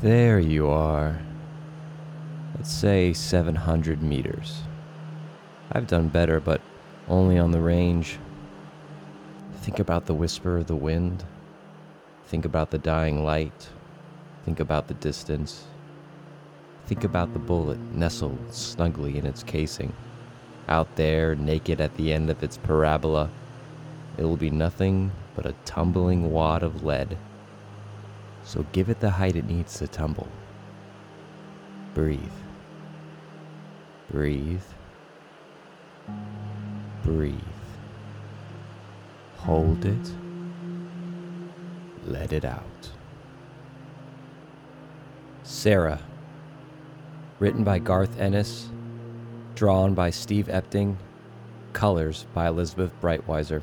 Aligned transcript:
There 0.00 0.38
you 0.38 0.68
are. 0.68 1.18
Let's 2.54 2.72
say 2.72 3.12
700 3.12 4.00
meters. 4.00 4.62
I've 5.72 5.88
done 5.88 6.08
better, 6.08 6.38
but 6.38 6.60
only 7.08 7.36
on 7.36 7.50
the 7.50 7.60
range. 7.60 8.18
Think 9.56 9.80
about 9.80 10.06
the 10.06 10.14
whisper 10.14 10.56
of 10.56 10.66
the 10.66 10.76
wind. 10.76 11.24
Think 12.26 12.44
about 12.44 12.70
the 12.70 12.78
dying 12.78 13.24
light. 13.24 13.70
Think 14.44 14.60
about 14.60 14.86
the 14.86 14.94
distance. 14.94 15.64
Think 16.86 17.04
about 17.04 17.32
the 17.32 17.38
bullet 17.38 17.80
nestled 17.92 18.54
snugly 18.54 19.18
in 19.18 19.26
its 19.26 19.42
casing. 19.42 19.92
Out 20.68 20.94
there, 20.96 21.34
naked 21.34 21.80
at 21.80 21.96
the 21.96 22.12
end 22.12 22.30
of 22.30 22.42
its 22.42 22.56
parabola, 22.56 23.30
it 24.18 24.24
will 24.24 24.36
be 24.36 24.50
nothing 24.50 25.12
but 25.36 25.46
a 25.46 25.54
tumbling 25.64 26.32
wad 26.32 26.64
of 26.64 26.82
lead. 26.82 27.16
So 28.42 28.66
give 28.72 28.88
it 28.90 28.98
the 28.98 29.10
height 29.10 29.36
it 29.36 29.46
needs 29.46 29.78
to 29.78 29.86
tumble. 29.86 30.26
Breathe. 31.94 32.20
Breathe. 34.10 34.62
Breathe. 37.04 37.34
Hold 39.36 39.84
it. 39.84 40.12
Let 42.04 42.32
it 42.32 42.44
out. 42.44 42.90
Sarah. 45.44 46.00
Written 47.38 47.62
by 47.62 47.78
Garth 47.78 48.18
Ennis. 48.18 48.68
Drawn 49.54 49.94
by 49.94 50.10
Steve 50.10 50.48
Epting. 50.48 50.96
Colors 51.72 52.26
by 52.34 52.48
Elizabeth 52.48 52.92
Breitweiser. 53.00 53.62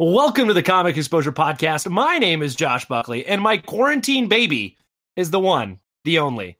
Welcome 0.00 0.48
to 0.48 0.54
the 0.54 0.62
Comic 0.64 0.96
Exposure 0.96 1.30
Podcast. 1.30 1.88
My 1.88 2.18
name 2.18 2.42
is 2.42 2.56
Josh 2.56 2.84
Buckley, 2.86 3.24
and 3.26 3.40
my 3.40 3.58
quarantine 3.58 4.26
baby 4.26 4.76
is 5.14 5.30
the 5.30 5.38
one, 5.38 5.78
the 6.02 6.18
only. 6.18 6.58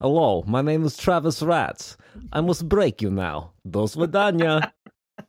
Hello, 0.00 0.42
my 0.44 0.60
name 0.60 0.84
is 0.84 0.96
Travis 0.96 1.40
Ratz. 1.40 1.96
I 2.32 2.40
must 2.40 2.68
break 2.68 3.00
you 3.00 3.12
now. 3.12 3.52
Dos 3.70 3.94
Vidania. 3.94 4.72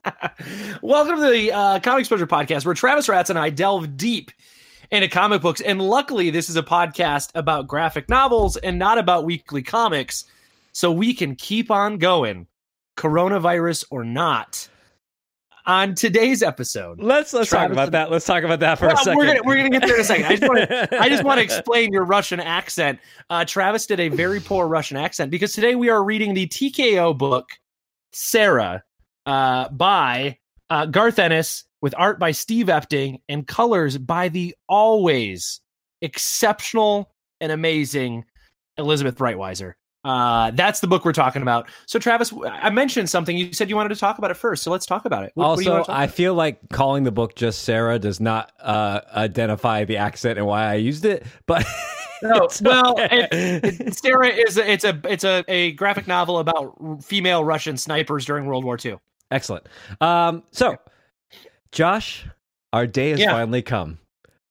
Welcome 0.81 1.17
to 1.17 1.29
the 1.29 1.51
uh, 1.51 1.79
Comic 1.81 1.99
Exposure 1.99 2.25
Podcast, 2.25 2.65
where 2.65 2.73
Travis 2.73 3.07
Ratz 3.07 3.29
and 3.29 3.37
I 3.37 3.51
delve 3.51 3.95
deep 3.95 4.31
into 4.89 5.07
comic 5.07 5.43
books. 5.43 5.61
And 5.61 5.79
luckily, 5.79 6.31
this 6.31 6.49
is 6.49 6.55
a 6.55 6.63
podcast 6.63 7.29
about 7.35 7.67
graphic 7.67 8.09
novels 8.09 8.57
and 8.57 8.79
not 8.79 8.97
about 8.97 9.25
weekly 9.25 9.61
comics, 9.61 10.25
so 10.71 10.91
we 10.91 11.13
can 11.13 11.35
keep 11.35 11.69
on 11.69 11.99
going, 11.99 12.47
coronavirus 12.97 13.85
or 13.91 14.03
not. 14.03 14.67
On 15.65 15.93
today's 15.93 16.41
episode, 16.41 16.99
Let's 17.01 17.33
let's 17.33 17.49
talk 17.49 17.59
Travis- 17.59 17.75
about 17.75 17.91
that. 17.91 18.11
Let's 18.11 18.25
talk 18.25 18.43
about 18.43 18.59
that 18.61 18.79
for 18.79 18.87
a 18.87 18.97
second. 18.97 19.17
We're 19.17 19.25
gonna 19.27 19.39
we're 19.43 19.57
gonna 19.57 19.69
get 19.69 19.83
there 19.83 19.95
in 19.95 20.01
a 20.01 20.03
second. 20.05 20.25
I 20.25 20.35
just 20.35 20.43
want 20.49 20.69
to 20.69 20.99
I 21.01 21.09
just 21.09 21.23
want 21.23 21.37
to 21.39 21.43
explain 21.43 21.91
your 21.93 22.05
Russian 22.05 22.39
accent. 22.39 22.99
Uh, 23.29 23.45
Travis 23.45 23.85
did 23.85 23.99
a 23.99 24.09
very 24.09 24.39
poor 24.39 24.67
Russian 24.67 24.97
accent 24.97 25.29
because 25.31 25.53
today 25.53 25.75
we 25.75 25.89
are 25.89 26.03
reading 26.03 26.33
the 26.33 26.47
TKO 26.47 27.17
book 27.17 27.49
Sarah 28.13 28.83
uh, 29.25 29.69
by 29.69 30.37
uh, 30.69 30.85
Garth 30.87 31.19
Ennis 31.19 31.65
with 31.81 31.93
art 31.97 32.19
by 32.19 32.31
Steve 32.31 32.67
Epting 32.67 33.19
and 33.29 33.45
colors 33.47 33.97
by 33.97 34.29
the 34.29 34.55
always 34.67 35.61
exceptional 36.01 37.11
and 37.41 37.51
amazing 37.51 38.25
Elizabeth 38.77 39.15
Breitweiser. 39.15 39.73
Uh, 40.05 40.51
that's 40.51 40.79
the 40.79 40.87
book 40.87 41.03
we're 41.03 41.11
talking 41.11 41.41
about. 41.41 41.69
So, 41.85 41.99
Travis, 41.99 42.33
I 42.45 42.69
mentioned 42.69 43.09
something. 43.09 43.35
You 43.37 43.51
said 43.53 43.69
you 43.69 43.75
wanted 43.75 43.89
to 43.89 43.95
talk 43.99 44.17
about 44.17 44.31
it 44.31 44.35
first, 44.37 44.63
so 44.63 44.71
let's 44.71 44.85
talk 44.85 45.05
about 45.05 45.23
it. 45.23 45.31
What- 45.35 45.43
what 45.43 45.49
also, 45.59 45.71
wanna 45.71 45.85
I 45.89 46.03
about? 46.05 46.15
feel 46.15 46.33
like 46.35 46.69
calling 46.69 47.03
the 47.03 47.11
book 47.11 47.35
just 47.35 47.63
Sarah 47.63 47.99
does 47.99 48.19
not 48.21 48.51
uh, 48.61 49.01
identify 49.13 49.83
the 49.85 49.97
accent 49.97 50.37
and 50.37 50.47
why 50.47 50.65
I 50.71 50.75
used 50.75 51.03
it. 51.05 51.25
But 51.47 51.65
No, 52.21 52.43
it's 52.43 52.61
well, 52.61 52.95
it, 52.97 53.29
it, 53.31 53.93
Sarah 53.97 54.27
is 54.27 54.57
a, 54.57 54.69
it's 54.69 54.83
a 54.83 54.99
it's 55.05 55.23
a, 55.23 55.43
a 55.47 55.71
graphic 55.73 56.05
novel 56.07 56.39
about 56.39 57.01
female 57.03 57.43
Russian 57.45 57.77
snipers 57.77 58.25
during 58.25 58.45
World 58.45 58.65
War 58.65 58.77
II. 58.83 58.97
excellent. 59.31 59.67
Um, 60.01 60.43
so, 60.51 60.75
Josh, 61.71 62.25
our 62.73 62.87
day 62.87 63.11
has 63.11 63.19
Yeah. 63.21 63.31
finally 63.31 63.61
come. 63.61 63.99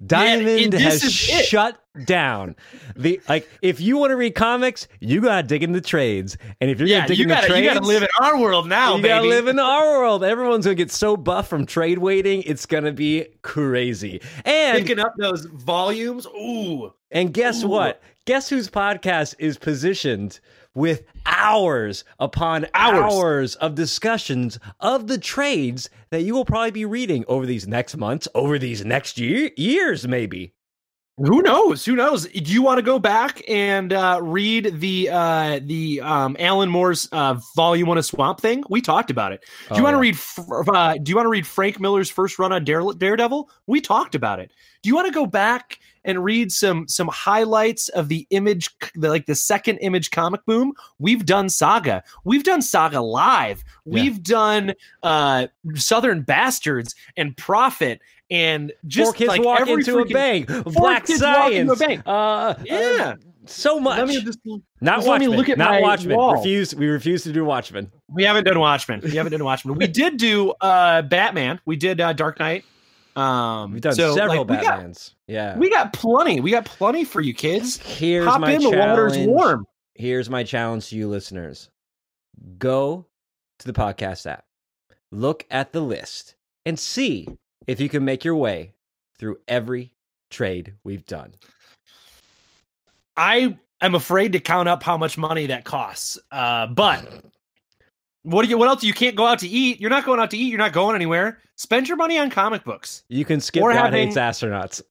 Diamond 0.06 0.72
this 0.72 0.82
has 0.82 1.04
it. 1.04 1.44
shut 1.46 1.76
down. 2.04 2.54
The 2.94 3.20
like, 3.28 3.48
if 3.62 3.80
you 3.80 3.96
want 3.96 4.10
to 4.10 4.16
read 4.16 4.36
comics, 4.36 4.86
you 5.00 5.20
gotta 5.20 5.42
dig 5.46 5.64
in 5.64 5.72
the 5.72 5.80
trades, 5.80 6.38
and 6.60 6.70
if 6.70 6.78
you're 6.78 6.86
Yeah, 6.88 6.98
gonna 6.98 7.08
dig 7.08 7.18
you 7.18 7.22
in 7.24 7.28
the 7.28 7.34
gotta 7.34 7.46
trades, 7.48 7.64
you 7.66 7.74
gotta 7.74 7.84
live 7.86 8.02
in 8.02 8.08
our 8.20 8.38
world 8.38 8.68
now, 8.68 8.94
you 8.94 9.02
baby. 9.02 9.08
gotta 9.08 9.26
live 9.26 9.48
in 9.48 9.58
our 9.58 9.98
world. 9.98 10.22
Everyone's 10.22 10.66
gonna 10.66 10.76
get 10.76 10.92
so 10.92 11.16
buff 11.16 11.48
from 11.48 11.66
trade 11.66 11.98
waiting. 11.98 12.42
It's 12.46 12.64
gonna 12.66 12.92
be 12.92 13.26
crazy. 13.42 14.20
And 14.44 14.78
Picking 14.78 15.00
up 15.00 15.14
those 15.18 15.46
volumes. 15.46 16.26
Ooh, 16.26 16.92
and 17.10 17.34
guess 17.34 17.64
Ooh. 17.64 17.68
what? 17.68 18.00
Guess 18.24 18.48
whose 18.50 18.68
podcast 18.70 19.34
is 19.40 19.58
positioned 19.58 20.38
with 20.74 21.04
hours 21.26 22.04
upon 22.18 22.66
Hours. 22.74 23.12
hours 23.12 23.54
of 23.56 23.74
discussions 23.74 24.58
of 24.80 25.06
the 25.06 25.18
trades 25.18 25.90
that 26.10 26.22
you 26.22 26.34
will 26.34 26.44
probably 26.44 26.70
be 26.70 26.84
reading 26.84 27.24
over 27.28 27.46
these 27.46 27.66
next 27.66 27.96
months, 27.96 28.28
over 28.34 28.58
these 28.58 28.84
next 28.84 29.18
year, 29.18 29.50
years, 29.56 30.06
maybe. 30.06 30.52
Who 31.18 31.42
knows? 31.42 31.84
Who 31.84 31.96
knows? 31.96 32.26
Do 32.26 32.52
you 32.52 32.62
want 32.62 32.78
to 32.78 32.82
go 32.82 32.98
back 32.98 33.42
and 33.48 33.92
uh, 33.92 34.20
read 34.22 34.80
the 34.80 35.10
uh, 35.10 35.60
the 35.62 36.00
um, 36.00 36.36
Alan 36.38 36.70
Moore's 36.70 37.08
uh, 37.12 37.38
Volume 37.56 37.88
One 37.88 37.98
of 37.98 38.04
Swamp 38.06 38.40
Thing? 38.40 38.62
We 38.70 38.80
talked 38.80 39.10
about 39.10 39.32
it. 39.32 39.44
Do 39.68 39.74
you 39.76 39.80
Oh, 39.80 39.84
want 39.84 39.94
to 39.94 40.06
yeah. 40.06 40.64
read? 40.64 40.68
Uh, 40.76 40.94
do 41.02 41.10
you 41.10 41.16
want 41.16 41.26
to 41.26 41.30
read 41.30 41.46
Frank 41.46 41.80
Miller's 41.80 42.08
first 42.10 42.38
run 42.38 42.52
on 42.52 42.64
Dare- 42.64 42.92
Daredevil? 42.96 43.50
We 43.66 43.80
talked 43.80 44.14
about 44.14 44.38
it. 44.40 44.52
Do 44.82 44.88
you 44.88 44.94
want 44.94 45.08
to 45.08 45.12
go 45.12 45.26
back 45.26 45.80
and 46.04 46.22
read 46.22 46.52
some 46.52 46.86
some 46.86 47.08
highlights 47.08 47.88
of 47.90 48.08
the 48.08 48.26
image, 48.30 48.70
the, 48.94 49.08
like 49.08 49.26
the 49.26 49.34
second 49.34 49.78
image 49.78 50.10
comic 50.12 50.44
boom? 50.46 50.72
We've 51.00 51.26
done 51.26 51.48
Saga. 51.48 52.04
We've 52.24 52.44
done 52.44 52.62
Saga 52.62 53.00
live. 53.00 53.64
Yeah. 53.84 53.92
We've 54.02 54.22
done 54.22 54.74
uh, 55.02 55.48
Southern 55.74 56.22
Bastards 56.22 56.94
and 57.16 57.36
Prophet 57.36 58.00
and 58.30 58.72
just 58.86 59.06
Four 59.06 59.12
kids 59.14 59.28
like 59.28 59.42
walk 59.42 59.66
into 59.68 59.98
a 59.98 60.04
bank. 60.06 60.46
Black 60.64 61.06
kids 61.06 61.22
walk 61.22 61.52
into 61.52 61.72
a 61.72 61.76
science. 61.76 61.78
bank. 61.78 62.02
Uh, 62.06 62.54
Yeah. 62.64 63.14
uh, 63.14 63.16
so 63.46 63.80
much. 63.80 63.98
Let 63.98 64.08
me 64.08 64.20
just, 64.20 64.38
not 64.80 64.96
just 64.96 65.08
Watchmen. 65.08 65.30
look 65.30 65.48
at 65.48 65.56
not 65.56 65.80
Watchmen. 65.80 66.16
wall. 66.16 66.34
Refuse. 66.34 66.74
We 66.74 66.86
refuse 66.88 67.22
to 67.24 67.32
do 67.32 67.44
Watchmen. 67.44 67.90
we 68.08 68.24
haven't 68.24 68.44
done 68.44 68.58
Watchmen. 68.60 69.00
We 69.02 69.12
haven't 69.12 69.32
done 69.32 69.42
Watchmen. 69.44 69.76
We 69.76 69.86
did 69.86 70.18
do 70.18 70.50
uh 70.60 71.02
Batman. 71.02 71.58
We 71.64 71.76
did 71.76 72.00
uh, 72.00 72.12
Dark 72.12 72.38
Knight. 72.38 72.64
Um, 73.16 73.72
We've 73.72 73.80
done 73.80 73.94
so, 73.94 74.14
several 74.14 74.44
like, 74.44 74.60
we 74.60 74.64
got- 74.66 74.80
Batmans. 74.80 75.14
yeah. 75.26 75.56
We 75.56 75.70
got 75.70 75.92
plenty. 75.92 76.40
We 76.40 76.50
got 76.52 76.66
plenty 76.66 77.04
for 77.04 77.20
you 77.20 77.32
kids. 77.34 77.78
Here's 77.78 78.26
Hop 78.26 78.40
my 78.40 78.52
in. 78.52 78.62
The 78.62 78.70
water's 78.76 79.16
warm. 79.18 79.64
Here's 79.94 80.28
my 80.30 80.44
challenge 80.44 80.90
to 80.90 80.96
you 80.96 81.08
listeners. 81.08 81.68
Go 82.58 83.06
to 83.58 83.66
the 83.66 83.72
podcast 83.72 84.26
app. 84.30 84.44
Look 85.10 85.46
at 85.50 85.72
the 85.72 85.80
list 85.80 86.36
and 86.64 86.78
see 86.78 87.26
if 87.68 87.78
you 87.78 87.88
can 87.88 88.04
make 88.04 88.24
your 88.24 88.34
way 88.34 88.72
through 89.20 89.38
every 89.46 89.92
trade 90.30 90.74
we've 90.82 91.06
done. 91.06 91.34
I 93.16 93.56
am 93.80 93.94
afraid 93.94 94.32
to 94.32 94.40
count 94.40 94.68
up 94.68 94.82
how 94.82 94.96
much 94.96 95.18
money 95.18 95.46
that 95.46 95.64
costs. 95.64 96.18
Uh, 96.32 96.66
but 96.68 97.06
what 98.22 98.42
do 98.42 98.48
you? 98.48 98.58
What 98.58 98.68
else? 98.68 98.82
You 98.82 98.94
can't 98.94 99.14
go 99.14 99.26
out 99.26 99.38
to 99.40 99.48
eat. 99.48 99.80
You're 99.80 99.90
not 99.90 100.04
going 100.04 100.18
out 100.18 100.30
to 100.32 100.36
eat. 100.36 100.48
You're 100.48 100.58
not 100.58 100.72
going 100.72 100.96
anywhere. 100.96 101.40
Spend 101.56 101.88
your 101.88 101.96
money 101.96 102.18
on 102.18 102.30
comic 102.30 102.64
books. 102.64 103.04
You 103.08 103.24
can 103.24 103.40
skip 103.40 103.62
Or 103.62 103.72
God 103.72 103.86
having- 103.86 104.08
hates 104.08 104.16
astronauts. 104.16 104.82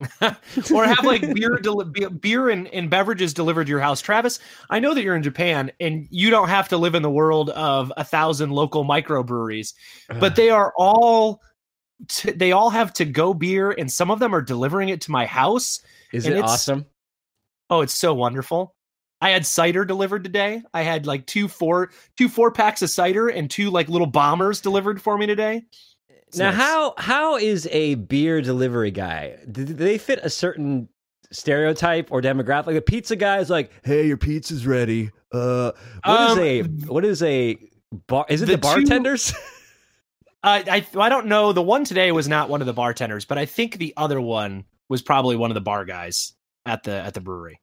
or 0.72 0.84
have 0.86 1.04
like 1.04 1.20
beer 1.34 1.58
deli- 1.58 2.08
beer 2.08 2.48
and, 2.48 2.68
and 2.68 2.88
beverages 2.88 3.34
delivered 3.34 3.66
to 3.66 3.70
your 3.70 3.80
house 3.80 4.00
travis 4.00 4.38
i 4.70 4.80
know 4.80 4.94
that 4.94 5.02
you're 5.02 5.14
in 5.14 5.22
japan 5.22 5.70
and 5.78 6.08
you 6.10 6.30
don't 6.30 6.48
have 6.48 6.66
to 6.70 6.78
live 6.78 6.94
in 6.94 7.02
the 7.02 7.10
world 7.10 7.50
of 7.50 7.92
a 7.98 8.02
thousand 8.02 8.48
local 8.48 8.82
microbreweries 8.82 9.74
but 10.18 10.36
they 10.36 10.48
are 10.48 10.72
all 10.78 11.42
t- 12.08 12.32
they 12.32 12.52
all 12.52 12.70
have 12.70 12.92
to 12.94 13.04
go 13.04 13.34
beer 13.34 13.70
and 13.70 13.90
some 13.90 14.10
of 14.10 14.18
them 14.18 14.34
are 14.34 14.42
delivering 14.42 14.88
it 14.88 15.00
to 15.02 15.10
my 15.10 15.26
house 15.26 15.80
Is 16.12 16.26
it 16.26 16.38
awesome? 16.42 16.86
oh 17.70 17.80
it's 17.82 17.94
so 17.94 18.12
wonderful 18.14 18.74
i 19.20 19.30
had 19.30 19.44
cider 19.46 19.84
delivered 19.84 20.24
today 20.24 20.62
i 20.74 20.82
had 20.82 21.06
like 21.06 21.26
two 21.26 21.46
four 21.48 21.90
two 22.16 22.28
four 22.28 22.50
packs 22.50 22.82
of 22.82 22.90
cider 22.90 23.28
and 23.28 23.50
two 23.50 23.70
like 23.70 23.88
little 23.88 24.06
bombers 24.06 24.60
delivered 24.60 25.00
for 25.00 25.16
me 25.18 25.26
today 25.26 25.62
It's 26.26 26.38
now, 26.38 26.50
nice. 26.50 26.56
how 26.60 26.94
how 26.98 27.36
is 27.36 27.68
a 27.72 27.94
beer 27.96 28.40
delivery 28.40 28.90
guy? 28.92 29.36
Do 29.50 29.64
do 29.64 29.74
they 29.74 29.98
fit 29.98 30.20
a 30.22 30.30
certain 30.30 30.88
stereotype 31.32 32.10
or 32.12 32.20
demographic? 32.22 32.66
Like 32.66 32.76
a 32.76 32.80
pizza 32.82 33.16
guy 33.16 33.38
is 33.38 33.50
like, 33.50 33.70
"Hey, 33.84 34.06
your 34.06 34.16
pizza's 34.16 34.64
ready." 34.66 35.10
Uh, 35.32 35.72
what 36.04 36.20
is 36.30 36.36
Um, 36.36 36.38
a 36.38 36.62
what 36.92 37.04
is 37.04 37.22
a 37.24 37.56
bar? 38.06 38.26
Is 38.28 38.42
it 38.42 38.46
the 38.46 38.52
the, 38.52 38.58
two- 38.58 38.84
bartenders? 40.42 40.86
I, 40.96 41.00
I 41.00 41.06
I 41.06 41.08
don't 41.08 41.26
know. 41.26 41.52
The 41.52 41.62
one 41.62 41.84
today 41.84 42.12
was 42.12 42.28
not 42.28 42.48
one 42.48 42.60
of 42.60 42.66
the 42.66 42.72
bartenders, 42.72 43.24
but 43.24 43.38
I 43.38 43.46
think 43.46 43.78
the 43.78 43.94
other 43.96 44.20
one 44.20 44.64
was 44.88 45.02
probably 45.02 45.36
one 45.36 45.50
of 45.50 45.54
the 45.54 45.60
bar 45.60 45.84
guys 45.84 46.32
at 46.66 46.82
the 46.82 46.92
at 46.92 47.14
the 47.14 47.20
brewery. 47.20 47.60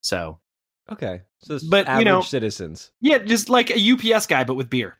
So 0.00 0.38
okay, 0.90 1.22
so 1.40 1.58
But, 1.68 1.86
you 1.98 2.04
know- 2.04 2.22
citizens. 2.22 2.92
yeah, 3.00 3.18
just 3.18 3.48
like 3.50 3.70
a 3.70 3.78
UPS 4.14 4.26
guy, 4.26 4.44
but 4.44 4.54
with 4.54 4.70
beer. 4.70 4.96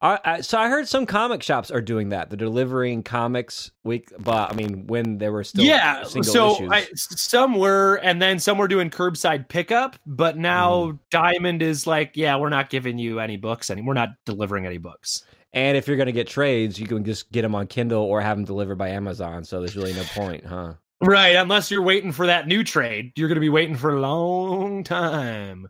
I, 0.00 0.18
I, 0.24 0.40
so 0.42 0.58
I 0.58 0.68
heard 0.68 0.86
some 0.86 1.06
comic 1.06 1.42
shops 1.42 1.72
are 1.72 1.80
doing 1.80 2.10
that. 2.10 2.30
They're 2.30 2.36
delivering 2.36 3.02
comics 3.02 3.72
week, 3.82 4.12
but 4.20 4.52
I 4.52 4.54
mean 4.54 4.86
when 4.86 5.18
there 5.18 5.32
were 5.32 5.42
still 5.42 5.64
yeah. 5.64 6.04
single 6.04 6.32
So. 6.54 6.68
I, 6.72 6.86
some 6.94 7.58
were, 7.58 7.96
and 7.96 8.22
then 8.22 8.38
some 8.38 8.58
were 8.58 8.68
doing 8.68 8.90
curbside 8.90 9.48
pickup. 9.48 9.96
But 10.06 10.36
now 10.38 10.90
Hmm. 10.90 10.96
Diamond 11.10 11.62
is 11.62 11.84
like, 11.84 12.12
yeah, 12.14 12.36
we're 12.36 12.48
not 12.48 12.70
giving 12.70 12.96
you 12.98 13.18
any 13.18 13.36
books, 13.38 13.70
and 13.70 13.84
we're 13.88 13.94
not 13.94 14.10
delivering 14.24 14.66
any 14.66 14.78
books. 14.78 15.24
And 15.58 15.76
if 15.76 15.88
you're 15.88 15.96
gonna 15.96 16.12
get 16.12 16.28
trades, 16.28 16.78
you 16.78 16.86
can 16.86 17.04
just 17.04 17.32
get 17.32 17.42
them 17.42 17.54
on 17.54 17.66
Kindle 17.66 18.02
or 18.02 18.20
have 18.20 18.36
them 18.36 18.44
delivered 18.44 18.78
by 18.78 18.90
Amazon. 18.90 19.42
So 19.42 19.58
there's 19.58 19.76
really 19.76 19.92
no 19.92 20.04
point, 20.14 20.46
huh? 20.46 20.74
Right, 21.00 21.34
unless 21.34 21.68
you're 21.70 21.82
waiting 21.82 22.12
for 22.12 22.26
that 22.26 22.46
new 22.46 22.62
trade, 22.62 23.12
you're 23.16 23.28
going 23.28 23.36
to 23.36 23.40
be 23.40 23.48
waiting 23.48 23.76
for 23.76 23.90
a 23.90 24.00
long 24.00 24.82
time. 24.84 25.68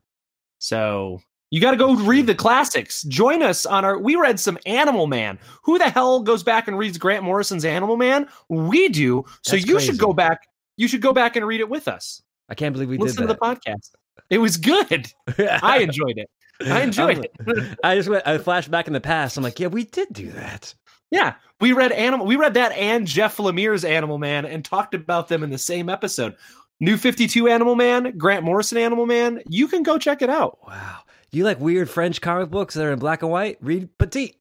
So 0.58 1.20
you 1.50 1.60
got 1.60 1.70
to 1.70 1.76
go 1.76 1.94
read 1.94 2.26
the 2.26 2.34
classics. 2.34 3.02
Join 3.04 3.42
us 3.42 3.64
on 3.64 3.84
our. 3.84 3.98
We 3.98 4.16
read 4.16 4.38
some 4.38 4.58
Animal 4.66 5.06
Man. 5.06 5.38
Who 5.62 5.78
the 5.78 5.88
hell 5.88 6.20
goes 6.20 6.42
back 6.42 6.68
and 6.68 6.76
reads 6.76 6.98
Grant 6.98 7.24
Morrison's 7.24 7.64
Animal 7.64 7.96
Man? 7.96 8.28
We 8.50 8.88
do. 8.88 9.24
So 9.42 9.56
That's 9.56 9.66
you 9.66 9.74
crazy. 9.74 9.92
should 9.92 9.98
go 9.98 10.12
back. 10.12 10.40
You 10.76 10.86
should 10.86 11.02
go 11.02 11.14
back 11.14 11.36
and 11.36 11.46
read 11.46 11.60
it 11.60 11.68
with 11.68 11.88
us. 11.88 12.22
I 12.50 12.54
can't 12.54 12.74
believe 12.74 12.88
we 12.90 12.98
Listen 12.98 13.22
did 13.22 13.28
to 13.28 13.34
the 13.34 13.38
podcast. 13.38 13.90
It 14.28 14.38
was 14.38 14.58
good. 14.58 15.10
I 15.62 15.78
enjoyed 15.78 16.18
it. 16.18 16.30
I 16.66 16.82
enjoyed 16.82 17.18
it. 17.18 17.78
I 17.84 17.96
just 17.96 18.08
went. 18.08 18.26
I 18.26 18.38
flashed 18.38 18.70
back 18.70 18.86
in 18.86 18.92
the 18.92 19.00
past. 19.00 19.36
I'm 19.36 19.42
like, 19.44 19.60
yeah, 19.60 19.68
we 19.68 19.84
did 19.84 20.08
do 20.12 20.30
that. 20.32 20.74
Yeah, 21.10 21.34
we 21.60 21.72
read 21.72 21.92
Animal. 21.92 22.26
We 22.26 22.36
read 22.36 22.54
that 22.54 22.72
and 22.72 23.06
Jeff 23.06 23.36
Lemire's 23.38 23.84
Animal 23.84 24.18
Man 24.18 24.44
and 24.44 24.64
talked 24.64 24.94
about 24.94 25.28
them 25.28 25.42
in 25.42 25.50
the 25.50 25.58
same 25.58 25.88
episode. 25.88 26.36
New 26.80 26.96
Fifty 26.96 27.26
Two 27.26 27.48
Animal 27.48 27.76
Man, 27.76 28.16
Grant 28.18 28.44
Morrison 28.44 28.78
Animal 28.78 29.06
Man. 29.06 29.40
You 29.48 29.68
can 29.68 29.82
go 29.82 29.98
check 29.98 30.22
it 30.22 30.30
out. 30.30 30.58
Wow. 30.66 30.98
You 31.30 31.44
like 31.44 31.60
weird 31.60 31.90
French 31.90 32.20
comic 32.20 32.50
books 32.50 32.74
that 32.74 32.84
are 32.84 32.92
in 32.92 32.98
black 32.98 33.22
and 33.22 33.30
white? 33.30 33.58
Read 33.60 33.88
Petite. 33.98 34.36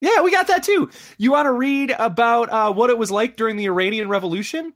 Yeah, 0.00 0.22
we 0.22 0.30
got 0.30 0.48
that 0.48 0.62
too. 0.62 0.90
You 1.18 1.32
want 1.32 1.46
to 1.46 1.52
read 1.52 1.94
about 1.98 2.50
uh, 2.50 2.72
what 2.72 2.90
it 2.90 2.98
was 2.98 3.10
like 3.10 3.36
during 3.36 3.56
the 3.56 3.66
Iranian 3.66 4.08
Revolution? 4.08 4.74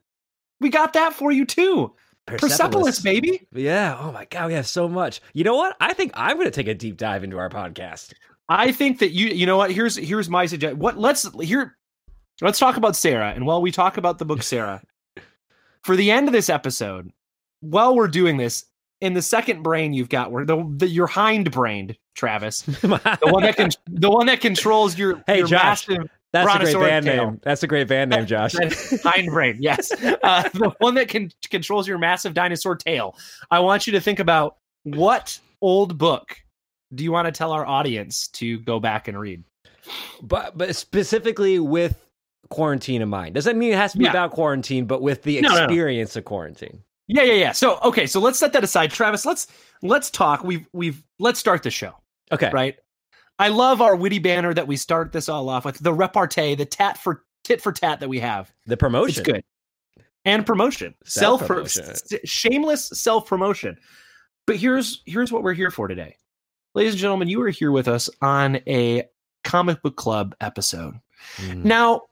We 0.61 0.71
got 0.71 0.95
that 0.95 1.13
for 1.13 1.31
you 1.31 1.45
too. 1.45 1.95
Persepolis, 2.37 3.01
baby. 3.01 3.47
Yeah. 3.53 3.97
Oh 3.99 4.13
my 4.13 4.27
god, 4.27 4.49
we 4.49 4.55
have 4.55 4.67
so 4.67 4.89
much. 4.89 5.21
You 5.33 5.45
know 5.45 5.57
what? 5.57 5.77
I 5.81 5.95
think 5.95 6.13
I'm 6.15 6.37
going 6.37 6.47
to 6.47 6.51
take 6.51 6.69
a 6.69 6.75
deep 6.75 6.97
dive 6.97 7.25
into 7.25 7.39
our 7.39 7.49
podcast. 7.49 8.13
I 8.49 8.73
think 8.73 8.99
that 8.99 9.13
you. 9.13 9.29
You 9.29 9.47
know 9.47 9.57
what? 9.57 9.71
Here's 9.71 9.97
here's 9.97 10.29
my 10.29 10.47
suggestion. 10.47 10.79
What? 10.79 10.99
Let's 10.99 11.29
here. 11.41 11.77
Let's 12.41 12.59
talk 12.59 12.77
about 12.77 12.97
Sarah. 12.97 13.33
And 13.35 13.47
while 13.47 13.61
we 13.61 13.73
talk 13.73 13.97
about 13.97 14.19
the 14.19 14.25
book 14.25 14.43
Sarah, 14.43 14.83
for 15.83 15.97
the 15.97 16.11
end 16.11 16.29
of 16.29 16.33
this 16.33 16.49
episode, 16.49 17.11
while 17.61 17.97
we're 17.97 18.09
doing 18.09 18.37
this, 18.37 18.65
in 19.01 19.15
the 19.15 19.23
second 19.23 19.63
brain 19.63 19.93
you've 19.93 20.09
got 20.09 20.31
where 20.33 20.45
the, 20.45 20.65
the 20.77 20.89
your 20.89 21.07
hind 21.07 21.51
brained 21.51 21.97
Travis, 22.15 22.63
the 22.63 23.19
one 23.23 23.43
that 23.43 23.57
can 23.57 23.71
the 23.87 24.11
one 24.11 24.27
that 24.27 24.41
controls 24.41 24.99
your 24.99 25.23
Hey, 25.27 25.39
your 25.39 25.47
Josh. 25.47 25.89
massive 25.89 26.11
That's 26.33 26.53
a 26.55 26.59
great 26.59 26.89
band 26.89 27.07
tail. 27.07 27.25
name. 27.31 27.41
That's 27.43 27.63
a 27.63 27.67
great 27.67 27.89
band 27.89 28.11
name, 28.11 28.27
Josh. 28.27 28.55
Hindbrain. 28.55 29.57
Yes, 29.61 29.91
uh, 30.23 30.49
the 30.55 30.75
one 30.79 30.95
that 30.97 31.09
can 31.09 31.31
controls 31.51 31.89
your 31.89 31.99
massive 31.99 32.35
dinosaur 32.35 32.77
tail. 32.77 33.17
I 33.51 33.61
want 33.61 33.87
you 33.87 33.93
to 33.95 34.01
think 34.01 34.19
about 34.19 34.57
what 34.85 35.39
old 35.63 35.97
book 35.99 36.37
do 36.95 37.05
you 37.05 37.13
want 37.13 37.27
to 37.27 37.33
tell 37.33 37.53
our 37.53 37.67
audience 37.67 38.29
to 38.29 38.59
go 38.61 38.79
back 38.81 39.09
and 39.09 39.19
read? 39.19 39.43
but 40.23 40.57
but 40.59 40.77
specifically 40.77 41.59
with 41.59 42.05
quarantine 42.51 43.01
in 43.03 43.09
mind. 43.09 43.35
Doesn't 43.35 43.59
mean 43.59 43.73
it 43.73 43.77
has 43.77 43.93
to 43.93 43.99
be 43.99 44.05
Yeah. 44.05 44.11
about 44.11 44.33
quarantine, 44.33 44.85
but 44.87 45.01
with 45.03 45.23
the 45.23 45.41
No, 45.41 45.49
no, 45.51 45.55
no. 45.57 45.65
experience 45.65 46.15
of 46.17 46.25
quarantine. 46.27 46.83
Yeah, 47.07 47.23
yeah, 47.23 47.35
yeah. 47.35 47.53
So 47.53 47.79
okay, 47.83 48.07
so 48.07 48.21
let's 48.21 48.39
set 48.39 48.53
that 48.53 48.63
aside, 48.65 48.91
Travis. 48.91 49.25
Let's 49.25 49.47
let's 49.83 50.11
talk. 50.11 50.45
We've 50.45 50.67
we've 50.75 51.03
let's 51.19 51.41
start 51.41 51.63
the 51.63 51.71
show, 51.71 51.95
Okay. 52.33 52.51
right? 52.53 52.77
I 53.39 53.49
love 53.49 53.81
our 53.81 53.95
witty 53.95 54.19
banner 54.19 54.53
that 54.53 54.67
we 54.67 54.77
start 54.77 55.13
this 55.13 55.29
all 55.29 55.49
off 55.49 55.65
with. 55.65 55.79
The 55.79 55.93
repartee, 55.93 56.55
the 56.55 56.65
tat 56.67 56.99
for 56.99 57.25
tit 57.45 57.61
for 57.61 57.73
tat 57.73 58.01
that 58.01 58.09
we 58.09 58.21
have. 58.21 58.53
The 58.67 58.77
promotion. 58.77 59.21
It's 59.21 59.31
good. 59.31 59.45
And 60.25 60.45
promotion. 60.45 60.95
Self 61.05 61.49
shameless 62.25 62.89
self 62.89 63.27
promotion. 63.27 63.79
But 64.47 64.57
here's 64.57 65.03
here's 65.07 65.31
what 65.33 65.43
we're 65.43 65.55
here 65.55 65.71
for 65.71 65.89
today. 65.89 66.17
Ladies 66.75 66.95
and 66.95 67.01
gentlemen, 67.01 67.29
you 67.29 67.41
are 67.43 67.49
here 67.49 67.73
with 67.73 67.89
us 67.89 68.11
on 68.21 68.57
a 68.67 69.05
comic 69.45 69.83
book 69.83 69.97
club 69.97 70.35
episode. 70.41 70.95
Mm. 71.37 71.65
Now, 71.65 72.03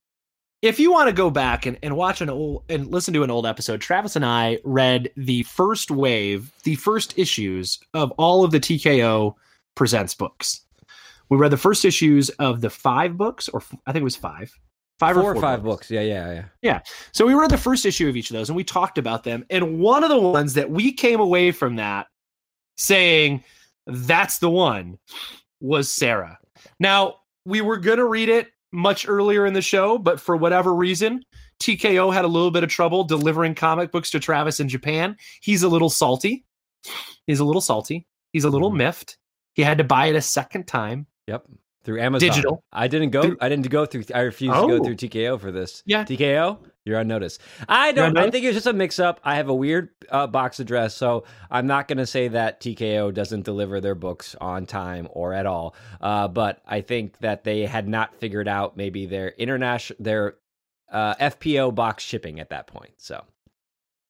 if 0.62 0.80
you 0.80 0.90
want 0.90 1.08
to 1.08 1.12
go 1.12 1.30
back 1.30 1.66
and, 1.66 1.78
and 1.82 1.96
watch 1.96 2.20
an 2.20 2.30
old 2.30 2.64
and 2.68 2.88
listen 2.88 3.12
to 3.14 3.22
an 3.22 3.30
old 3.30 3.46
episode, 3.46 3.80
Travis 3.80 4.16
and 4.16 4.24
I 4.24 4.58
read 4.64 5.10
the 5.16 5.42
first 5.44 5.90
wave, 5.90 6.52
the 6.62 6.76
first 6.76 7.18
issues 7.18 7.78
of 7.94 8.10
all 8.12 8.44
of 8.44 8.52
the 8.52 8.60
TKO 8.60 9.34
Presents 9.74 10.14
books. 10.14 10.62
We 11.28 11.36
read 11.36 11.50
the 11.52 11.56
first 11.56 11.84
issues 11.84 12.28
of 12.30 12.60
the 12.60 12.70
five 12.70 13.16
books, 13.16 13.48
or 13.48 13.62
I 13.86 13.92
think 13.92 14.02
it 14.02 14.04
was 14.04 14.16
five, 14.16 14.52
five 14.98 15.14
Four 15.14 15.24
or 15.24 15.30
or 15.30 15.34
four 15.34 15.42
five 15.42 15.62
books. 15.62 15.90
Yeah, 15.90 16.02
yeah, 16.02 16.32
yeah. 16.32 16.44
Yeah. 16.62 16.80
so 17.12 17.26
we 17.26 17.34
read 17.34 17.50
the 17.50 17.58
first 17.58 17.84
issue 17.86 18.08
of 18.08 18.16
each 18.16 18.30
of 18.30 18.34
those 18.36 18.48
and 18.48 18.56
we 18.56 18.64
talked 18.64 18.98
about 18.98 19.24
them. 19.24 19.44
And 19.50 19.78
one 19.80 20.04
of 20.04 20.10
the 20.10 20.18
ones 20.18 20.54
that 20.54 20.70
we 20.70 20.92
came 20.92 21.20
away 21.20 21.50
from 21.52 21.76
that 21.76 22.06
saying 22.76 23.42
that's 23.86 24.38
the 24.38 24.50
one 24.50 24.98
was 25.60 25.90
Sarah. 25.90 26.38
Now, 26.80 27.16
we 27.44 27.60
were 27.60 27.76
going 27.76 27.98
to 27.98 28.04
read 28.04 28.28
it 28.28 28.48
much 28.72 29.08
earlier 29.08 29.46
in 29.46 29.54
the 29.54 29.62
show, 29.62 29.96
but 29.98 30.20
for 30.20 30.36
whatever 30.36 30.74
reason, 30.74 31.22
TKO 31.62 32.12
had 32.12 32.24
a 32.24 32.28
little 32.28 32.50
bit 32.50 32.64
of 32.64 32.68
trouble 32.70 33.04
delivering 33.04 33.54
comic 33.54 33.90
books 33.92 34.10
to 34.10 34.20
Travis 34.20 34.60
in 34.60 34.68
Japan. 34.68 35.16
He's 35.40 35.62
a 35.62 35.68
little 35.68 35.88
salty. 35.88 36.44
He's 37.26 37.40
a 37.40 37.44
little 37.44 37.62
salty. 37.62 38.06
He's 38.32 38.44
a 38.44 38.50
little 38.50 38.70
Mhm. 38.70 38.76
miffed. 38.78 39.16
He 39.54 39.62
had 39.62 39.78
to 39.78 39.84
buy 39.84 40.06
it 40.06 40.16
a 40.16 40.20
second 40.20 40.66
time. 40.66 41.06
Yep. 41.26 41.46
Through 41.84 42.00
Amazon. 42.00 42.28
Digital. 42.28 42.64
I 42.72 42.88
didn't 42.88 43.10
go. 43.10 43.22
Through- 43.22 43.36
I 43.40 43.48
didn't 43.48 43.68
go 43.70 43.86
through. 43.86 44.04
I 44.12 44.20
refused 44.22 44.54
to 44.54 44.60
Oh. 44.60 44.66
go 44.66 44.82
through 44.82 44.96
TKO 44.96 45.38
for 45.38 45.52
this. 45.52 45.84
Yeah. 45.86 46.02
TKO, 46.04 46.58
you're 46.84 46.98
on 46.98 47.06
notice. 47.06 47.38
I 47.68 47.92
don't. 47.92 48.16
I 48.18 48.28
think 48.28 48.44
it 48.44 48.48
was 48.48 48.56
just 48.56 48.66
a 48.66 48.72
mix-up. 48.72 49.20
I 49.22 49.36
have 49.36 49.48
a 49.48 49.54
weird 49.54 49.90
uh, 50.10 50.26
box 50.26 50.58
address, 50.58 50.96
so 50.96 51.22
I'm 51.48 51.68
not 51.68 51.86
going 51.86 51.98
to 51.98 52.06
say 52.06 52.26
that 52.28 52.60
TKO 52.60 53.14
doesn't 53.14 53.44
deliver 53.44 53.80
their 53.80 53.94
books 53.94 54.34
on 54.40 54.66
time 54.66 55.06
or 55.12 55.32
at 55.32 55.46
all. 55.46 55.76
Uh, 56.00 56.26
but 56.26 56.60
I 56.66 56.80
think 56.80 57.18
that 57.18 57.44
they 57.44 57.66
had 57.66 57.86
not 57.86 58.16
figured 58.16 58.48
out 58.48 58.76
maybe 58.76 59.06
their 59.06 59.28
international 59.38 59.96
their 60.02 60.34
uh, 60.90 61.14
FPO 61.20 61.72
box 61.72 62.02
shipping 62.02 62.40
at 62.40 62.50
that 62.50 62.66
point. 62.66 62.94
So 62.98 63.22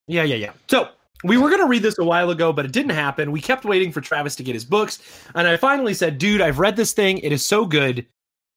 Yeah, 0.09 0.23
yeah, 0.23 0.37
yeah. 0.37 0.53
So 0.71 0.89
we 1.25 1.39
were 1.39 1.49
going 1.49 1.61
to 1.61 1.67
read 1.67 1.83
this 1.83 1.99
a 1.99 2.05
while 2.05 2.31
ago, 2.31 2.53
but 2.53 2.65
it 2.65 2.73
didn't 2.73 2.91
happen. 2.91 3.33
We 3.33 3.41
kept 3.41 3.65
waiting 3.65 3.93
for 3.93 4.01
Travis 4.01 4.37
to 4.37 4.43
get 4.43 4.55
his 4.55 4.65
books. 4.65 5.01
And 5.35 5.49
I 5.49 5.57
finally 5.57 5.95
said, 5.95 6.19
dude, 6.19 6.41
I've 6.41 6.59
read 6.59 6.77
this 6.77 6.93
thing. 6.93 7.19
It 7.19 7.33
is 7.33 7.47
so 7.47 7.65
good. 7.65 8.07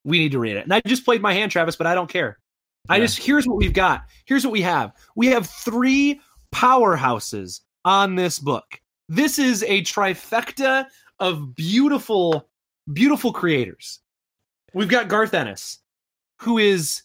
We 0.04 0.20
need 0.20 0.32
to 0.32 0.40
read 0.40 0.58
it. 0.58 0.64
And 0.64 0.74
I 0.74 0.82
just 0.86 1.06
played 1.06 1.22
my 1.22 1.34
hand, 1.34 1.52
Travis, 1.52 1.76
but 1.76 1.88
I 1.88 1.96
don't 1.96 2.10
care. 2.10 2.40
I 2.88 3.00
just, 3.00 3.20
here's 3.20 3.46
what 3.46 3.58
we've 3.58 3.74
got. 3.74 4.04
Here's 4.26 4.44
what 4.46 4.52
we 4.52 4.62
have. 4.62 4.94
We 5.16 5.28
have 5.28 5.48
three 5.48 6.22
powerhouses 6.54 7.62
on 7.86 8.16
this 8.16 8.40
book. 8.40 8.80
This 9.08 9.38
is 9.38 9.64
a 9.64 9.82
trifecta 9.82 10.86
of 11.20 11.56
beautiful, 11.56 12.50
beautiful 12.92 13.32
creators. 13.32 14.00
We've 14.74 14.90
got 14.90 15.08
Garth 15.08 15.34
Ennis, 15.34 15.80
who 16.40 16.58
is 16.58 17.04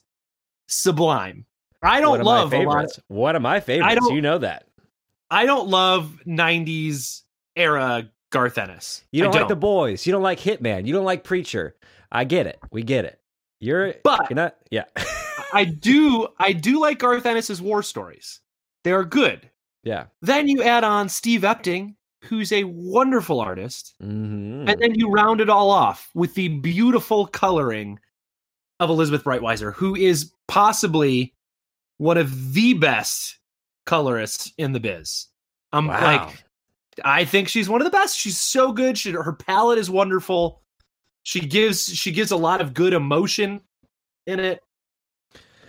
sublime. 0.69 1.47
I 1.83 2.01
don't 2.01 2.23
love 2.23 2.53
my 2.53 2.59
a 2.59 2.61
lot. 2.63 2.75
favorites. 2.75 3.01
One 3.09 3.37
of 3.37 3.43
my 3.43 3.61
favorites. 3.61 4.07
you 4.11 4.23
know 4.23 4.39
that. 4.39 4.67
I 5.31 5.47
don't 5.47 5.69
love 5.69 6.21
'90s 6.27 7.23
era 7.57 8.09
Garth 8.31 8.59
Ennis. 8.59 9.05
You 9.13 9.23
I 9.23 9.27
don't, 9.31 9.35
like 9.41 9.49
the 9.49 9.57
boys. 9.57 10.07
You 10.07 10.13
don't 10.13 10.23
like 10.23 10.41
Hitman. 10.41 10.87
You 10.87 10.93
don't 10.95 11.05
like 11.05 11.25
Preacher. 11.25 11.77
I 12.13 12.25
get 12.25 12.47
it. 12.47 12.59
We 12.71 12.83
get 12.83 13.05
it. 13.05 13.21
You're 13.61 13.95
But- 14.05 14.29
you're 14.31 14.37
not. 14.37 14.57
Yeah. 14.71 14.85
I 15.53 15.65
do. 15.65 16.29
I 16.39 16.53
do 16.53 16.81
like 16.81 16.99
Garth 16.99 17.27
Ennis's 17.27 17.63
war 17.63 17.83
stories. 17.83 18.41
They 18.83 18.93
are 18.93 19.05
good. 19.05 19.51
yeah. 19.85 20.07
Then 20.21 20.49
you 20.49 20.63
add 20.63 20.85
on 20.85 21.09
Steve 21.09 21.41
Epting, 21.43 21.95
who's 22.25 22.53
a 22.53 22.65
wonderful 22.65 23.41
artist, 23.41 23.95
hmm 24.01 24.65
and 24.69 24.81
then 24.81 24.95
you 24.95 25.11
round 25.11 25.41
it 25.41 25.49
all 25.51 25.71
off 25.71 26.11
with 26.15 26.35
the 26.35 26.49
beautiful 26.49 27.27
coloring 27.27 27.99
of 28.81 28.91
Elizabeth 28.91 29.23
Breitweiser, 29.25 29.73
who 29.75 29.95
is 29.95 30.33
possibly 30.49 31.35
one 31.99 32.17
of 32.19 32.53
the 32.55 32.75
best 32.75 33.39
colorists 33.87 34.53
in 34.59 34.73
the 34.73 34.81
biz. 34.81 35.27
I'm 35.73 35.87
wow. 35.87 36.27
like, 36.27 36.45
I 37.05 37.25
think 37.25 37.49
she's 37.49 37.69
one 37.69 37.81
of 37.81 37.85
the 37.85 37.91
best. 37.91 38.19
She's 38.19 38.39
so 38.39 38.73
good. 38.73 38.97
She, 38.97 39.11
her 39.13 39.33
palette 39.33 39.79
is 39.79 39.91
wonderful. 39.91 40.63
She 41.25 41.41
gives 41.41 41.87
she 41.87 42.13
gives 42.13 42.31
a 42.31 42.37
lot 42.37 42.61
of 42.61 42.75
good 42.75 42.93
emotion 42.93 43.63
in 44.27 44.41
it. 44.41 44.61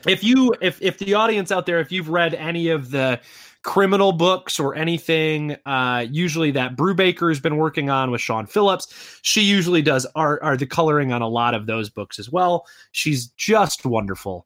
if 0.07 0.23
you 0.23 0.53
if 0.61 0.81
if 0.81 0.97
the 0.99 1.13
audience 1.13 1.51
out 1.51 1.65
there 1.65 1.79
if 1.79 1.91
you've 1.91 2.09
read 2.09 2.33
any 2.33 2.69
of 2.69 2.91
the 2.91 3.19
criminal 3.63 4.11
books 4.11 4.59
or 4.59 4.75
anything 4.75 5.57
uh 5.65 6.05
usually 6.09 6.51
that 6.51 6.75
Brubaker 6.75 7.29
has 7.29 7.39
been 7.39 7.57
working 7.57 7.89
on 7.89 8.11
with 8.11 8.21
Sean 8.21 8.45
Phillips 8.45 9.19
she 9.23 9.41
usually 9.41 9.81
does 9.81 10.05
art 10.15 10.39
or 10.43 10.55
the 10.55 10.67
coloring 10.67 11.11
on 11.11 11.21
a 11.21 11.27
lot 11.27 11.55
of 11.55 11.65
those 11.65 11.89
books 11.89 12.19
as 12.19 12.29
well 12.29 12.67
she's 12.91 13.27
just 13.29 13.85
wonderful 13.85 14.45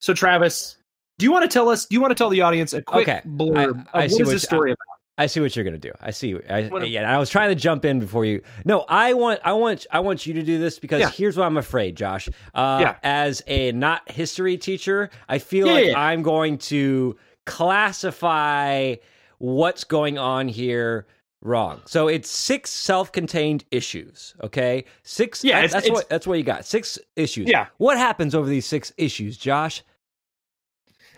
so 0.00 0.12
Travis 0.12 0.76
do 1.18 1.24
you 1.26 1.32
want 1.32 1.42
to 1.42 1.48
tell 1.52 1.68
us 1.68 1.86
do 1.86 1.94
you 1.94 2.00
want 2.00 2.10
to 2.10 2.14
tell 2.14 2.30
the 2.30 2.40
audience 2.40 2.72
a 2.72 2.82
quick 2.82 3.08
Okay, 3.08 3.20
blurb 3.26 3.86
I- 3.92 4.00
I 4.04 4.06
what 4.08 4.20
is 4.20 4.28
this 4.30 4.42
story 4.42 4.70
about 4.72 4.78
I 5.18 5.26
see 5.26 5.40
what 5.40 5.54
you're 5.54 5.64
gonna 5.64 5.76
do. 5.76 5.92
I 6.00 6.10
see. 6.10 6.34
I, 6.48 6.64
What- 6.68 6.88
yeah, 6.88 7.14
I 7.14 7.18
was 7.18 7.28
trying 7.28 7.50
to 7.50 7.54
jump 7.54 7.84
in 7.84 8.00
before 8.00 8.24
you. 8.24 8.40
No, 8.64 8.86
I 8.88 9.12
want, 9.12 9.40
I 9.44 9.52
want, 9.52 9.86
I 9.92 10.00
want 10.00 10.24
you 10.26 10.32
to 10.32 10.42
do 10.42 10.58
this 10.58 10.78
because 10.78 11.00
Yeah. 11.00 11.10
here's 11.10 11.36
what 11.36 11.44
I'm 11.44 11.58
afraid, 11.58 11.96
Josh. 11.96 12.30
Uh, 12.54 12.78
Yeah. 12.80 12.94
As 13.02 13.42
a 13.46 13.72
not 13.72 14.10
history 14.10 14.56
teacher, 14.56 15.10
I 15.28 15.38
feel 15.38 15.66
Yeah, 15.66 15.72
like 15.74 15.86
yeah. 15.88 16.00
I'm 16.00 16.22
going 16.22 16.56
to 16.58 17.14
classify 17.44 18.94
what's 19.38 19.84
going 19.84 20.16
on 20.18 20.48
here 20.48 21.06
wrong. 21.42 21.82
So 21.84 22.08
it's 22.08 22.30
six 22.30 22.70
self-contained 22.70 23.64
issues. 23.70 24.34
Okay, 24.42 24.84
six. 25.02 25.44
Yeah, 25.44 25.58
it's- 25.58 25.72
that's 25.72 25.86
it's- 25.86 25.94
what 25.94 26.08
that's 26.08 26.26
what 26.26 26.38
you 26.38 26.44
got. 26.44 26.64
Six 26.64 26.98
issues. 27.16 27.48
Yeah. 27.48 27.66
What 27.76 27.98
happens 27.98 28.34
over 28.34 28.48
these 28.48 28.66
six 28.66 28.92
issues, 28.96 29.36
Josh? 29.36 29.82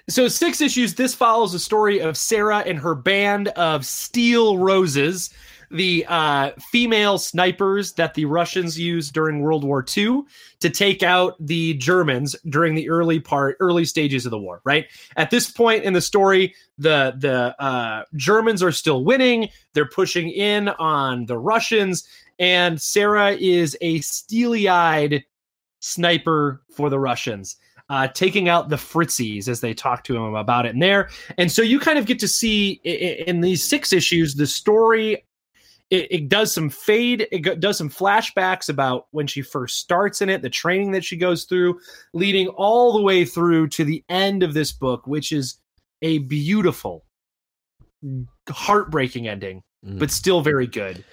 So 0.09 0.29
six 0.29 0.61
issues. 0.61 0.95
This 0.95 1.15
follows 1.15 1.53
the 1.53 1.59
story 1.59 2.01
of 2.01 2.19
Sarah 2.19 2.59
and 2.59 2.79
her 2.79 2.95
band 2.95 3.49
of 3.49 3.87
Steel 3.87 4.59
Roses, 4.59 5.31
the 5.71 6.05
uh, 6.07 6.51
female 6.71 7.17
snipers 7.17 7.95
that 7.95 8.13
the 8.13 8.27
Russians 8.27 8.79
used 8.79 9.15
during 9.15 9.41
World 9.41 9.65
War 9.65 9.83
II 9.97 10.25
to 10.61 10.69
take 10.69 11.03
out 11.03 11.37
the 11.41 11.73
Germans 11.75 12.37
during 12.51 12.75
the 12.75 12.91
early 12.91 13.19
part, 13.19 13.57
early 13.61 13.87
stages 13.87 14.27
of 14.27 14.31
the 14.31 14.39
war. 14.39 14.61
Right 14.65 14.87
at 15.17 15.31
this 15.31 15.51
point 15.51 15.85
in 15.85 15.95
the 15.95 16.03
story, 16.03 16.55
the 16.77 17.15
the 17.17 17.57
uh, 17.59 18.05
Germans 18.15 18.63
are 18.63 18.73
still 18.73 19.05
winning. 19.05 19.49
They're 19.73 19.89
pushing 19.89 20.29
in 20.29 20.69
on 20.69 21.25
the 21.25 21.39
Russians, 21.39 22.07
and 22.39 22.81
Sarah 22.81 23.33
is 23.33 23.75
a 23.81 24.01
steely-eyed 24.01 25.25
sniper 25.81 26.61
for 26.71 26.91
the 26.91 27.01
Russians 27.01 27.57
uh, 27.91 28.09
taking 28.09 28.49
out 28.49 28.69
the 28.71 28.77
Fritzies 28.77 29.47
as 29.49 29.61
they 29.61 29.75
talk 29.75 30.05
to 30.05 30.17
him 30.17 30.35
about 30.35 30.67
it 30.67 30.73
in 30.75 30.79
there. 30.79 31.11
And 31.39 31.51
so 31.53 31.61
you 31.63 31.79
kind 31.79 31.99
of 31.99 32.07
get 32.07 32.19
to 32.21 32.29
see 32.29 32.81
i- 32.85 32.89
i- 32.89 33.25
in 33.29 33.41
these 33.41 33.63
six 33.63 33.93
issues 33.93 34.35
the 34.35 34.47
story. 34.47 35.25
It, 35.91 36.11
it 36.11 36.29
does 36.31 36.51
some 36.53 36.71
fade, 36.71 37.29
it 37.31 37.61
does 37.61 37.77
some 37.77 37.91
flashbacks 37.91 38.71
about 38.71 39.07
when 39.11 39.27
she 39.27 39.43
first 39.43 39.79
starts 39.79 40.23
in 40.23 40.31
it, 40.31 40.41
the 40.41 40.49
training 40.49 40.93
that 40.93 41.05
she 41.05 41.15
goes 41.17 41.45
through, 41.45 41.79
leading 42.15 42.49
all 42.49 42.95
the 42.95 43.03
way 43.03 43.27
through 43.27 43.69
to 43.69 43.85
the 43.85 44.03
end 44.09 44.43
of 44.43 44.55
this 44.55 44.73
book, 44.73 45.07
which 45.07 45.31
is 45.31 45.59
a 46.01 46.19
beautiful, 46.19 47.05
heartbreaking 48.49 49.29
ending 49.29 49.63
Mm. 49.87 49.99
but 49.99 50.11
still 50.11 50.41
very 50.41 50.67
good. 50.67 51.05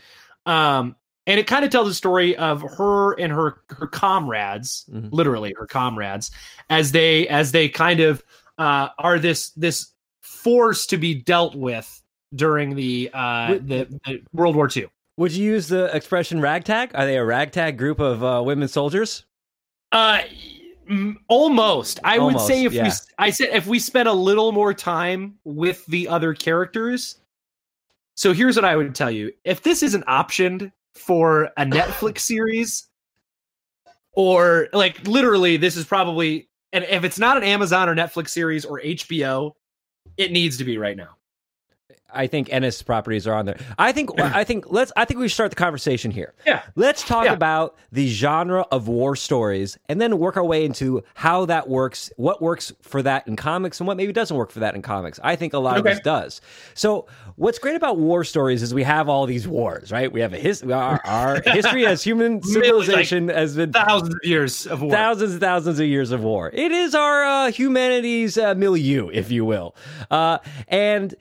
Um, 0.46 0.96
and 1.28 1.40
it 1.40 1.48
kind 1.48 1.64
of 1.64 1.72
tells 1.72 1.88
the 1.88 1.94
story 1.94 2.36
of 2.38 2.62
her 2.62 3.14
and 3.20 3.32
her 3.32 3.62
her 3.70 3.88
comrades, 3.88 4.86
Mhm. 4.92 5.10
literally 5.12 5.54
her 5.58 5.68
comrades, 5.68 6.32
as 6.70 6.92
they 6.92 7.28
as 7.28 7.52
they 7.52 7.70
kind 7.70 8.00
of 8.00 8.24
uh, 8.58 8.90
are 8.98 9.20
this 9.20 9.52
this 9.52 9.92
force 10.22 10.86
to 10.88 10.98
be 10.98 11.16
dealt 11.16 11.56
with 11.56 12.02
during 12.36 12.76
the 12.76 13.10
uh, 13.14 13.54
the, 13.56 14.00
the 14.06 14.22
World 14.34 14.56
War 14.56 14.70
II. 14.76 14.88
Would 15.18 15.34
you 15.34 15.46
use 15.46 15.68
the 15.68 15.96
expression 15.96 16.42
ragtag? 16.42 16.92
Are 16.96 17.06
they 17.06 17.18
a 17.18 17.26
ragtag 17.26 17.78
group 17.78 18.00
of 18.00 18.24
uh, 18.24 18.42
women 18.44 18.68
soldiers? 18.68 19.26
Uh, 19.92 20.22
almost. 21.28 22.00
I 22.04 22.18
would 22.18 22.40
say 22.40 22.64
if 22.64 22.74
yeah. 22.74 22.86
we 22.86 22.92
I 23.20 23.30
said 23.30 23.50
if 23.52 23.68
we 23.68 23.78
spent 23.80 24.08
a 24.08 24.14
little 24.14 24.52
more 24.52 24.74
time 24.74 25.36
with 25.44 25.86
the 25.86 26.08
other 26.08 26.34
characters. 26.34 27.18
So 28.16 28.34
here's 28.34 28.56
what 28.56 28.66
I 28.66 28.76
would 28.76 28.96
tell 28.96 29.12
you: 29.12 29.32
if 29.44 29.62
this 29.62 29.84
isn't 29.84 30.06
optioned 30.06 30.72
for 30.96 31.46
a 31.58 31.66
Netflix 31.66 32.20
series, 32.22 32.88
or 34.14 34.68
like 34.74 35.06
literally, 35.08 35.58
this 35.58 35.78
is 35.78 35.86
probably, 35.86 36.50
and 36.74 36.86
if 36.86 37.04
it's 37.04 37.20
not 37.20 37.38
an 37.38 37.44
Amazon 37.44 37.90
or 37.90 37.96
Netflix 37.96 38.30
series 38.30 38.66
or 38.66 38.82
HBO, 38.82 39.52
it 40.18 40.32
needs 40.32 40.58
to 40.58 40.64
be 40.64 40.78
right 40.78 40.98
now. 40.98 41.18
I 42.14 42.28
think 42.28 42.52
Ennis 42.52 42.82
properties 42.84 43.28
are 43.28 43.34
on 43.34 43.46
there. 43.46 43.58
I 43.78 43.92
think 43.92 44.10
I 44.20 44.44
think 44.44 44.72
let's 44.72 44.92
I 44.96 45.06
think 45.06 45.20
we 45.20 45.28
start 45.30 45.50
the 45.52 45.56
conversation 45.56 46.12
here. 46.12 46.34
Yeah. 46.46 46.62
Let's 46.76 47.04
talk 47.04 47.26
Yeah. 47.26 47.34
about 47.34 47.76
the 47.92 48.08
genre 48.08 48.66
of 48.72 48.88
war 48.88 49.16
stories 49.16 49.78
and 49.90 50.00
then 50.02 50.18
work 50.20 50.38
our 50.38 50.44
way 50.44 50.66
into 50.66 51.04
how 51.14 51.46
that 51.46 51.70
works, 51.70 52.12
what 52.18 52.42
works 52.42 52.72
for 52.82 53.02
that 53.04 53.28
in 53.28 53.36
comics 53.36 53.80
and 53.80 53.88
what 53.88 53.98
maybe 53.98 54.14
doesn't 54.14 54.36
work 54.36 54.52
for 54.52 54.60
that 54.60 54.76
in 54.76 54.82
comics. 54.82 55.20
I 55.24 55.36
think 55.36 55.54
a 55.54 55.60
lot 55.60 55.78
Okay. 55.78 55.90
of 55.92 55.96
this 55.96 56.04
does. 56.04 56.42
So, 56.74 57.08
what's 57.36 57.60
great 57.60 57.76
about 57.76 57.98
war 57.98 58.24
stories 58.24 58.62
is 58.64 58.74
we 58.74 58.84
have 58.84 59.10
all 59.10 59.26
these 59.26 59.48
wars, 59.48 59.92
right? 59.92 60.12
We 60.12 60.22
have 60.22 60.34
a 60.34 60.38
his 60.38 60.64
our, 60.64 61.02
our 61.06 61.42
history 61.46 61.86
as 61.86 62.04
human 62.04 62.42
civilization 62.44 63.30
has 63.30 63.56
been 63.56 63.72
Thousands 63.72 64.14
of 64.16 64.20
years 64.24 64.68
of 64.68 64.82
war. 64.82 64.92
thousands 64.92 65.32
and 65.34 65.42
thousands 65.42 65.80
of 65.80 65.86
years 65.88 66.12
of 66.12 66.22
war. 66.24 66.50
It 66.54 66.72
is 66.72 66.94
our 66.96 67.24
uh, 67.24 67.52
humanity's 67.52 68.38
uh, 68.38 68.56
milieu, 68.56 69.10
if 69.12 69.32
you 69.32 69.46
will. 69.46 69.76
Uh, 70.10 70.38
and 70.68 71.16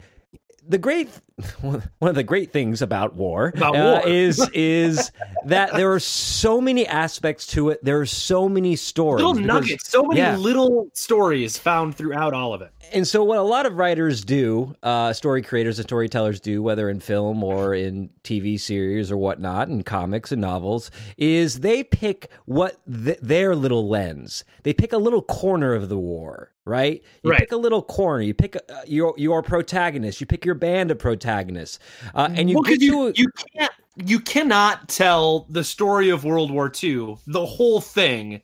the 0.70 0.78
great 0.78 1.08
one 1.60 1.82
of 2.08 2.14
the 2.14 2.22
great 2.22 2.52
things 2.52 2.82
about 2.82 3.14
war, 3.14 3.52
About 3.56 3.76
uh, 3.76 4.00
war. 4.02 4.08
is 4.08 4.48
is 4.54 5.10
that 5.46 5.72
there 5.74 5.92
are 5.92 6.00
so 6.00 6.60
many 6.60 6.86
aspects 6.86 7.46
to 7.48 7.70
it. 7.70 7.84
There 7.84 8.00
are 8.00 8.06
so 8.06 8.48
many 8.48 8.76
stories, 8.76 9.18
little 9.24 9.34
because- 9.34 9.46
nuggets, 9.46 9.88
so 9.88 10.02
many 10.02 10.20
yeah. 10.20 10.36
little 10.36 10.88
stories 10.94 11.56
found 11.58 11.94
throughout 11.94 12.34
all 12.34 12.52
of 12.54 12.62
it. 12.62 12.72
and 12.92 13.06
so 13.06 13.22
what 13.22 13.38
a 13.38 13.42
lot 13.42 13.66
of 13.66 13.74
writers 13.74 14.24
do 14.24 14.74
uh, 14.82 15.12
story 15.12 15.42
creators 15.42 15.78
and 15.78 15.86
storytellers 15.88 16.40
do 16.40 16.62
whether 16.62 16.88
in 16.90 16.98
film 17.00 17.44
or 17.44 17.74
in 17.74 18.10
tv 18.24 18.58
series 18.58 19.10
or 19.12 19.16
whatnot 19.16 19.68
in 19.68 19.82
comics 19.82 20.32
and 20.32 20.40
novels 20.40 20.90
is 21.16 21.60
they 21.60 21.84
pick 21.84 22.28
what 22.46 22.80
th- 23.04 23.18
their 23.22 23.54
little 23.54 23.88
lens 23.88 24.44
they 24.64 24.72
pick 24.72 24.92
a 24.92 24.98
little 24.98 25.22
corner 25.22 25.72
of 25.74 25.88
the 25.88 25.96
war 25.98 26.50
right 26.64 27.02
you 27.22 27.30
Right. 27.30 27.40
pick 27.40 27.52
a 27.52 27.56
little 27.56 27.82
corner 27.82 28.22
you 28.22 28.34
pick 28.34 28.56
uh, 28.56 28.60
your 28.86 29.14
your 29.16 29.42
protagonist 29.42 30.20
you 30.20 30.26
pick 30.26 30.44
your 30.44 30.54
band 30.56 30.90
of 30.90 30.98
protagonists 30.98 31.29
uh, 32.14 32.28
and 32.34 32.50
you 32.50 32.56
Well, 32.56 32.70
you, 32.70 33.12
to 33.12 33.20
you 33.20 33.28
can't 33.56 33.72
you 33.96 34.20
cannot 34.20 34.88
tell 34.88 35.46
the 35.50 35.64
story 35.64 36.10
of 36.10 36.24
World 36.24 36.50
War 36.50 36.70
II, 36.82 37.16
the 37.26 37.44
whole 37.44 37.80
thing, 37.80 38.40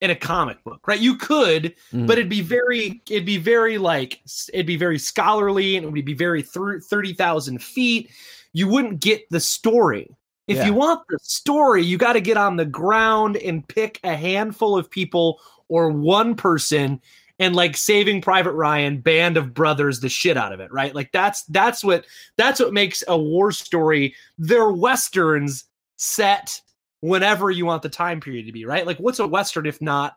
in 0.00 0.10
a 0.10 0.16
comic 0.16 0.62
book, 0.64 0.86
right? 0.88 0.98
You 1.00 1.16
could, 1.16 1.74
Mhm. 1.92 2.06
but 2.06 2.18
it'd 2.18 2.30
be 2.30 2.40
very 2.40 3.02
it'd 3.08 3.26
be 3.26 3.36
very 3.36 3.76
like 3.78 4.20
it'd 4.52 4.66
be 4.66 4.76
very 4.76 4.98
scholarly 4.98 5.76
and 5.76 5.84
it 5.84 5.92
would 5.92 6.04
be 6.04 6.14
very 6.14 6.42
thirty 6.42 7.12
thousand 7.12 7.62
feet. 7.62 8.10
You 8.52 8.66
wouldn't 8.68 9.00
get 9.00 9.28
the 9.30 9.40
story. 9.40 10.08
If 10.48 10.56
Yeah. 10.56 10.66
you 10.66 10.74
want 10.74 11.02
the 11.08 11.18
story, 11.22 11.84
you 11.84 11.96
got 11.98 12.14
to 12.14 12.20
get 12.20 12.36
on 12.36 12.56
the 12.56 12.64
ground 12.64 13.36
and 13.36 13.66
pick 13.68 14.00
a 14.02 14.16
handful 14.16 14.76
of 14.76 14.90
people 14.90 15.38
or 15.68 15.90
one 15.90 16.34
person 16.34 17.00
and 17.40 17.56
like 17.56 17.76
saving 17.76 18.20
private 18.20 18.52
ryan 18.52 19.00
band 19.00 19.36
of 19.36 19.52
brothers 19.52 19.98
the 19.98 20.08
shit 20.08 20.36
out 20.36 20.52
of 20.52 20.60
it 20.60 20.70
right? 20.72 20.94
Like 20.94 21.10
that's 21.10 21.42
that's 21.46 21.82
what 21.82 22.04
that's 22.36 22.60
what 22.60 22.72
makes 22.72 23.02
a 23.08 23.18
war 23.18 23.50
story 23.50 24.14
they're 24.38 24.70
westerns 24.70 25.64
set 25.96 26.60
whenever 27.00 27.50
you 27.50 27.66
want 27.66 27.82
the 27.82 27.88
time 27.88 28.20
period 28.20 28.46
to 28.46 28.52
be 28.52 28.64
right? 28.64 28.86
Like 28.86 28.98
what's 28.98 29.18
a 29.18 29.26
western 29.26 29.66
if 29.66 29.80
not 29.82 30.16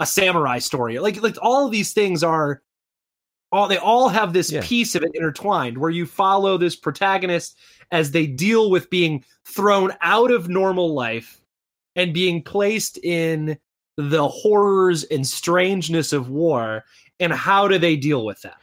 a 0.00 0.04
samurai 0.06 0.58
story? 0.58 0.98
Like 0.98 1.22
like 1.22 1.36
all 1.40 1.64
of 1.64 1.72
these 1.72 1.92
things 1.94 2.22
are 2.22 2.60
all 3.52 3.68
they 3.68 3.78
all 3.78 4.08
have 4.08 4.32
this 4.32 4.50
Yeah. 4.50 4.60
piece 4.64 4.96
of 4.96 5.04
it 5.04 5.12
intertwined 5.14 5.78
where 5.78 5.90
you 5.90 6.06
follow 6.06 6.58
this 6.58 6.74
protagonist 6.74 7.56
as 7.92 8.10
they 8.10 8.26
deal 8.26 8.68
with 8.68 8.90
being 8.90 9.24
thrown 9.46 9.92
out 10.00 10.32
of 10.32 10.48
normal 10.48 10.92
life 10.92 11.40
and 11.94 12.12
being 12.12 12.42
placed 12.42 12.98
in 12.98 13.56
the 13.96 14.26
horrors 14.28 15.04
and 15.04 15.26
strangeness 15.26 16.12
of 16.12 16.28
war 16.28 16.84
and 17.20 17.32
how 17.32 17.68
do 17.68 17.78
they 17.78 17.96
deal 17.96 18.24
with 18.24 18.40
that 18.42 18.56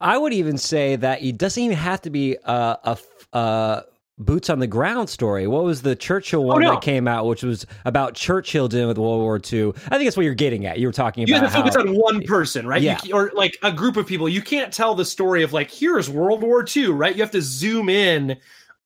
I 0.00 0.18
would 0.18 0.32
even 0.32 0.58
say 0.58 0.96
that 0.96 1.22
it 1.22 1.38
doesn't 1.38 1.62
even 1.62 1.76
have 1.76 2.02
to 2.02 2.10
be 2.10 2.36
uh, 2.44 2.76
a 2.84 2.98
uh, 3.36 3.82
boots 4.18 4.48
on 4.48 4.58
the 4.58 4.66
ground 4.66 5.08
story. 5.08 5.46
What 5.46 5.64
was 5.64 5.82
the 5.82 5.94
Churchill 5.94 6.40
oh, 6.42 6.46
one 6.46 6.64
Oh, 6.64 6.66
no. 6.68 6.74
that 6.74 6.82
came 6.82 7.06
out, 7.06 7.26
which 7.26 7.42
was 7.42 7.66
about 7.84 8.14
Churchill 8.14 8.68
dealing 8.68 8.88
with 8.88 8.98
World 8.98 9.20
War 9.20 9.36
II? 9.36 9.68
I 9.68 9.96
think 9.96 10.04
that's 10.04 10.16
what 10.16 10.24
you're 10.24 10.34
getting 10.34 10.66
at. 10.66 10.78
You 10.78 10.88
were 10.88 10.92
talking 10.92 11.24
about 11.24 11.28
you 11.28 11.34
have 11.40 11.50
to 11.50 11.58
focus 11.58 11.74
how, 11.76 11.82
on 11.82 11.94
one 11.94 12.22
person 12.22 12.66
right 12.66 12.80
Yeah. 12.80 12.98
ca- 12.98 13.12
or 13.12 13.30
like 13.34 13.58
a 13.62 13.72
group 13.72 13.96
of 13.96 14.06
people 14.06 14.28
you 14.28 14.42
can't 14.42 14.72
tell 14.72 14.94
the 14.94 15.04
story 15.04 15.42
of 15.42 15.52
like 15.52 15.70
here's 15.70 16.08
world 16.08 16.42
war 16.42 16.64
ii 16.76 16.86
right 16.86 17.14
you 17.14 17.22
have 17.22 17.30
to 17.32 17.42
zoom 17.42 17.88
in 17.88 18.36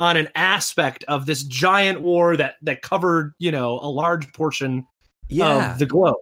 on 0.01 0.17
an 0.17 0.29
aspect 0.35 1.05
of 1.09 1.27
this 1.27 1.43
giant 1.45 2.01
war 2.01 2.37
that 2.37 2.55
that 2.63 2.83
covered 2.83 3.35
you 3.39 3.53
know 3.53 3.79
a 3.83 3.91
large 3.91 4.33
portion 4.33 4.87
yeah. 5.31 5.73
of 5.73 5.79
the 5.79 5.87
globe 5.87 6.17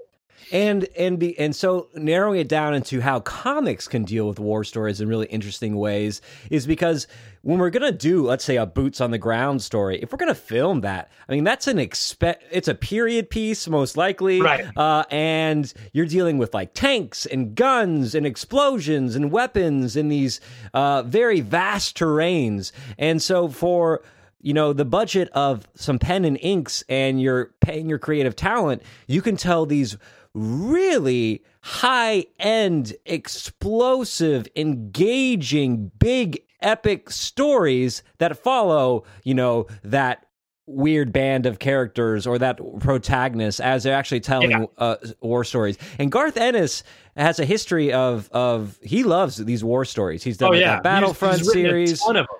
and 0.51 0.89
and 0.97 1.19
be 1.19 1.39
and 1.39 1.55
so 1.55 1.89
narrowing 1.95 2.41
it 2.41 2.49
down 2.49 2.73
into 2.73 3.01
how 3.03 3.21
comics 3.21 3.87
can 3.87 4.03
deal 4.05 4.27
with 4.27 4.39
war 4.39 4.65
stories 4.65 4.99
in 5.01 5.07
really 5.09 5.27
interesting 5.27 5.77
ways 5.77 6.23
is 6.51 6.67
because 6.67 7.07
when 7.43 7.59
we're 7.59 7.69
gonna 7.69 7.93
do 7.93 8.23
let's 8.23 8.45
say 8.45 8.57
a 8.57 8.65
boots 8.65 9.01
on 9.03 9.11
the 9.11 9.19
ground 9.19 9.61
story 9.61 9.99
if 10.01 10.11
we're 10.11 10.17
gonna 10.17 10.35
film 10.35 10.81
that 10.81 11.11
i 11.29 11.33
mean 11.33 11.45
that's 11.45 11.67
an 11.67 11.79
expect 11.79 12.45
it's 12.51 12.69
a 12.69 12.75
period 12.75 13.29
piece 13.29 13.69
most 13.69 13.99
likely 13.99 14.41
Right. 14.41 14.65
uh, 14.75 15.05
and 15.11 15.71
you're 15.93 16.07
dealing 16.07 16.39
with 16.39 16.55
like 16.55 16.73
tanks 16.73 17.27
and 17.27 17.55
guns 17.55 18.15
and 18.15 18.25
explosions 18.25 19.17
and 19.17 19.31
weapons 19.31 19.97
in 19.97 20.09
these 20.09 20.41
uh, 20.73 21.03
very 21.03 21.41
vast 21.43 21.99
terrains 21.99 22.73
and 22.97 23.21
so 23.21 23.49
for 23.49 24.01
you 24.41 24.55
know 24.55 24.73
the 24.73 24.85
budget 24.85 25.29
of 25.35 25.67
some 25.75 25.99
pen 25.99 26.25
and 26.25 26.39
inks 26.41 26.85
and 26.89 27.21
you're 27.21 27.51
paying 27.61 27.89
your 27.89 27.99
creative 27.99 28.37
talent 28.37 28.83
you 29.07 29.21
can 29.21 29.37
tell 29.37 29.67
these 29.67 29.97
really 30.35 31.43
high 31.63 32.25
end 32.39 32.95
explosive 33.07 34.47
engaging 34.57 35.91
big 35.99 36.41
epic 36.61 37.11
stories 37.11 38.03
that 38.19 38.37
follow 38.37 39.05
you 39.25 39.35
know 39.35 39.67
that 39.83 40.25
weird 40.67 41.13
band 41.13 41.47
of 41.47 41.59
characters 41.59 42.27
or 42.27 42.39
that 42.39 42.61
protagonist 42.81 43.59
as 43.61 43.85
they're 43.85 43.95
actually 43.95 44.21
telling 44.21 44.51
Yeah. 44.51 44.65
uh, 44.77 44.97
war 45.23 45.43
stories. 45.43 45.79
And 45.99 46.13
Garth 46.13 46.37
Ennis 46.37 46.83
has 47.17 47.39
a 47.41 47.47
history 47.47 47.91
of 47.93 48.29
of 48.33 48.79
he 48.83 49.03
loves 49.03 49.39
these 49.39 49.65
war 49.65 49.87
stories. 49.87 50.23
He's 50.23 50.37
done 50.37 50.51
Oh 50.51 50.53
yeah, 50.53 50.75
that 50.75 50.83
Battlefront 50.83 51.37
He's- 51.37 51.47
he's 51.47 51.53
series, 51.55 52.01
ton 52.03 52.17
of 52.17 52.27
them. 52.27 52.37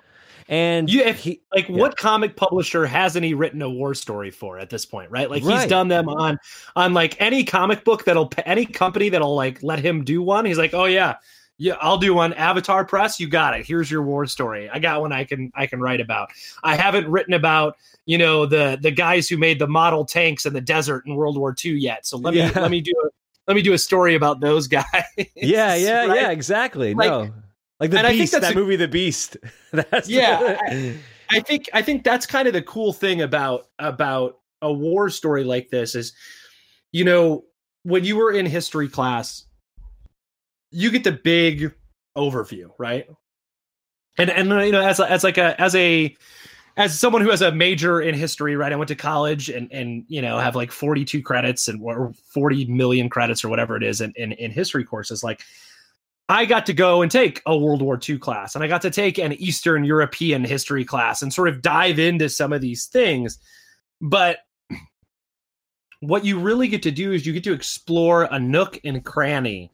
And 0.49 0.89
You- 0.91 1.03
if- 1.03 1.19
he, 1.19 1.41
Like, 1.55 1.69
Yeah. 1.69 1.75
what 1.77 1.95
comic 1.95 2.35
publisher 2.35 2.85
hasn't 2.85 3.23
he 3.23 3.33
written 3.33 3.61
a 3.61 3.69
war 3.69 3.93
story 3.93 4.31
for 4.31 4.59
at 4.59 4.69
this 4.69 4.85
point, 4.85 5.09
right? 5.11 5.29
Like, 5.29 5.43
he's 5.43 5.65
done 5.67 5.87
them 5.87 6.09
on 6.09 6.37
on 6.75 6.93
like 6.93 7.15
any 7.21 7.43
comic 7.45 7.85
book 7.85 8.03
that'll 8.03 8.29
any 8.45 8.65
company 8.65 9.07
that'll 9.09 9.35
like 9.35 9.63
let 9.63 9.79
him 9.79 10.03
do 10.03 10.21
one. 10.21 10.43
He's 10.45 10.57
like, 10.57 10.73
oh 10.73 10.85
yeah, 10.85 11.15
yeah, 11.57 11.75
I'll 11.81 11.97
do 11.97 12.13
one. 12.13 12.33
Avatar 12.33 12.83
Press, 12.85 13.19
you 13.19 13.27
got 13.27 13.57
it. 13.59 13.65
Here's 13.65 13.89
your 13.91 14.01
war 14.03 14.25
story. 14.25 14.69
I 14.69 14.79
got 14.79 15.01
one 15.01 15.11
I 15.11 15.23
can 15.23 15.51
I 15.55 15.67
can 15.67 15.79
write 15.79 16.01
about. 16.01 16.29
I 16.63 16.75
haven't 16.75 17.07
written 17.07 17.33
about 17.33 17.75
you 18.05 18.17
know 18.17 18.45
the 18.45 18.77
the 18.81 18.91
guys 18.91 19.27
who 19.29 19.37
made 19.37 19.59
the 19.59 19.67
model 19.67 20.03
tanks 20.05 20.45
in 20.45 20.53
the 20.53 20.61
desert 20.61 21.05
in 21.05 21.15
World 21.15 21.37
War 21.37 21.53
II 21.63 21.73
yet. 21.73 22.05
So 22.07 22.17
let 22.17 22.33
me 22.33 22.39
Yeah. 22.39 22.51
let 22.55 22.71
me 22.71 22.81
do 22.81 22.93
a 23.05 23.09
let 23.47 23.55
me 23.55 23.61
do 23.61 23.73
a 23.73 23.77
story 23.77 24.15
about 24.15 24.39
those 24.39 24.67
guys. 24.79 24.85
yeah, 25.35 25.75
yeah, 25.75 26.05
right? 26.05 26.21
yeah, 26.21 26.29
exactly. 26.31 26.93
Like- 26.93 27.09
no, 27.09 27.29
like 27.79 27.91
the 27.91 27.97
and 27.97 28.07
I 28.07 28.11
think 28.11 28.21
Beast, 28.21 28.31
that's 28.33 28.47
that 28.47 28.53
a- 28.53 28.59
movie, 28.59 28.75
The 28.75 28.87
Beast. 28.87 29.37
Yeah, 30.05 30.57
I 31.31 31.39
think 31.39 31.69
I 31.73 31.81
think 31.81 32.03
that's 32.03 32.25
kind 32.25 32.47
of 32.47 32.53
the 32.53 32.61
cool 32.61 32.91
thing 32.91 33.21
about 33.21 33.67
about 33.77 34.39
a 34.61 34.71
war 34.71 35.09
story 35.09 35.43
like 35.43 35.69
this 35.69 35.95
is, 35.95 36.13
you 36.91 37.05
know, 37.05 37.45
when 37.83 38.03
you 38.03 38.17
were 38.17 38.31
in 38.31 38.45
history 38.45 38.89
class, 38.89 39.45
you 40.71 40.91
get 40.91 41.03
the 41.03 41.13
big 41.13 41.73
overview, 42.17 42.69
right? 42.77 43.07
And 44.17 44.29
and 44.29 44.49
you 44.49 44.71
know, 44.71 44.81
as 44.81 44.99
a, 44.99 45.09
as 45.09 45.23
like 45.23 45.37
a 45.37 45.59
as 45.61 45.75
a 45.75 46.15
as 46.75 46.97
someone 46.99 47.21
who 47.21 47.29
has 47.29 47.41
a 47.41 47.51
major 47.51 48.01
in 48.01 48.15
history, 48.15 48.55
right? 48.55 48.73
I 48.73 48.75
went 48.75 48.89
to 48.89 48.95
college 48.95 49.49
and 49.49 49.71
and 49.71 50.03
you 50.07 50.21
know 50.21 50.37
have 50.39 50.55
like 50.55 50.71
forty 50.71 51.05
two 51.05 51.21
credits 51.21 51.67
and 51.69 51.81
or 51.81 52.11
forty 52.33 52.65
million 52.65 53.07
credits 53.07 53.45
or 53.45 53.49
whatever 53.49 53.77
it 53.77 53.83
is 53.83 54.01
in, 54.01 54.11
in 54.17 54.33
in 54.33 54.51
history 54.51 54.83
courses, 54.83 55.23
like. 55.23 55.41
I 56.29 56.45
got 56.45 56.67
to 56.67 56.73
go 56.73 57.01
and 57.01 57.11
take 57.11 57.41
a 57.47 57.57
World 57.57 57.81
War 57.81 57.99
II 58.07 58.19
class, 58.19 58.53
and 58.53 58.63
I 58.63 58.67
got 58.67 58.83
to 58.83 58.91
take 58.91 59.17
an 59.17 59.33
Eastern 59.33 59.83
European 59.83 60.45
history 60.45 60.85
class 60.85 61.23
and 61.23 61.33
sort 61.33 61.49
of 61.49 61.63
dive 61.63 61.97
into 61.97 62.29
some 62.29 62.53
of 62.53 62.61
these 62.61 62.85
things. 62.85 63.39
But 63.99 64.37
what 66.01 66.23
you 66.23 66.39
really 66.39 66.67
get 66.67 66.83
to 66.83 66.91
do 66.91 67.11
is 67.11 67.25
you 67.25 67.33
get 67.33 67.43
to 67.45 67.53
explore 67.53 68.27
a 68.31 68.39
nook 68.39 68.79
and 68.83 69.03
cranny 69.03 69.71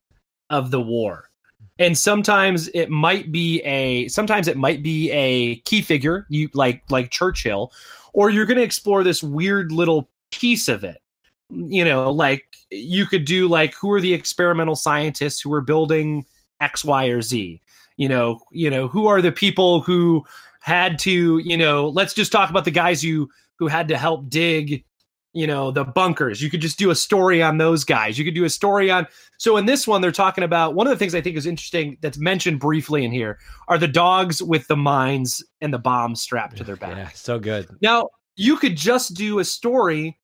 of 0.50 0.72
the 0.72 0.82
war. 0.82 1.30
And 1.78 1.98
sometimes 1.98 2.70
it 2.70 2.90
might 2.90 3.34
be 3.34 3.62
a 3.64 4.08
sometimes 4.08 4.48
it 4.48 4.56
might 4.56 4.82
be 4.82 5.12
a 5.12 5.58
key 5.58 5.82
figure, 5.82 6.26
you 6.30 6.50
like 6.54 6.84
like 6.90 7.12
Churchill, 7.12 7.74
or 8.14 8.30
you're 8.30 8.46
going 8.46 8.58
to 8.58 8.64
explore 8.64 9.04
this 9.04 9.22
weird 9.22 9.74
little 9.74 10.10
piece 10.32 10.70
of 10.70 10.86
it. 10.86 11.02
You 11.50 11.84
know, 11.84 12.12
like 12.12 12.46
you 12.72 13.06
could 13.06 13.26
do 13.26 13.50
like 13.50 13.74
who 13.76 13.92
are 13.92 14.00
the 14.00 14.14
experimental 14.14 14.78
scientists 14.78 15.42
who 15.42 15.50
were 15.50 15.62
building 15.62 16.26
X, 16.60 16.84
Y, 16.84 17.06
or 17.08 17.22
Z. 17.22 17.62
You 17.98 18.10
know, 18.10 18.40
you 18.52 18.70
know, 18.70 18.88
who 18.88 19.08
are 19.08 19.22
the 19.22 19.32
people 19.32 19.82
who 19.82 20.26
had 20.62 21.00
to, 21.00 21.38
you 21.38 21.56
know, 21.58 21.90
let's 21.90 22.14
just 22.14 22.32
talk 22.32 22.50
about 22.50 22.66
the 22.66 22.72
guys 22.72 23.02
who 23.02 23.30
who 23.58 23.68
had 23.68 23.88
to 23.88 23.98
help 23.98 24.30
dig, 24.30 24.84
you 25.32 25.48
know, 25.48 25.72
the 25.72 25.86
bunkers. 25.86 26.42
You 26.42 26.50
could 26.50 26.60
just 26.60 26.78
do 26.78 26.90
a 26.90 26.96
story 26.96 27.42
on 27.42 27.58
those 27.58 27.86
guys. 27.86 28.18
You 28.18 28.26
could 28.26 28.36
do 28.36 28.44
a 28.44 28.50
story 28.50 28.92
on 28.92 29.08
so 29.38 29.56
in 29.58 29.66
this 29.66 29.88
one 29.88 30.02
they're 30.02 30.12
talking 30.12 30.44
about 30.44 30.76
one 30.76 30.88
of 30.88 30.92
the 30.92 30.98
things 30.98 31.16
I 31.16 31.22
think 31.22 31.38
is 31.38 31.46
interesting 31.46 31.98
that's 32.02 32.18
mentioned 32.18 32.60
briefly 32.60 33.06
in 33.06 33.12
here 33.12 33.40
are 33.68 33.78
the 33.78 33.88
dogs 33.88 34.42
with 34.42 34.68
the 34.68 34.76
mines 34.76 35.44
and 35.62 35.74
the 35.74 35.80
bombs 35.80 36.22
strapped 36.22 36.58
to 36.58 36.64
their 36.64 36.76
back. 36.76 36.98
yeah, 36.98 37.10
so 37.14 37.40
good. 37.40 37.68
Now, 37.82 38.10
you 38.36 38.58
could 38.58 38.76
just 38.76 39.14
do 39.14 39.40
a 39.40 39.46
story 39.46 40.20